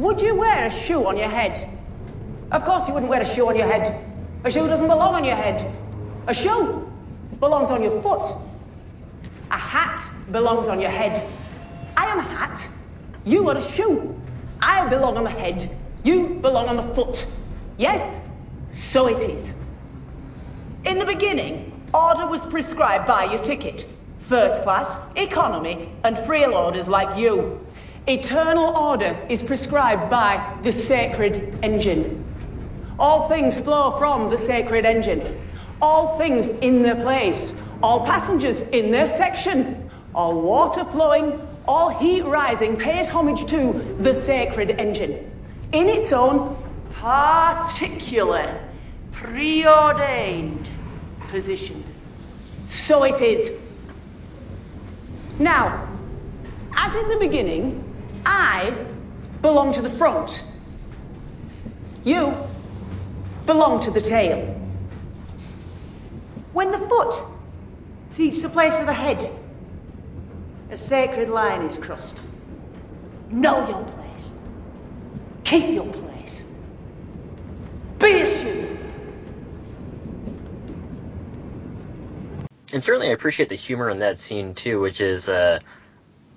[0.04, 1.70] Would you wear a shoe on your head?
[2.50, 3.86] Of course you wouldn't wear a shoe on your head.
[4.44, 5.72] A shoe doesn't belong on your head.
[6.26, 6.90] A shoe
[7.40, 8.26] belongs on your foot.
[9.50, 9.98] A hat
[10.30, 11.22] belongs on your head.
[11.96, 12.68] I am a hat.
[13.24, 14.20] You are a shoe.
[14.60, 15.70] I belong on the head.
[16.02, 17.26] You belong on the foot.
[17.76, 18.20] Yes?
[18.72, 19.52] So it is.
[20.84, 23.86] In the beginning, order was prescribed by your ticket.
[24.18, 27.66] First class, economy, and frail orders like you.
[28.06, 32.24] Eternal order is prescribed by the sacred engine.
[32.98, 35.40] All things flow from the sacred engine.
[35.82, 37.52] All things in their place.
[37.82, 39.90] All passengers in their section.
[40.14, 45.30] All water flowing, all heat rising pays homage to the sacred engine.
[45.72, 46.56] In its own
[47.04, 48.58] particular,
[49.12, 50.66] preordained
[51.28, 51.84] position.
[52.68, 53.52] So it is.
[55.38, 55.86] Now,
[56.74, 57.84] as in the beginning,
[58.24, 58.74] I
[59.42, 60.44] belong to the front.
[62.04, 62.34] You
[63.44, 64.58] belong to the tail.
[66.54, 67.14] When the foot
[68.08, 69.30] seeks the place of the head,
[70.70, 72.24] a sacred line is crossed.
[73.28, 74.24] Know your place.
[75.44, 76.13] Keep your place.
[78.04, 78.78] Be a shoe.
[82.72, 85.60] And certainly I appreciate the humor in that scene too, which is, uh,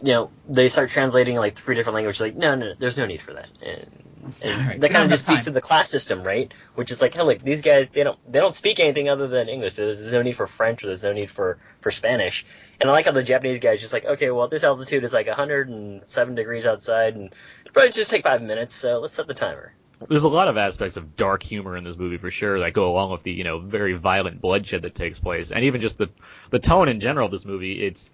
[0.02, 2.22] you know, they start translating like three different languages.
[2.22, 3.50] Like, no, no, no there's no need for that.
[3.62, 4.82] And, and Right.
[4.82, 6.54] that kind of just enough speaks to the class system, right?
[6.76, 9.50] Which is like, hey, look, these guys they don't they don't speak anything other than
[9.50, 9.76] English.
[9.76, 12.46] There's no need for French or there's no need for for Spanish.
[12.80, 15.28] And I like how the Japanese guy's just like, okay, well, this altitude is like
[15.28, 17.34] 107 degrees outside, and
[17.66, 19.77] it'll probably just take five minutes, so let's set the timer.
[20.08, 22.92] There's a lot of aspects of dark humor in this movie for sure that go
[22.92, 26.10] along with the you know very violent bloodshed that takes place, and even just the
[26.52, 27.84] the tone in general of this movie.
[27.84, 28.14] It's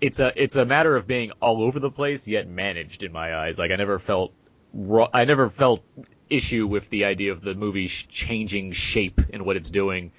[0.00, 3.36] it's a it's a matter of being all over the place yet managed in my
[3.36, 3.58] eyes.
[3.58, 4.32] Like I never felt
[5.12, 5.84] I never felt
[6.30, 10.12] issue with the idea of the movie changing shape in what it's doing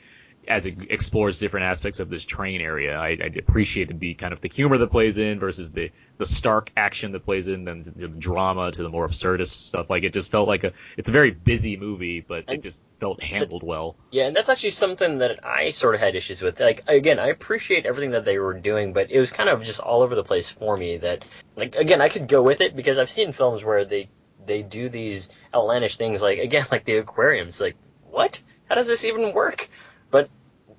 [0.47, 2.97] as it explores different aspects of this train area.
[2.97, 6.71] I, I appreciated the kind of the humor that plays in versus the the stark
[6.77, 9.89] action that plays in, and the drama to the more absurdist stuff.
[9.89, 13.21] Like it just felt like a it's a very busy movie, but it just felt
[13.21, 13.95] handled well.
[14.11, 16.59] Yeah, and that's actually something that I sort of had issues with.
[16.59, 19.79] Like, again, I appreciate everything that they were doing, but it was kind of just
[19.79, 20.97] all over the place for me.
[20.97, 24.09] That, like, again, I could go with it because I've seen films where they
[24.45, 27.59] they do these outlandish things, like again, like the aquariums.
[27.59, 27.75] Like,
[28.09, 28.41] what?
[28.69, 29.69] How does this even work?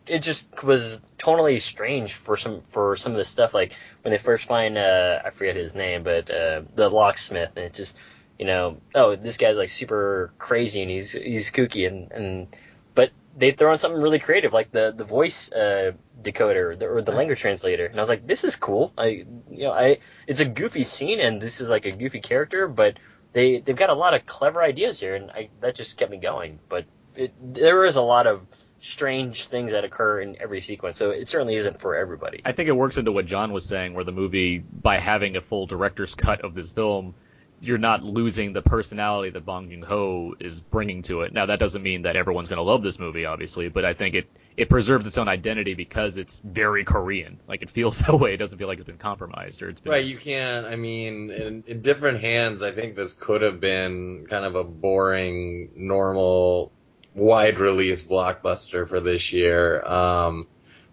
[0.06, 3.54] It just was totally strange for some for some of this stuff.
[3.54, 7.66] Like when they first find uh, I forget his name, but uh, the locksmith, and
[7.66, 7.96] it just
[8.38, 12.56] you know, oh, this guy's like super crazy and he's he's kooky and and
[12.94, 17.02] but they throw in something really creative like the the voice uh, decoder the, or
[17.02, 18.92] the language translator, and I was like, this is cool.
[18.98, 22.66] I you know I it's a goofy scene and this is like a goofy character,
[22.66, 22.98] but
[23.32, 26.18] they they've got a lot of clever ideas here, and I that just kept me
[26.18, 26.58] going.
[26.68, 28.40] But it, there is a lot of
[28.82, 32.42] strange things that occur in every sequence, so it certainly isn't for everybody.
[32.44, 35.40] I think it works into what John was saying, where the movie, by having a
[35.40, 37.14] full director's cut of this film,
[37.60, 41.32] you're not losing the personality that Bong Joon Ho is bringing to it.
[41.32, 44.16] Now, that doesn't mean that everyone's going to love this movie, obviously, but I think
[44.16, 44.26] it
[44.56, 47.38] it preserves its own identity because it's very Korean.
[47.46, 48.34] Like it feels that way.
[48.34, 50.66] It doesn't feel like it's been compromised or it's been Right, you can't.
[50.66, 54.64] I mean, in, in different hands, I think this could have been kind of a
[54.64, 56.72] boring, normal,
[57.14, 59.82] wide release blockbuster for this year.
[59.84, 60.46] Um,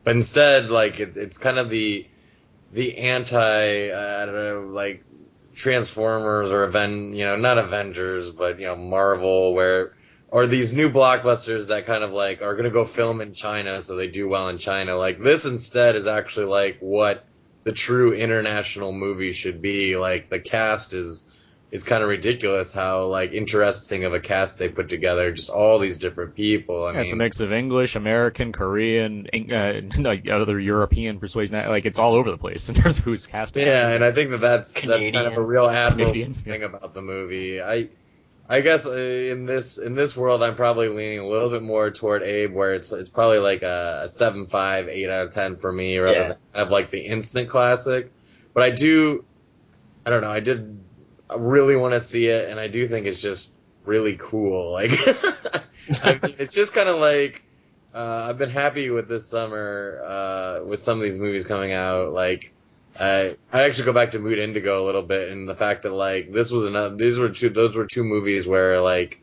[0.04, 2.08] but instead, like it, it's kind of the
[2.72, 5.04] the anti, I don't know, like
[5.56, 9.94] Transformers or Aven, you know, not Avengers, but you know, Marvel, where
[10.32, 13.96] or these new blockbusters that kind of like are gonna go film in China, so
[13.96, 14.96] they do well in China.
[14.96, 17.26] Like this instead is actually like what
[17.64, 19.98] the true international movie should be.
[19.98, 21.36] Like the cast is
[21.72, 25.32] is kind of ridiculous how like interesting of a cast they put together.
[25.32, 26.84] Just all these different people.
[26.86, 31.56] I Yeah, it's a mix of English, American, Korean, uh, no, other European persuasion.
[31.56, 33.66] Like it's all over the place in terms of who's casting.
[33.68, 36.94] Yeah, and I think that that's that's kind of a real admirable Canadian, thing about
[36.96, 37.62] the movie.
[37.62, 37.90] I
[38.52, 41.92] I guess uh, in this in this world, I'm probably leaning a little bit more
[41.92, 45.56] toward Abe, where it's it's probably like a, a seven five, eight out of ten
[45.58, 46.28] for me, rather Yeah.
[46.30, 48.12] than have like the instant classic.
[48.56, 49.24] But I do,
[50.04, 50.80] I don't know, I did
[51.30, 53.54] I really want to see it, and I do think it's just
[53.86, 54.72] really cool.
[54.72, 54.92] Like,
[56.04, 57.44] I mean, it's just kind of like.
[57.92, 62.14] Uh, I've been happy with this summer uh, with some of these movies coming out.
[62.14, 62.54] Like,
[63.00, 65.92] I I actually go back to Mood Indigo a little bit, and the fact that
[65.92, 66.96] like this was another.
[66.96, 67.50] These were two.
[67.50, 69.22] Those were two movies where like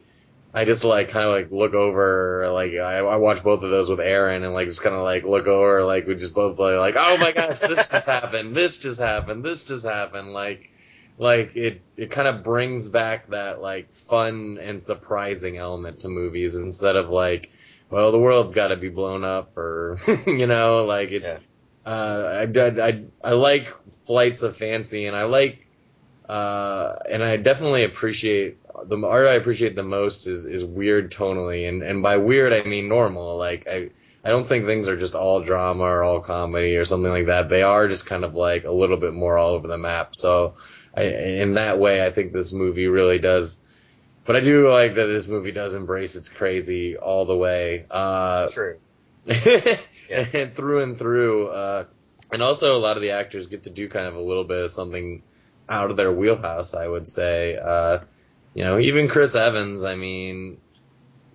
[0.53, 2.49] I just like kind of like look over.
[2.53, 5.25] Like I, I watched both of those with Aaron, and like just kind of like
[5.25, 5.85] look over.
[5.85, 8.55] Like we just both play like, oh my gosh, this just happened.
[8.55, 9.45] This just happened.
[9.45, 10.33] This just happened.
[10.33, 10.71] Like.
[11.19, 16.57] Like it, it kind of brings back that like fun and surprising element to movies
[16.57, 17.51] instead of like,
[17.91, 21.23] well, the world's got to be blown up or you know, like it.
[21.23, 21.39] Yeah.
[21.85, 23.69] Uh, I, I, I, I like
[24.07, 25.69] flights of fancy, and I like,
[26.29, 29.29] uh, and I definitely appreciate the art.
[29.29, 33.37] I appreciate the most is is weird tonally, and and by weird I mean normal.
[33.39, 33.91] Like I.
[34.25, 37.49] I don't think things are just all drama or all comedy or something like that.
[37.49, 40.17] They are just kind of like a little bit more all over the map.
[40.17, 40.57] So,
[40.97, 43.61] I, in that way, I think this movie really does.
[44.25, 47.85] But I do like that this movie does embrace its crazy all the way.
[47.91, 48.79] Uh, True.
[49.27, 51.49] and through and through.
[51.49, 51.85] Uh,
[52.33, 54.65] and also, a lot of the actors get to do kind of a little bit
[54.65, 55.23] of something
[55.69, 56.75] out of their wheelhouse.
[56.75, 58.01] I would say, uh,
[58.55, 59.85] you know, even Chris Evans.
[59.85, 60.59] I mean,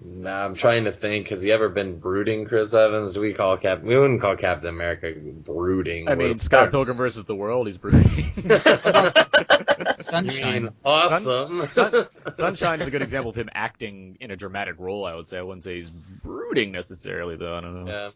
[0.03, 1.28] Nah, I'm trying to think.
[1.30, 3.14] Has he ever been brooding, Chris Evans?
[3.14, 3.84] Do we call Cap?
[3.84, 6.07] We wouldn't call Captain America brooding.
[6.10, 8.32] I mean, would- Scott Pilgrim versus the World, he's brooding.
[9.99, 10.53] Sunshine.
[10.56, 11.68] You mean awesome?
[11.68, 15.06] Sun, Sunshine is a good example of him acting in a dramatic role.
[15.06, 15.38] I would say.
[15.38, 17.56] I wouldn't say he's brooding necessarily, though.
[17.56, 17.91] I don't know.
[17.91, 18.10] Yeah,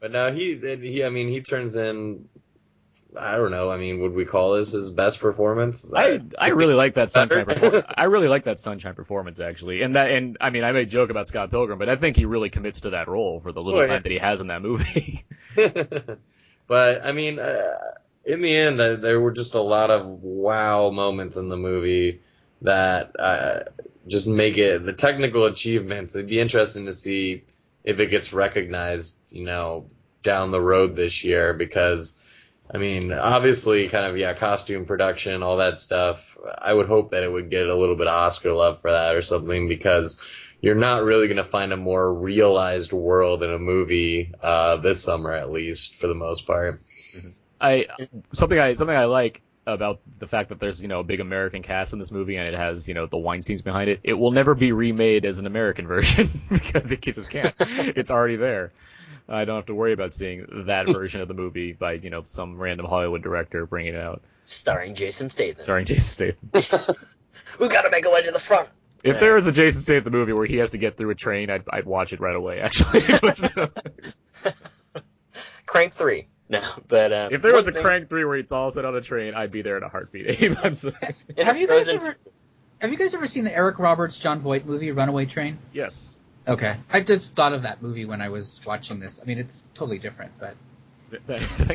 [0.00, 1.04] but no, he he.
[1.04, 2.28] I mean, he turns in.
[3.18, 3.70] I don't know.
[3.70, 5.90] I mean, would we call this his best performance?
[5.94, 7.84] I I really like that Sunshine performance.
[7.96, 11.10] I really like that Sunshine performance actually, and that and I mean I made joke
[11.10, 13.80] about Scott Pilgrim, but I think he really commits to that role for the little
[13.80, 13.88] Oh, yeah.
[13.94, 15.24] time that he has in that movie.
[16.66, 17.74] but I mean, uh,
[18.24, 22.20] in the end, uh, there were just a lot of wow moments in the movie
[22.62, 23.60] that uh,
[24.06, 26.14] just make it the technical achievements.
[26.14, 27.44] It'd be interesting to see
[27.84, 29.86] if it gets recognized, you know,
[30.22, 32.24] down the road this year because.
[32.72, 36.36] I mean, obviously, kind of, yeah, costume production, all that stuff.
[36.58, 39.16] I would hope that it would get a little bit of Oscar love for that
[39.16, 40.26] or something because
[40.60, 45.02] you're not really going to find a more realized world in a movie uh, this
[45.02, 46.82] summer, at least for the most part.
[47.60, 47.86] I
[48.34, 51.62] something I something I like about the fact that there's you know a big American
[51.62, 54.00] cast in this movie and it has you know the Weinstein's behind it.
[54.02, 57.54] It will never be remade as an American version because it just can't.
[57.58, 58.72] it's already there.
[59.28, 62.22] I don't have to worry about seeing that version of the movie by you know
[62.26, 65.62] some random Hollywood director bringing it out, Starring Jason Statham.
[65.62, 66.94] starring Jason Statham.
[67.58, 68.68] We gotta make a way to the front.
[69.02, 71.50] If there was a Jason Statham movie where he has to get through a train,
[71.50, 72.60] I'd I'd watch it right away.
[72.60, 73.00] Actually,
[75.66, 76.28] Crank three.
[76.48, 78.94] No, but um, if there was a thing- Crank three where it's all set on
[78.94, 80.42] a train, I'd be there in a heartbeat.
[80.42, 80.56] Abe.
[80.62, 80.96] I'm sorry.
[81.36, 82.16] it Have you guys ever
[82.80, 85.58] have you guys ever seen the Eric Roberts Jon Voight movie Runaway Train?
[85.72, 86.16] Yes.
[86.48, 89.20] Okay, I just thought of that movie when I was watching this.
[89.22, 90.56] I mean, it's totally different, but
[91.12, 91.26] it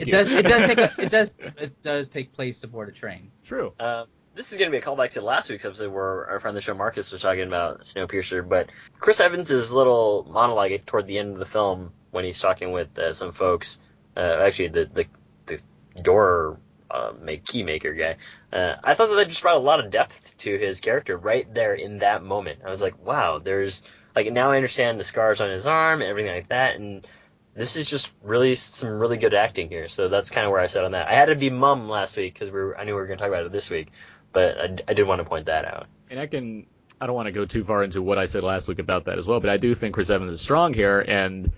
[0.09, 3.31] does it does take a, it does it does take place aboard a train.
[3.43, 3.73] True.
[3.79, 6.57] Um, this is going to be a callback to last week's episode where our friend
[6.57, 8.69] the show Marcus was talking about Snowpiercer, but
[8.99, 13.13] Chris Evans' little monologue toward the end of the film when he's talking with uh,
[13.13, 13.77] some folks,
[14.17, 15.05] uh, actually the the,
[15.45, 16.57] the door
[16.89, 18.15] uh, make key maker guy,
[18.51, 21.51] uh, I thought that that just brought a lot of depth to his character right
[21.53, 22.61] there in that moment.
[22.65, 23.83] I was like, wow, there's
[24.15, 27.07] like now I understand the scars on his arm and everything like that, and
[27.55, 29.87] this is just really some really good acting here.
[29.87, 31.07] So that's kind of where I said on that.
[31.07, 33.17] I had to be mum last week because we were, I knew we were going
[33.17, 33.89] to talk about it this week,
[34.31, 35.87] but I, I did want to point that out.
[36.09, 36.65] and I can
[37.01, 39.19] I don't want to go too far into what I said last week about that
[39.19, 41.51] as well, but I do think Chris Evans is strong here, and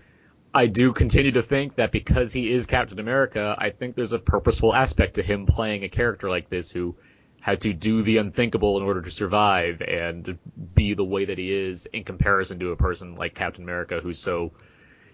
[0.53, 4.19] I do continue to think that because he is Captain America, I think there's a
[4.19, 6.95] purposeful aspect to him playing a character like this who
[7.45, 10.39] had to do the unthinkable in order to survive and
[10.73, 14.17] be the way that he is in comparison to a person like Captain America who's
[14.17, 14.51] so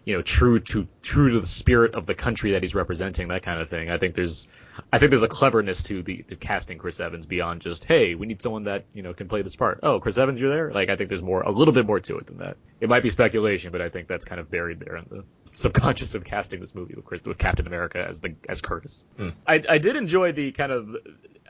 [0.05, 3.43] you know true to true to the spirit of the country that he's representing that
[3.43, 3.89] kind of thing.
[3.89, 4.47] I think there's
[4.93, 8.27] i think there's a cleverness to the to casting chris evans beyond just hey we
[8.27, 9.81] need someone that you know can play this part.
[9.83, 10.71] Oh chris evans you're there?
[10.71, 12.55] Like i think there's more a little bit more to it than that.
[12.79, 16.15] It might be speculation but i think that's kind of buried there in the subconscious
[16.15, 19.05] of casting this movie with chris with captain america as the as curtis.
[19.17, 19.31] Hmm.
[19.45, 20.95] I, I did enjoy the kind of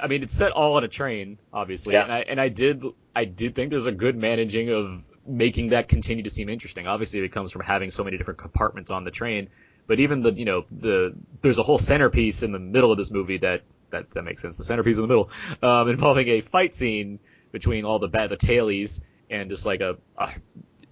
[0.01, 1.93] I mean it's set all on a train obviously.
[1.93, 2.03] Yeah.
[2.03, 2.83] and I and I did
[3.15, 6.87] I did think there's a good managing of making that continue to seem interesting.
[6.87, 9.49] Obviously it comes from having so many different compartments on the train.
[9.87, 13.11] But even the you know the there's a whole centerpiece in the middle of this
[13.11, 14.57] movie that that, that makes sense.
[14.57, 15.29] The centerpiece in the middle
[15.61, 17.19] um, involving a fight scene
[17.51, 20.31] between all the bad the tailies and just like a, a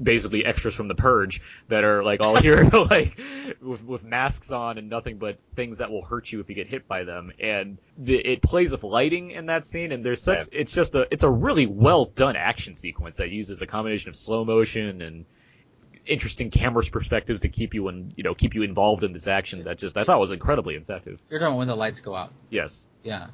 [0.01, 3.19] basically extras from the purge that are like all here like
[3.61, 6.67] with, with masks on and nothing but things that will hurt you if you get
[6.67, 10.37] hit by them and the, it plays with lighting in that scene and there's such
[10.37, 10.47] Right.
[10.53, 14.15] it's just a it's a really well done action sequence that uses a combination of
[14.15, 15.25] slow motion and
[16.05, 19.63] interesting camera perspectives to keep you in you know keep you involved in this action
[19.65, 22.31] that just I thought was incredibly effective You're talking when the lights go out.
[22.49, 23.27] yes Yeah,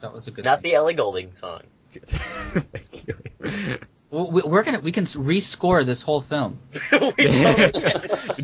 [0.00, 0.44] that was a good.
[0.44, 0.70] Not scene.
[0.70, 1.62] the Ellie Goulding song.
[1.90, 3.78] Thank you.
[4.10, 6.58] Well, we- we're gonna we can rescore this whole film.
[6.92, 7.12] nothing,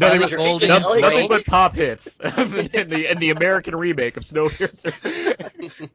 [0.02, 1.28] Ellie but- Goulding, nothing- Ellie nothing Goulding.
[1.28, 4.92] but pop hits in the in the American remake of Snowpiercer.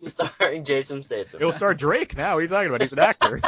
[0.01, 1.39] Starring Jason Statham.
[1.39, 2.33] It'll star Drake now.
[2.33, 2.81] What are you talking about?
[2.81, 3.39] He's an actor.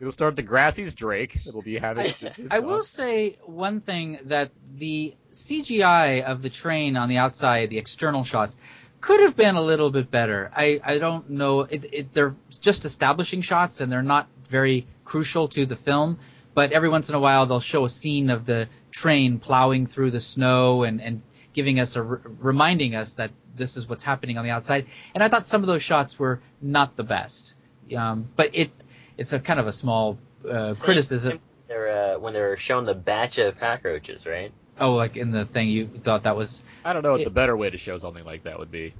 [0.00, 1.38] It'll star Degrassi's Drake.
[1.46, 2.06] It'll be having.
[2.06, 7.18] it's his I will say one thing that the CGI of the train on the
[7.18, 8.56] outside, the external shots,
[9.00, 10.50] could have been a little bit better.
[10.56, 11.60] I, I don't know.
[11.60, 16.18] It, it, they're just establishing shots and they're not very crucial to the film.
[16.54, 20.12] But every once in a while they'll show a scene of the train plowing through
[20.12, 21.22] the snow and, and
[21.52, 24.86] giving us a r- reminding us that this is what's happening on the outside.
[25.14, 27.54] And I thought some of those shots were not the best.
[27.96, 28.70] Um, but it
[29.16, 30.18] it's a kind of a small
[30.48, 31.40] uh, Same- criticism.
[31.66, 34.52] They're, uh, when they're shown the batch of cockroaches, right?
[34.78, 36.62] Oh, like in the thing you thought that was.
[36.84, 38.94] I don't know what the better way to show something like that would be.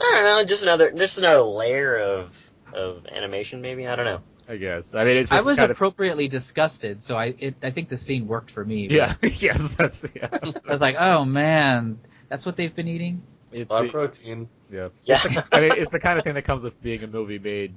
[0.00, 3.86] I don't know, just another just another layer of of animation, maybe.
[3.86, 4.20] I don't know.
[4.48, 4.94] I guess.
[4.94, 7.98] I mean, it's I was kind of, appropriately disgusted, so I it, I think the
[7.98, 8.88] scene worked for me.
[8.88, 10.28] but yeah, yes, that's yeah.
[10.32, 11.98] I was like, oh man,
[12.28, 13.22] that's what they've been eating.
[13.52, 14.48] It's A lot the, of protein.
[14.70, 14.88] yeah.
[15.04, 15.20] Yeah.
[15.24, 17.38] It's the, I mean, it's the kind of thing that comes with being a movie
[17.38, 17.74] made,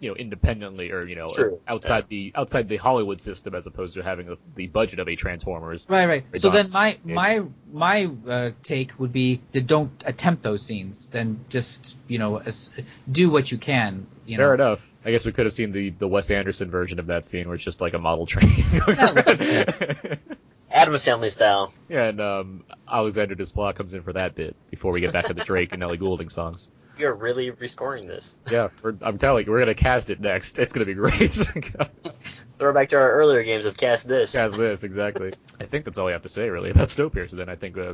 [0.00, 1.60] you know, independently or you know, True.
[1.66, 5.16] outside the outside the Hollywood system as opposed to having the, the budget of a
[5.16, 5.86] Transformers.
[5.88, 6.40] Right, right.
[6.40, 7.42] So then my it's- my
[7.72, 11.08] my uh, take would be to don't attempt those scenes.
[11.08, 12.70] Then just you know as,
[13.10, 14.06] do what you can.
[14.26, 14.64] You Fair know.
[14.66, 14.88] enough.
[15.04, 17.54] I guess we could have seen the, the Wes Anderson version of that scene where
[17.54, 18.48] it's just like a model train
[18.86, 20.18] going Yeah, around.
[20.70, 21.72] Addams Family style.
[21.88, 25.34] yeah, and um, Alexander Desplat comes in for that bit before we get back to
[25.34, 26.68] the Drake and Ellie Goulding songs.
[26.98, 28.36] You're really rescoring this.
[28.50, 30.58] Yeah, we're, I'm telling you, we're gonna cast it next.
[30.58, 31.30] It's gonna be great.
[32.58, 34.32] Throw back to our earlier games of cast this.
[34.32, 35.34] cast this exactly.
[35.60, 37.32] I think that's all I have to say really about Snowpiercer.
[37.32, 37.92] Then I think uh,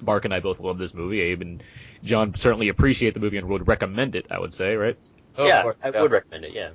[0.00, 1.20] Mark and I both love this movie.
[1.20, 1.62] Abe and
[2.02, 4.26] John certainly appreciate the movie and would recommend it.
[4.30, 4.98] I would say, right?
[5.36, 6.02] Oh, yeah, I yeah.
[6.02, 6.52] would recommend it.
[6.52, 6.70] Yeah.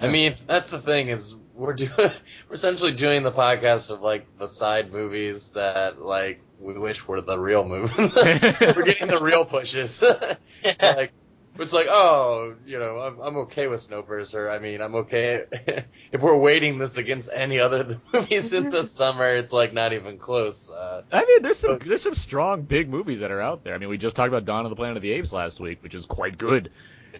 [0.00, 4.38] I mean, that's the thing is we're doing we're essentially doing the podcast of like
[4.38, 7.94] the side movies that like we wish were the real movie.
[7.98, 10.02] we're getting the real pushes.
[10.62, 11.12] it's like
[11.56, 14.52] it's like oh you know I'm I'm okay with Snowpiercer.
[14.52, 15.44] I mean I'm okay
[16.12, 19.34] if we're weighting this against any other movies in the summer.
[19.34, 20.70] It's like not even close.
[20.70, 23.74] Uh, I mean, there's some there's some strong big movies that are out there.
[23.74, 25.82] I mean, we just talked about Dawn of the Planet of the Apes last week,
[25.82, 26.70] which is quite good.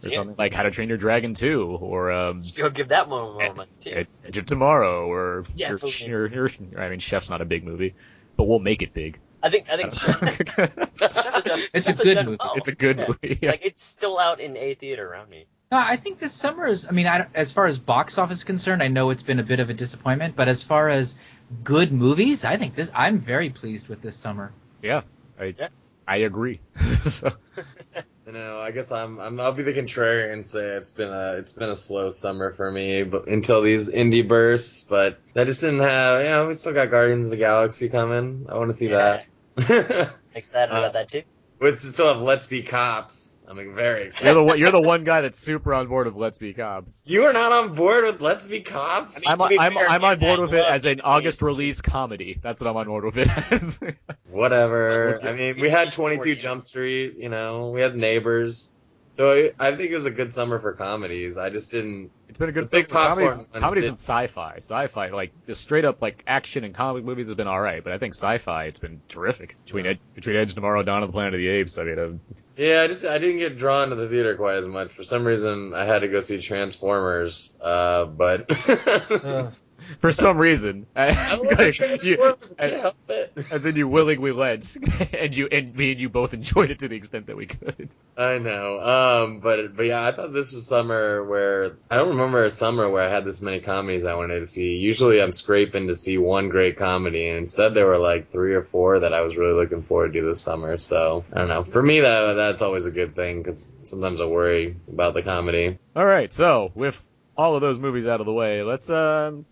[0.03, 0.19] There's Yeah.
[0.21, 3.49] something like How to Train Your Dragon 2, or um, You'll give that one a
[3.49, 4.05] moment too.
[4.25, 6.09] Edge of Tomorrow, or Yeah, your, absolutely.
[6.09, 6.27] your,
[6.73, 7.95] your, I mean, Chef's not a big movie,
[8.37, 9.19] but we'll make it big.
[9.43, 12.37] I think I think Chef has done- It's a Chef has good movie.
[12.41, 12.55] well.
[12.57, 13.07] It's a good Yeah.
[13.09, 13.39] movie.
[13.43, 13.51] Yeah.
[13.53, 15.47] Like it's still out in a theater around me.
[15.71, 16.87] No, I think this summer is.
[16.87, 19.43] I mean, I, as far as box office is concerned, I know it's been a
[19.43, 20.35] bit of a disappointment.
[20.37, 21.15] But as far as
[21.63, 22.91] good movies, I think this.
[22.95, 24.53] I'm very pleased with this summer.
[24.83, 25.03] Yeah,
[25.39, 25.69] I Yeah.
[26.07, 26.61] I agree.
[27.03, 27.33] so,
[28.27, 31.35] You know, I guess I'm, I'm I'll be the contrarian and say it's been a
[31.35, 34.85] it's been a slow summer for me, but until these indie bursts.
[34.89, 38.47] But I just didn't have, you know, we still got Guardians of the Galaxy coming.
[38.49, 39.25] I want to see Yeah.
[39.57, 40.15] that.
[40.35, 41.23] Excited Uh, about that too.
[41.61, 43.34] we still have Let's Be Cops.
[43.47, 44.25] I'm very excited.
[44.27, 47.03] you're the one, you're the one guy that's super on board with Let's Be Cops.
[47.07, 49.27] You are not on board with Let's Be Cops.
[49.27, 51.01] I I'm to be I'm, fair, I'm on board with it as an.
[51.03, 52.39] August release comedy.
[52.43, 53.79] That's what I'm on board with it as.
[54.31, 55.21] Whatever.
[55.23, 57.17] I mean, we had 22 Jump Street.
[57.19, 58.71] You know, we had Neighbors.
[59.15, 61.39] So I, I think it was a good summer for comedies.
[61.39, 62.11] I just didn't.
[62.29, 64.57] It's been a good The big film for comedies, popcorn ones comedies did- and sci-fi.
[64.57, 67.93] Sci-fi, like just straight up like action and comic movies has been all right, but
[67.93, 71.13] I think sci-fi it's been terrific between Ed, between Edge of Tomorrow, Dawn of the
[71.13, 71.79] Planet of the Apes.
[71.79, 74.67] I mean, uh, Yeah, I just I didn't get drawn to the theater quite as
[74.67, 74.93] much.
[74.93, 77.53] For some reason, I had to go see Transformers.
[77.61, 78.49] Uh, but
[80.01, 82.55] for some reason, I love you- Transformers.
[82.59, 83.33] I can't help it.
[83.51, 84.77] as in you willingly lent,
[85.13, 87.89] and you and me and you both enjoyed it to the extent that we could.
[88.17, 88.81] I know.
[88.81, 92.89] Um, but but yeah, I thought this was summer where I don't remember a summer
[92.89, 94.77] where I had this many comedies I wanted to see.
[94.77, 98.63] Usually, I'm scraping to see one great comedy, and instead there were like three or
[98.63, 100.79] four that I was really looking forward to this summer.
[100.79, 101.65] So I don't know.
[101.65, 105.79] For me, that that's always a good thing because sometimes I worry about the comedy.
[105.97, 107.05] All right, so with
[107.37, 109.45] all of those movies out of the way, let's um,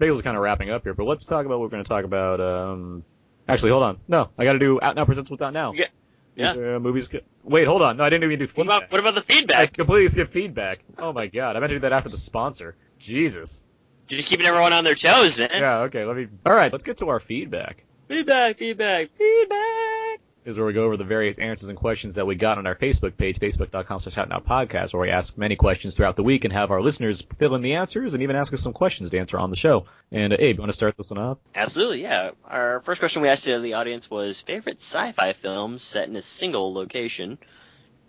[0.00, 2.04] Bagel's kind of wrapping up here, but let's talk about what we're going to talk
[2.04, 2.40] about.
[2.40, 3.04] Um,
[3.46, 4.00] actually, hold on.
[4.08, 5.72] No, I got to do Out Now presents what's out now.
[5.74, 5.86] Yeah.
[6.34, 6.78] Yeah.
[6.78, 7.10] Movies.
[7.44, 7.98] Wait, hold on.
[7.98, 9.58] No, I didn't even do What about what about the feedback?
[9.58, 10.78] I completely skipped feedback.
[10.98, 12.76] Oh my god, I meant to do that after the sponsor.
[12.98, 13.64] Jesus.
[14.06, 15.50] Just keeping everyone on their toes, man.
[15.52, 15.78] Yeah.
[15.82, 16.04] Okay.
[16.04, 16.28] Let me.
[16.44, 16.72] All right.
[16.72, 17.84] Let's get to our feedback.
[18.08, 20.29] Feedback, feedback, feedback.
[20.44, 22.74] Is where we go over the various answers and questions that we got on our
[22.74, 26.70] Facebook page, facebook.com slash podcast, where we ask many questions throughout the week and have
[26.70, 29.50] our listeners fill in the answers and even ask us some questions to answer on
[29.50, 29.86] the show.
[30.10, 31.38] And uh, Abe, you want to start this one off?
[31.54, 32.30] Absolutely, yeah.
[32.46, 36.22] Our first question we asked to the audience was favorite sci-fi films set in a
[36.22, 37.38] single location.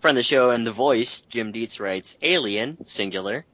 [0.04, 3.44] Of the show and the voice, Jim Dietz writes Alien, singular.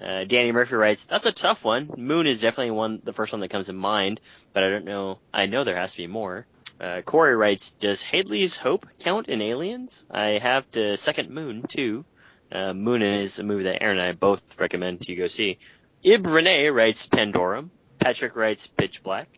[0.00, 1.90] Uh, Danny Murphy writes, that's a tough one.
[1.96, 4.20] Moon is definitely one, the first one that comes to mind,
[4.52, 6.46] but I don't know, I know there has to be more.
[6.80, 10.06] Uh, Corey writes, does Hadley's Hope count in Aliens?
[10.10, 12.04] I have to second Moon, too.
[12.50, 15.58] Uh, Moon is a movie that Aaron and I both recommend you go see.
[16.04, 17.70] Ib Renee writes Pandorum.
[17.98, 19.28] Patrick writes Pitch Black.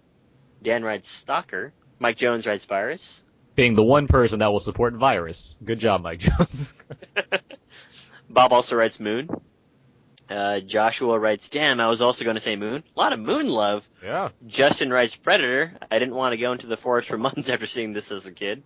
[0.63, 1.73] Dan writes Stalker.
[1.99, 3.25] Mike Jones writes Virus.
[3.57, 5.57] Being the one person that will support Virus.
[5.65, 6.75] Good job, Mike Jones.
[8.31, 9.29] Bob also writes Moon.
[10.31, 12.83] Uh, Joshua writes, damn, I was also going to say Moon.
[12.97, 13.89] A lot of Moon love.
[14.05, 14.29] yeah.
[14.47, 15.73] Justin writes Predator.
[15.91, 18.33] I didn't want to go into the forest for months after seeing this as a
[18.33, 18.63] kid.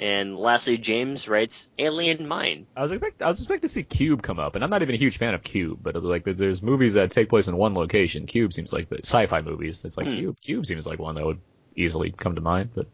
[0.00, 2.66] And lastly, James writes Alien Mine.
[2.76, 4.94] I was expect I was expecting to see Cube come up, and I'm not even
[4.94, 8.26] a huge fan of Cube, but like there's movies that take place in one location.
[8.26, 9.84] Cube seems like the sci-fi movies.
[9.84, 10.14] It's like Hmm.
[10.14, 10.36] Cube.
[10.40, 11.40] Cube seems like one that would
[11.74, 12.70] easily come to mind.
[12.76, 12.86] But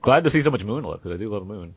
[0.00, 1.74] glad to see so much Moon love because I do love Moon.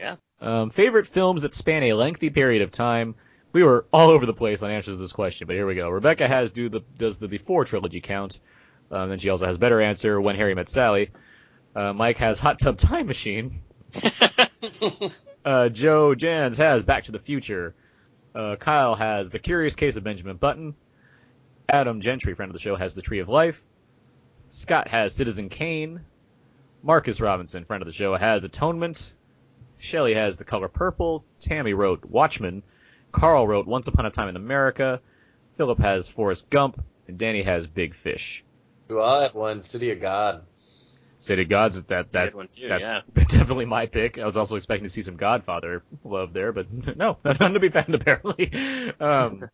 [0.00, 0.16] Yeah.
[0.40, 3.14] Um, favorite films that span a lengthy period of time.
[3.58, 5.90] We were all over the place on answers to this question, but here we go.
[5.90, 8.38] Rebecca has do the does the before trilogy count?
[8.88, 11.10] Um, then she also has better answer when Harry met Sally.
[11.74, 13.50] Uh, Mike has Hot Tub Time Machine.
[15.44, 17.74] uh, Joe Jans has Back to the Future.
[18.32, 20.76] Uh, Kyle has The Curious Case of Benjamin Button.
[21.68, 23.60] Adam Gentry, friend of the show, has The Tree of Life.
[24.50, 26.02] Scott has Citizen Kane.
[26.84, 29.12] Marcus Robinson, friend of the show, has Atonement.
[29.78, 31.24] Shelley has The Color Purple.
[31.40, 32.62] Tammy wrote Watchmen.
[33.12, 35.00] Carl wrote Once Upon a Time in America.
[35.56, 36.82] Philip has Forrest Gump.
[37.08, 38.44] And Danny has Big Fish.
[38.88, 40.44] Well, I have one, City of God.
[41.20, 43.00] City of Gods, that, that's, too, that's yeah.
[43.14, 44.18] definitely my pick.
[44.18, 46.66] I was also expecting to see some Godfather love there, but
[46.96, 48.52] no, none to be found apparently.
[49.00, 49.48] Um,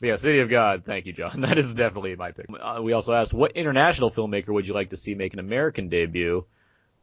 [0.00, 1.42] yeah, City of God, thank you, John.
[1.42, 2.46] That is definitely my pick.
[2.48, 5.88] Uh, we also asked, what international filmmaker would you like to see make an American
[5.88, 6.44] debut?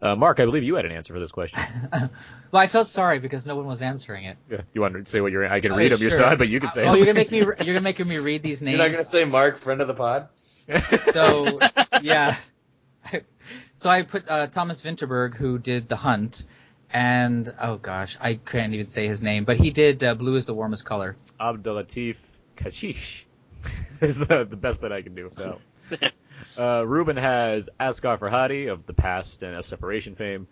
[0.02, 1.60] Uh, Mark, I believe you had an answer for this question.
[2.52, 4.38] Well, I felt sorry because no one was answering it.
[4.50, 5.46] Yeah, you want to say what you're?
[5.48, 6.20] I can Uh, read them your sure.
[6.20, 6.82] side, but you can say.
[6.82, 6.96] Oh, them.
[6.98, 7.38] you're gonna make me.
[7.40, 8.78] You're gonna make me read these names.
[8.80, 10.30] You're not gonna say Mark, friend of the pod?
[11.14, 11.60] So
[12.02, 12.36] yeah.
[13.78, 16.44] So I put uh, Thomas Vinterberg, who did The Hunt,
[16.92, 20.46] and oh gosh, I can't even say his name, but he did uh, Blue is
[20.48, 21.16] the Warmest Color.
[21.40, 22.16] Abdulatif
[22.58, 23.26] Kashish
[24.02, 25.30] is uh, the best that I can do.
[25.38, 25.60] No.
[26.58, 30.48] Uh, Ruben has Asghar Farhadi of the past and of Separation fame,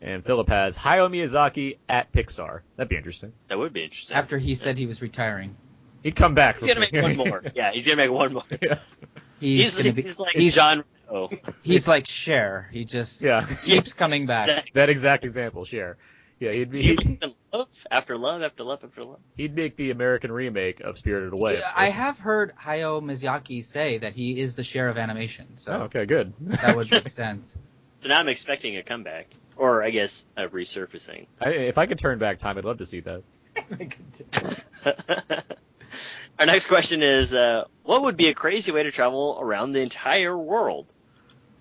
[0.00, 2.60] and Philip has Hayao Miyazaki at Pixar.
[2.76, 3.32] That'd be interesting.
[3.48, 4.16] That would be interesting.
[4.16, 5.56] After he said he was retiring,
[6.02, 6.56] He'd come back.
[6.58, 7.44] He's gonna make one more.
[7.54, 8.42] Yeah, he's gonna make one more.
[9.40, 10.82] he's, He's, be- he's like he's, John.
[11.08, 11.30] Oh,
[11.62, 12.68] he's like Cher.
[12.72, 13.46] He just Yeah.
[13.64, 14.70] keeps coming back.
[14.74, 15.96] that exact example, Cher.
[16.42, 19.20] Yeah, he'd, be, believe in love after love after love after love?
[19.36, 21.58] he'd make the American remake of Spirited Away.
[21.58, 25.72] of I have heard Hayao Miyazaki say that he is the Cher of animation, so
[25.72, 26.32] Oh, okay, good.
[26.40, 27.56] that would make sense.
[28.00, 31.28] So now I'm expecting a comeback, or I guess a resurfacing.
[31.40, 33.22] I, if I could turn back time, I'd love to see that.
[36.40, 39.80] Our next question is, uh, what would be a crazy way to travel around the
[39.82, 40.92] entire world?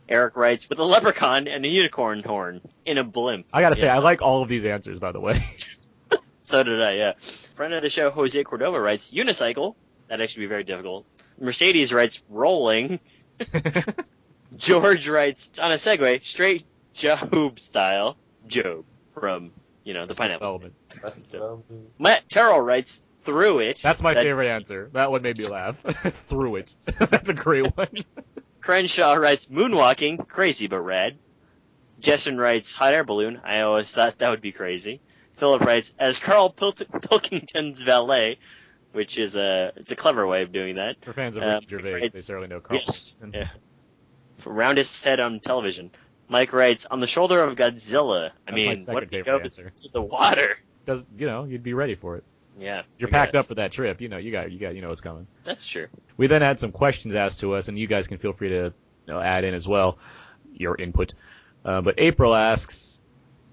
[0.09, 3.45] Eric writes, with a leprechaun and a unicorn horn in a blimp.
[3.53, 3.95] I gotta say, Yes.
[3.95, 5.43] I like all of these answers, by the way.
[6.43, 7.13] So did I, yeah.
[7.13, 9.75] Friend of the show, Jose Cordova writes, unicycle.
[10.07, 11.05] That'd actually be very difficult.
[11.39, 12.99] Mercedes writes, rolling.
[14.57, 16.65] George writes, on a Segway, straight
[17.01, 18.17] Gob style.
[18.53, 19.51] Gob from,
[19.85, 20.73] you know, the Pineapple Element.
[21.99, 23.79] Matt Terrell writes, through it.
[23.81, 24.89] That's my That- favorite answer.
[24.93, 25.77] That one made me laugh.
[26.27, 26.75] Through it.
[26.99, 27.87] That's a great one.
[28.61, 31.17] Crenshaw writes, moonwalking, crazy but rad.
[31.99, 33.41] Jessen writes, hot air balloon.
[33.43, 35.01] I always thought that would be crazy.
[35.33, 38.37] Philip writes, as Carl Pil- Pilkington's valet,
[38.91, 40.97] which is a, it's a clever way of doing that.
[41.03, 42.79] For fans of Um, Ricky Gervais, writes- they certainly know Carl.
[42.79, 43.17] Yes.
[43.33, 43.47] Yeah.
[44.45, 45.91] Around his head on television.
[46.27, 48.31] Mike writes, on the shoulder of Godzilla.
[48.47, 49.71] I That's mean, what if he goes answer.
[49.75, 50.55] to the water?
[50.85, 52.23] Does you know you'd be ready for it.
[52.61, 52.83] Yeah.
[52.97, 53.41] You're I packed guess.
[53.43, 53.99] up for that trip.
[54.01, 55.27] You know you got you got you know what's coming.
[55.43, 55.87] That's true.
[56.17, 58.73] We then had some questions asked to us, and you guys can feel free to
[59.07, 59.97] you know, add in as well
[60.53, 61.13] your input.
[61.65, 62.99] Uh, but April asks,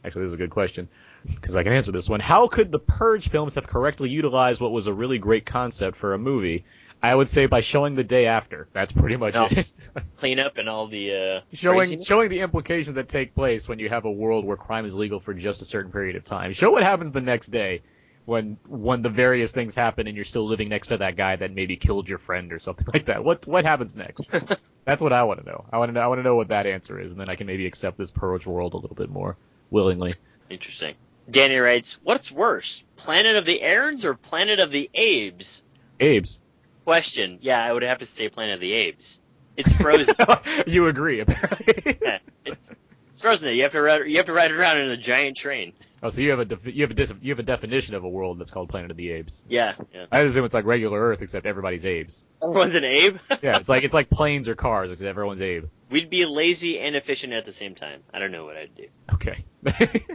[0.04, 0.88] actually, this is a good question
[1.26, 2.20] because I can answer this one.
[2.20, 6.14] How could the Purge films have correctly utilized what was a really great concept for
[6.14, 6.64] a movie?
[7.00, 8.66] I would say by showing the day after.
[8.72, 9.46] That's pretty much No.
[9.48, 9.70] it.
[10.16, 12.06] Clean up and all the, uh, showing craziness.
[12.06, 15.20] showing the implications that take place when you have a world where crime is legal
[15.20, 16.52] for just a certain period of time.
[16.54, 17.82] Show what happens the next day
[18.28, 21.50] when when the various things happen and you're still living next to that guy that
[21.50, 23.24] maybe killed your friend or something like that.
[23.24, 24.36] What what happens next?
[24.84, 25.64] That's what I want to know.
[25.72, 26.00] I want to know.
[26.00, 28.10] I want to know what that answer is, and then I can maybe accept this
[28.10, 29.36] purge world a little bit more
[29.70, 30.12] willingly.
[30.50, 30.94] Interesting.
[31.30, 35.64] Danny writes, what's worse, Planet of the Aarons or Planet of the Abes?
[36.00, 36.38] Abe's.
[36.84, 37.38] Question.
[37.42, 39.20] Yeah, I would have to say Planet of the Apes.
[39.58, 40.16] It's frozen.
[40.66, 41.98] you agree, apparently.
[42.00, 42.74] Yeah, it's,
[43.10, 43.54] it's frozen.
[43.54, 44.06] You have to ride.
[44.06, 45.74] You have to ride around in a giant train.
[46.00, 48.04] Oh, so you have a def- you have a dis- you have a definition of
[48.04, 49.42] a world that's called Planet of the Apes.
[49.48, 50.06] Yeah, yeah.
[50.12, 52.24] I assume it's like regular Earth, except everybody's Apes.
[52.42, 53.16] Everyone's an Abe.
[53.42, 55.64] Yeah, it's like it's like planes or cars, except everyone's Abe.
[55.90, 58.00] We'd be lazy and efficient at the same time.
[58.14, 58.86] I don't know what I'd do.
[59.14, 59.44] Okay.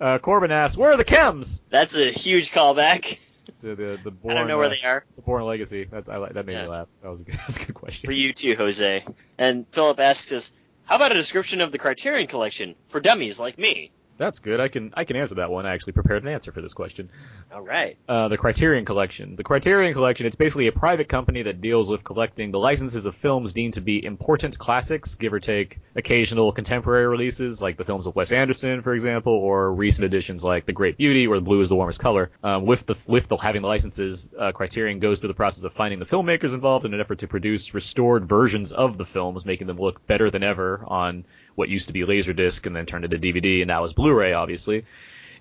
[0.00, 3.18] uh, Corbin asks, "Where are the chems?" That's a huge callback.
[3.62, 5.04] To the the Bourne, I don't know where uh, they are.
[5.16, 5.84] The Bourne Legacy.
[5.90, 6.62] That's I like that made Yeah.
[6.64, 6.86] me laugh.
[7.02, 8.06] That was a good, that's a good question.
[8.06, 9.04] For you too, Jose.
[9.38, 10.52] And Philip asks us,
[10.84, 13.90] how about a description of the Criterion Collection for dummies like me?
[14.18, 14.58] That's good.
[14.58, 15.64] I can I can answer that one.
[15.64, 17.08] I actually prepared an answer for this question.
[17.54, 17.96] All right.
[18.08, 19.36] Uh, the Criterion Collection.
[19.36, 23.14] The Criterion Collection, it's basically a private company that deals with collecting the licenses of
[23.14, 28.06] films deemed to be important classics, give or take occasional contemporary releases, like the films
[28.06, 31.60] of Wes Anderson, for example, or recent editions like The Great Beauty or The Blue
[31.60, 32.32] is the Warmest Color.
[32.42, 35.72] Um, with the with the having the licenses, uh, Criterion goes through the process of
[35.74, 39.68] finding the filmmakers involved in an effort to produce restored versions of the films, making
[39.68, 41.24] them look better than ever on
[41.58, 44.84] what used to be Laserdisc and then turned into DVD, and now is Blu-ray, obviously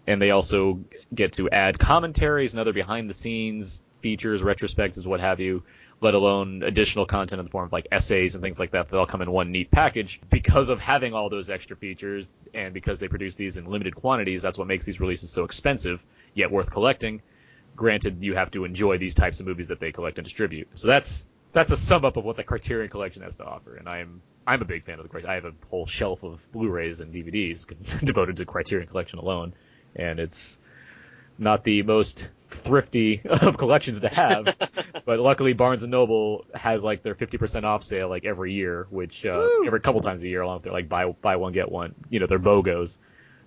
[0.08, 0.80] and they also
[1.14, 5.64] get to add commentaries and other behind the scenes features, retrospectives, what have you,
[6.00, 8.98] let alone additional content in the form of like essays and things like that that
[8.98, 10.22] all come in one neat package.
[10.30, 14.42] Because of having all those extra features and because they produce these in limited quantities,
[14.42, 17.22] that's what makes these releases so expensive, yet worth collecting.
[17.76, 20.70] Granted, you have to enjoy these types of movies that they collect and distribute.
[20.76, 23.88] So that's that's a sum up of what the Criterion Collection has to offer, and
[23.90, 25.30] I'm I'm a big fan of the Criterion.
[25.30, 27.68] I have a whole shelf of Blu-rays and DVDs
[28.06, 29.54] devoted to Criterion Collection alone,
[29.96, 30.58] and it's
[31.38, 34.58] not the most thrifty of collections to have,
[35.06, 39.26] but luckily Barnes and Noble has like their 50% off sale like every year, which
[39.26, 41.94] uh, every couple times a year along with their like buy buy one get one,
[42.10, 42.98] you know, their BOGOs,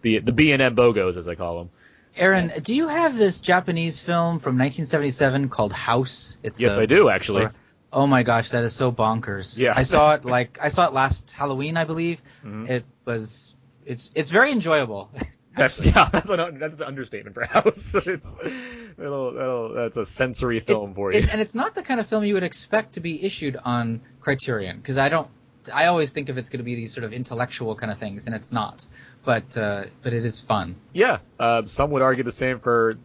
[0.02, 1.70] the the B and N BOGOs as I call them.
[2.16, 6.36] Aaron, do you have this Japanese film from 1977 called House?
[6.43, 7.44] It's yes, a, I do actually.
[7.44, 7.52] Or,
[7.92, 9.58] oh my gosh, that is so bonkers.
[9.58, 9.72] Yeah.
[9.76, 12.20] I saw it like I saw it last Halloween, I believe.
[12.44, 12.68] Mhm.
[12.68, 13.54] It was
[13.84, 15.10] it's it's very enjoyable.
[15.56, 17.94] That's yeah, that's an that's an understatement for House.
[18.06, 21.18] it's it'll, it'll, that's a sensory film for you.
[21.18, 24.00] It, and it's not the kind of film you would expect to be issued on
[24.20, 25.28] Criterion because I don't.
[25.74, 28.26] I always think of it's going to be these sort of intellectual kind of things,
[28.26, 28.86] and it's not.
[29.24, 30.76] But uh, but it is fun.
[30.92, 32.96] Yeah, uh, some would argue the same for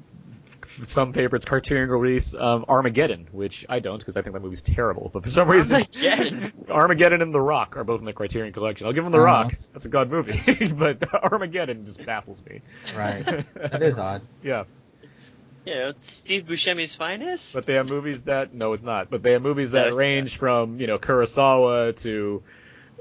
[0.68, 5.10] some favorites Criterion release um, Armageddon, which I don't because I think that movie's terrible.
[5.14, 6.52] But for some reason, Armageddon.
[6.70, 8.88] Armageddon and The Rock are both in the Criterion Collection.
[8.88, 9.24] I'll give them The Oh.
[9.24, 9.56] Rock.
[9.74, 12.62] That's a god movie, but Armageddon just baffles me.
[12.98, 13.24] Right.
[13.56, 14.22] that is odd.
[14.44, 14.64] Yeah,
[15.04, 17.56] It's, you know, it's Steve Buscemi's finest.
[17.56, 19.10] but they have movies that no, it's not.
[19.10, 22.44] But they have movies that it's range from you know Kurosawa to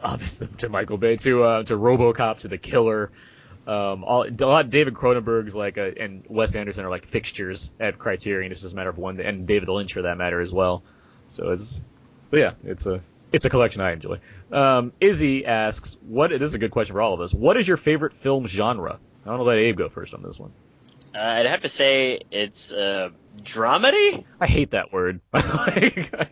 [0.02, 3.10] obviously to Michael Bay to uh, to RoboCop to The Killer.
[3.66, 7.98] Um, all, a lot David Cronenberg's like uh, and Wes Anderson are like fixtures at
[7.98, 8.52] Criterion.
[8.52, 10.82] It's just a matter of one, and David Lynch for that matter as well.
[11.28, 11.80] So it's,
[12.30, 13.00] but yeah, it's a
[13.32, 14.20] it's a collection I enjoy.
[14.52, 16.30] Um, Izzy asks, what?
[16.30, 17.32] This is a good question for all of us.
[17.32, 18.98] What is your favorite film genre?
[19.24, 20.52] I want to let Abe go first on this one.
[21.14, 23.10] Uh, I'd have to say it's uh,
[23.42, 24.24] dramedy.
[24.40, 25.20] I hate that word.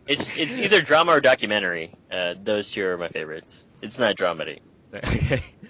[0.06, 1.94] It's it's either drama or documentary.
[2.10, 3.66] Uh, those two are my favorites.
[3.80, 4.58] It's not dramedy.
[4.92, 5.42] Okay.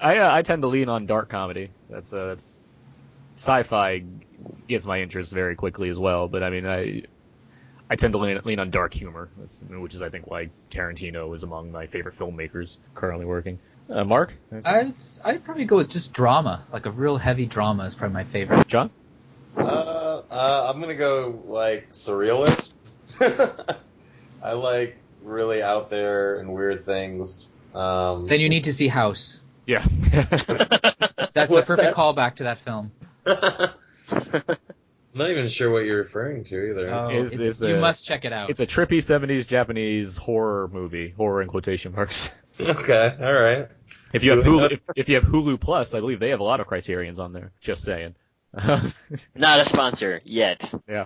[0.00, 1.70] I uh, I tend to lean on dark comedy.
[1.90, 2.62] That's uh, that's
[3.34, 4.04] sci-fi
[4.68, 6.28] gets my interest very quickly as well.
[6.28, 7.02] But I mean, I
[7.90, 11.42] I tend to lean, lean on dark humor, which is I think why Tarantino is
[11.42, 13.58] among my favorite filmmakers currently working.
[13.90, 14.34] Uh, Mark,
[14.64, 18.24] I'd I'd probably go with just drama, like a real heavy drama is probably my
[18.24, 18.66] favorite.
[18.68, 18.90] John.
[19.56, 22.74] Uh, uh, I'm gonna go like surrealist.
[24.42, 27.48] I like really out there and weird things.
[27.74, 29.40] Um, Then you need to see House.
[29.68, 29.84] Yeah.
[30.10, 31.94] That's the What's perfect that?
[31.94, 32.90] callback to that film.
[33.26, 33.70] I'm
[35.14, 36.88] not even sure what you're referring to either.
[36.92, 38.48] Oh, Is- it's- is you a- must check it out.
[38.48, 42.30] It's a trippy '70s Japanese horror movie, horror in quotation marks.
[42.60, 43.68] Okay, all right.
[44.12, 46.44] If you have Hulu, if, if you have Hulu Plus, I believe they have a
[46.44, 47.52] lot of Criterions on there.
[47.60, 48.16] Just saying.
[48.52, 50.74] Not a sponsor yet.
[50.88, 51.04] yeah.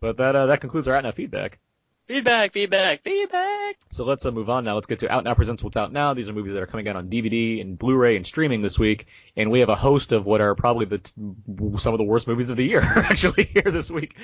[0.00, 1.60] But that uh, that concludes our Out Now feedback.
[2.08, 3.74] Feedback, feedback, feedback.
[3.90, 4.76] So let's uh, move on now.
[4.76, 6.14] Let's get to Out Now presents What's Out Now.
[6.14, 9.06] These are movies that are coming out on DVD and Blu-ray and streaming this week,
[9.36, 11.12] and we have a host of what are probably the t-
[11.76, 14.16] some of the worst movies of the year actually here this week.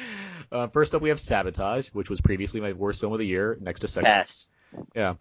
[0.51, 3.59] Uh, first up, we have Sabotage, which was previously my worst film of the year,
[3.61, 4.07] next to Sex.
[4.07, 4.55] Pass.
[4.95, 5.15] Yeah.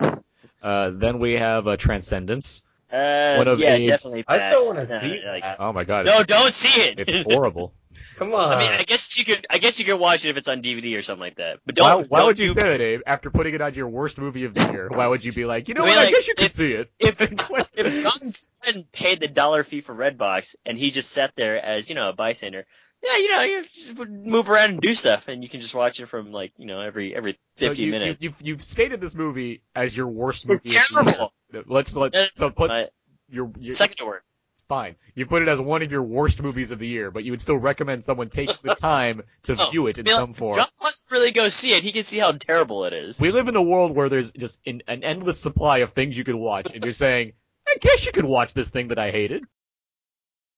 [0.62, 2.64] Uh, then we have uh, Transcendence.
[2.90, 4.54] Uh, One of yeah, Abe's- definitely I pass.
[4.58, 6.06] still want to Uh, see like- Oh my god.
[6.06, 7.04] No, don't see it.
[7.10, 7.74] It's horrible.
[8.18, 8.54] Come on.
[8.54, 9.46] I mean, I guess you could.
[9.50, 11.60] I guess you could watch it if it's on DVD or something like that.
[11.66, 12.10] But don't.
[12.10, 13.02] why don't would you do- say that, Abe?
[13.06, 15.68] After putting it on your worst movie of the year, why would you be like,
[15.68, 16.08] you know I mean, what?
[16.08, 16.92] I guess you could if- see it.
[17.00, 17.22] If
[17.78, 21.90] if John Sutton paid the dollar fee for Redbox and he just sat there as
[21.90, 22.66] you know a bystander,
[23.04, 26.00] yeah, you know, you just move around and do stuff, and you can just watch
[26.00, 28.22] it from like you know every every So fifty you, minutes.
[28.22, 30.54] You, you've, you've stated this movie as your worst movie.
[30.54, 31.14] It's of the year.
[31.14, 31.34] terrible.
[31.74, 32.88] Let's let's so put my
[33.30, 34.38] your, your second worst.
[34.68, 34.96] Fine.
[35.16, 37.42] You put it as one of your worst movies of the year, but you would
[37.42, 40.56] still recommend someone take the time to No, view it in I mean, some form.
[40.56, 41.84] John wants to really go see it.
[41.84, 43.20] He can see how terrible it is.
[43.20, 46.24] We live in a world where there's just an, an endless supply of things you
[46.24, 47.34] could watch, and you're saying,
[47.68, 49.44] I guess you could watch this thing that I hated.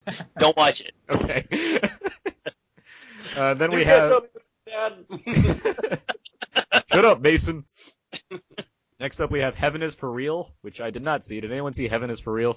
[0.38, 0.94] Don't watch it.
[1.10, 1.80] Okay.
[3.38, 4.10] uh, then You we have.
[4.10, 6.02] tell me this is bad.
[6.92, 7.66] Shut up, Mason.
[9.00, 11.42] Next up, we have Heaven is for Real, which I did not see.
[11.42, 12.54] Did anyone see Heaven is for Real?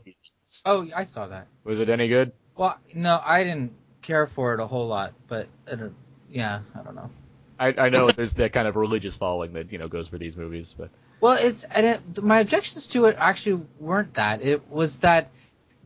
[0.65, 1.48] Oh, I saw that.
[1.65, 2.32] Was it any good?
[2.56, 5.89] Well, no, I didn't care for it a whole lot, but uh,
[6.31, 7.10] yeah, I don't know.
[7.59, 10.36] I, I know there's that kind of religious following that you know goes for these
[10.36, 10.90] movies, but
[11.20, 14.40] Well, it's and it, my objections to it actually weren't that.
[14.43, 15.31] It was that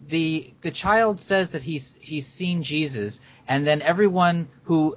[0.07, 4.97] the the child says that he's he's seen Jesus, and then everyone who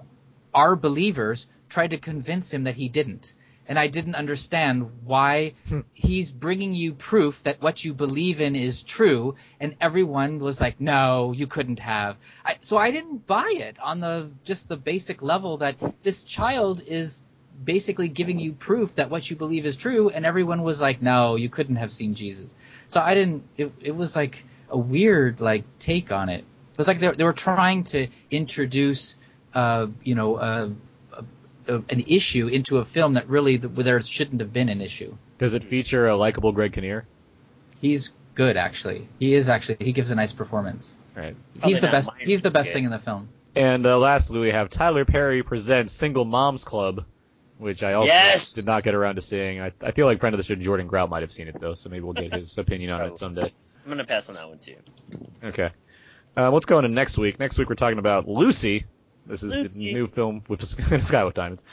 [0.54, 3.34] are believers tried to convince him that he didn't.
[3.68, 5.54] And I didn't understand why
[5.94, 10.80] he's bringing you proof that what you believe in is true, and everyone was like,
[10.80, 15.22] "No, you couldn't have." I, so I didn't buy it on the just the basic
[15.22, 17.26] level that this child is
[17.64, 21.36] basically giving you proof that what you believe is true, and everyone was like, "No,
[21.36, 22.54] you couldn't have seen Jesus."
[22.88, 23.44] So I didn't.
[23.58, 26.40] It, it was like a weird like take on it.
[26.74, 29.16] It was like they, they were trying to introduce,
[29.54, 30.70] uh, you know, uh,
[31.68, 35.16] a, an issue into a film that really there shouldn't have been an issue.
[35.40, 37.06] Does it feature a likable Greg Kinnear?
[37.82, 39.08] He's good, actually.
[39.20, 39.78] He is actually.
[39.80, 40.94] He gives a nice performance.
[41.16, 41.36] Right.
[41.64, 42.12] He's the best.
[42.20, 43.30] He's the best thing in the film.
[43.56, 47.06] And uh, lastly, we have Tyler Perry presents Single Moms Club,
[47.58, 48.56] which I also Yes!
[48.56, 49.62] did not get around to seeing.
[49.62, 51.76] I, I feel like friend of the show Jordan Grout might have seen it though,
[51.76, 53.52] so maybe we'll get his opinion on it someday.
[53.84, 54.76] I'm gonna pass on that one too.
[55.44, 55.70] Okay.
[56.36, 57.40] Uh, what's going on next week?
[57.40, 58.86] Next week we're talking about Lucy.
[59.28, 59.88] This is Lucy.
[59.88, 61.64] the new film with Sky with Diamonds.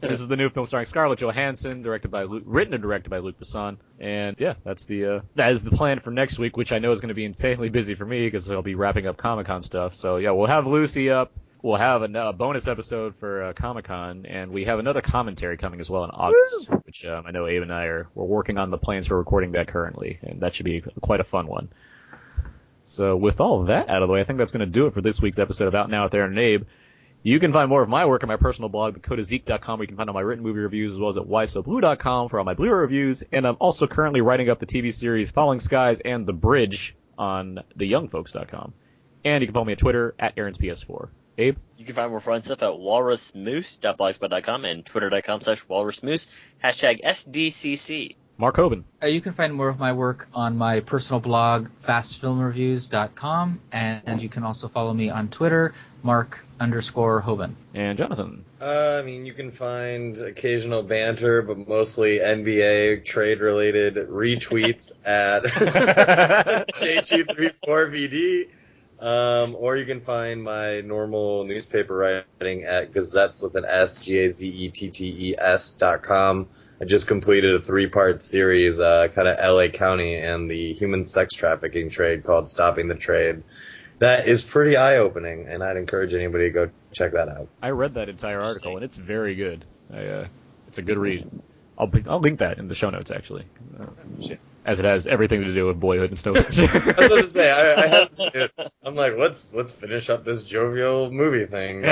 [0.00, 3.18] this is the new film starring Scarlett Johansson, directed by Luke, written and directed by
[3.18, 3.76] Luc Besson.
[4.00, 6.90] And yeah, that's the uh, that is the plan for next week, which I know
[6.90, 9.62] is going to be insanely busy for me because I'll be wrapping up Comic Con
[9.62, 9.94] stuff.
[9.94, 11.32] So yeah, we'll have Lucy up.
[11.62, 15.56] We'll have a, a bonus episode for uh, Comic Con, and we have another commentary
[15.56, 18.58] coming as well in August, which um, I know Abe and I are we're working
[18.58, 21.68] on the plans for recording that currently, and that should be quite a fun one.
[22.82, 24.94] So with all that out of the way, I think that's going to do it
[24.94, 26.64] for this week's episode of Out Now with Aaron and Abe.
[27.22, 29.96] You can find more of my work on my personal blog, thecodeofzeke.com, where you can
[29.96, 32.78] find all my written movie reviews, as well as at whysoblu.com for all my Blu-ray
[32.78, 33.22] reviews.
[33.32, 37.60] And I'm also currently writing up the TV series Falling Skies and The Bridge on
[37.76, 38.72] theyoungfolks.com.
[39.24, 41.08] And you can follow me on Twitter at Aaron's PS4.
[41.38, 41.56] Abe?
[41.76, 48.16] You can find more fun stuff at walrusmoose.blogspot.com and twitter.com slash walrusmoose, hashtag SDCC.
[48.40, 48.84] Mark Hoban.
[49.02, 54.28] Uh, you can find more of my work on my personal blog, fastfilmreviews.com, and you
[54.28, 55.74] can also follow me on Twitter,
[56.04, 57.54] Mark underscore Hoban.
[57.74, 58.44] And Jonathan.
[58.60, 65.42] Uh, I mean, you can find occasional banter, but mostly NBA trade related retweets at
[66.74, 68.50] J234VD.
[69.00, 74.18] Um, or you can find my normal newspaper writing at Gazettes with an S, G
[74.18, 76.48] A Z E T T E S dot com.
[76.80, 81.04] I just completed a three part series, uh, kind of LA County and the human
[81.04, 83.44] sex trafficking trade called Stopping the Trade.
[84.00, 87.48] That is pretty eye opening, and I'd encourage anybody to go check that out.
[87.62, 89.64] I read that entire article, and it's very good.
[89.92, 90.26] I, uh,
[90.68, 91.28] it's a good read.
[91.76, 93.44] I'll, I'll link that in the show notes, actually.
[93.78, 93.86] Uh,
[94.68, 96.68] as it has everything to do with boyhood and Snowpiercer.
[96.98, 98.52] I was going to say, I, I have to see it.
[98.82, 101.86] I'm like, let's let's finish up this jovial movie thing.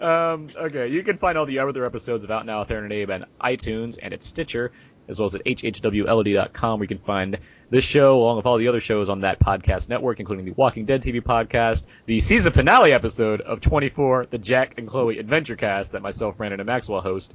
[0.00, 2.94] um, okay, you can find all the other episodes of Out Now with Aaron and
[2.94, 4.72] Abe on iTunes and at Stitcher,
[5.06, 7.36] as well as at hhwlod.com, where you can find
[7.68, 10.86] this show along with all the other shows on that podcast network, including the Walking
[10.86, 15.92] Dead TV podcast, the season finale episode of 24, the Jack and Chloe Adventure Cast
[15.92, 17.34] that myself, Brandon, and Maxwell host,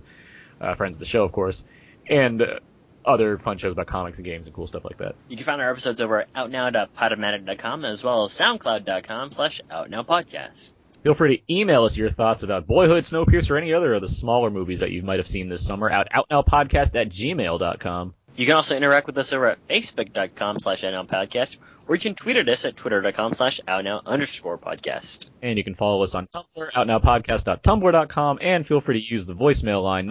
[0.60, 1.64] uh, friends of the show, of course,
[2.08, 2.60] and uh,
[3.06, 5.16] other fun shows about comics and games and cool stuff like that.
[5.30, 10.74] You can find our episodes over at outnow.podomatic.com as well as soundcloud.com slash outnowpodcast.
[11.04, 14.10] Feel free to email us your thoughts about Boyhood, Snowpiercer, or any other of the
[14.10, 18.14] smaller movies that you might have seen this summer at outnowpodcast at gmail.com.
[18.36, 22.38] You can also interact with us over at facebook.com slash outnowpodcast, or you can tweet
[22.38, 25.30] at us at twitter.com slash outnow underscore podcast.
[25.42, 29.84] And you can follow us on Tumblr, outnowpodcast.tumblr.com, and feel free to use the voicemail
[29.84, 30.08] line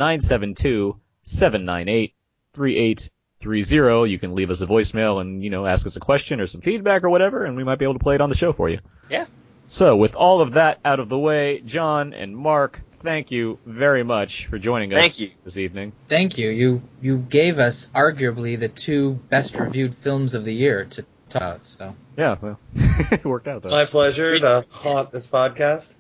[2.56, 4.10] 972-798-3830.
[4.10, 6.60] You can leave us a voicemail and, you know, ask us a question or some
[6.60, 8.68] feedback or whatever, and we might be able to play it on the show for
[8.68, 8.81] you.
[9.09, 9.27] Yeah.
[9.66, 14.02] So, with all of that out of the way, John and Mark, thank you very
[14.02, 15.31] much for joining us Thank you.
[15.44, 15.93] this evening.
[16.09, 16.51] Thank you.
[16.51, 21.43] You you gave us arguably the two best reviewed films of the year to talk
[21.43, 21.64] about.
[21.64, 23.70] So Yeah, well, it worked out though.
[23.70, 25.94] My pleasure to haunt this podcast.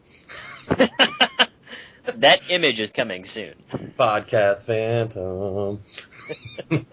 [2.16, 3.54] That image is coming soon.
[3.98, 5.80] Podcast Phantom.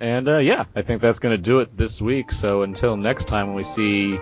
[0.00, 2.32] And uh, yeah, I think that's going to do it this week.
[2.32, 4.18] So until next time, when we see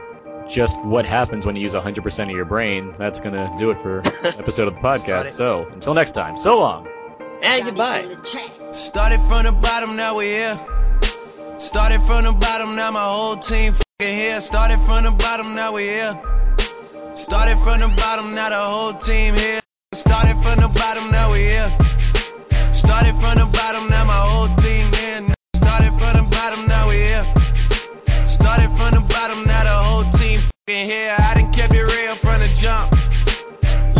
[0.48, 3.80] just what happens when you use 100% of your brain, that's going to do it
[3.80, 3.98] for
[4.38, 5.26] episode of the podcast.
[5.26, 6.88] So until next time, so long.
[7.42, 8.06] And goodbye.
[8.72, 11.00] Started from the bottom, now we're here.
[11.02, 14.40] Started from the bottom, now my whole team fucking here.
[14.40, 16.22] Started from the bottom, now we're here.
[16.58, 19.60] Started from the bottom, now the whole team here.
[19.94, 22.11] Started from the bottom, now we're here.
[22.82, 25.22] Started from the bottom, now my whole team here.
[25.54, 27.24] Started from the bottom, now we're here.
[28.26, 31.14] Started from the bottom, now the whole team fucking here.
[31.16, 32.90] I done kept it real from the jump.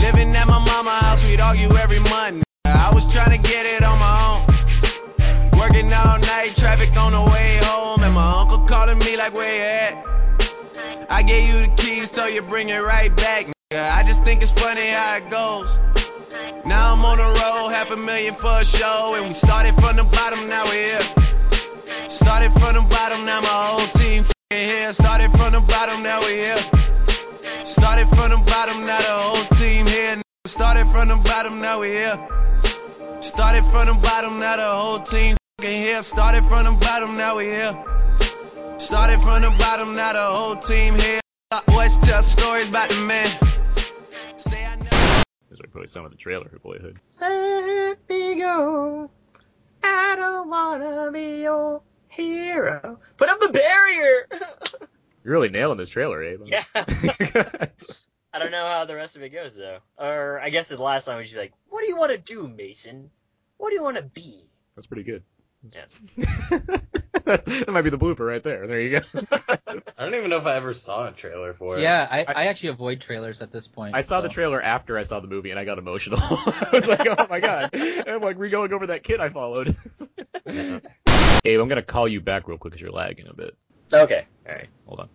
[0.03, 2.43] Living at my mama house, we'd argue every month.
[2.67, 4.41] I was trying to get it on my own.
[5.63, 9.55] Working all night, traffic on the way home, and my uncle calling me like, where
[9.55, 11.07] you at?
[11.09, 13.47] I gave you the keys, so you bring it right back.
[13.71, 15.79] I just think it's funny how it goes.
[16.65, 19.97] Now I'm on the road, half a million for a show, and we started from
[19.97, 21.01] the bottom, now we're here.
[22.09, 24.93] Started from the bottom, now my whole team here.
[24.93, 26.57] Started from the bottom, now we're here.
[27.67, 30.23] Started from the bottom, now the whole team here.
[30.47, 32.17] Started from the bottom, now we're here.
[33.21, 36.03] Started from the bottom, now the whole team here.
[36.03, 37.77] Started from the bottom, now we here.
[38.81, 41.21] Started from the bottom, now the whole team here.
[41.67, 43.62] Boys tell stories about the man.
[45.73, 47.01] Probably some of the trailer for Boyhood.
[47.21, 49.11] Let me go.
[49.83, 52.99] I don't wanna be your hero.
[53.17, 54.29] Put up the barrier.
[55.25, 56.43] You're really nailing this trailer, Abe.
[56.45, 56.65] yeah.
[56.75, 59.79] I don't know how the rest of it goes though.
[59.99, 62.49] Or I guess the last line was just like, "What do you want to do,
[62.49, 63.11] Mason?
[63.57, 64.45] What do you want to be?"
[64.75, 65.23] That's pretty good.
[65.71, 65.85] Yeah.
[67.25, 68.67] that might be the blooper right there.
[68.67, 69.07] There you go.
[69.71, 71.83] I don't even know if I ever saw a trailer for it.
[71.83, 73.95] Yeah, I, I actually avoid trailers at this point.
[73.95, 74.23] I saw so.
[74.23, 76.19] the trailer after I saw the movie and I got emotional.
[76.21, 77.71] I was like, oh my god.
[77.73, 79.77] And I'm like re-going over that kid I followed.
[80.47, 83.57] Abe, I'm gonna call you back real quick because you're lagging a bit.
[83.93, 84.27] Okay.
[84.49, 84.69] All right.
[84.87, 85.09] Hold on.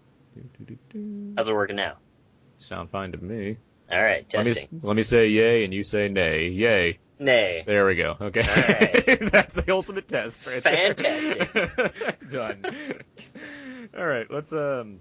[1.36, 1.98] How's it working now?
[2.60, 3.57] Sound fine to me.
[3.91, 4.26] All right.
[4.34, 6.49] Let me, let me say yay and you say nay.
[6.49, 6.99] Yay.
[7.19, 7.64] Nay.
[7.65, 8.15] There we go.
[8.22, 8.41] Okay.
[8.41, 11.52] All That's the ultimate test right Fantastic.
[12.31, 12.64] Done.
[13.98, 14.30] All right.
[14.30, 14.99] Let's um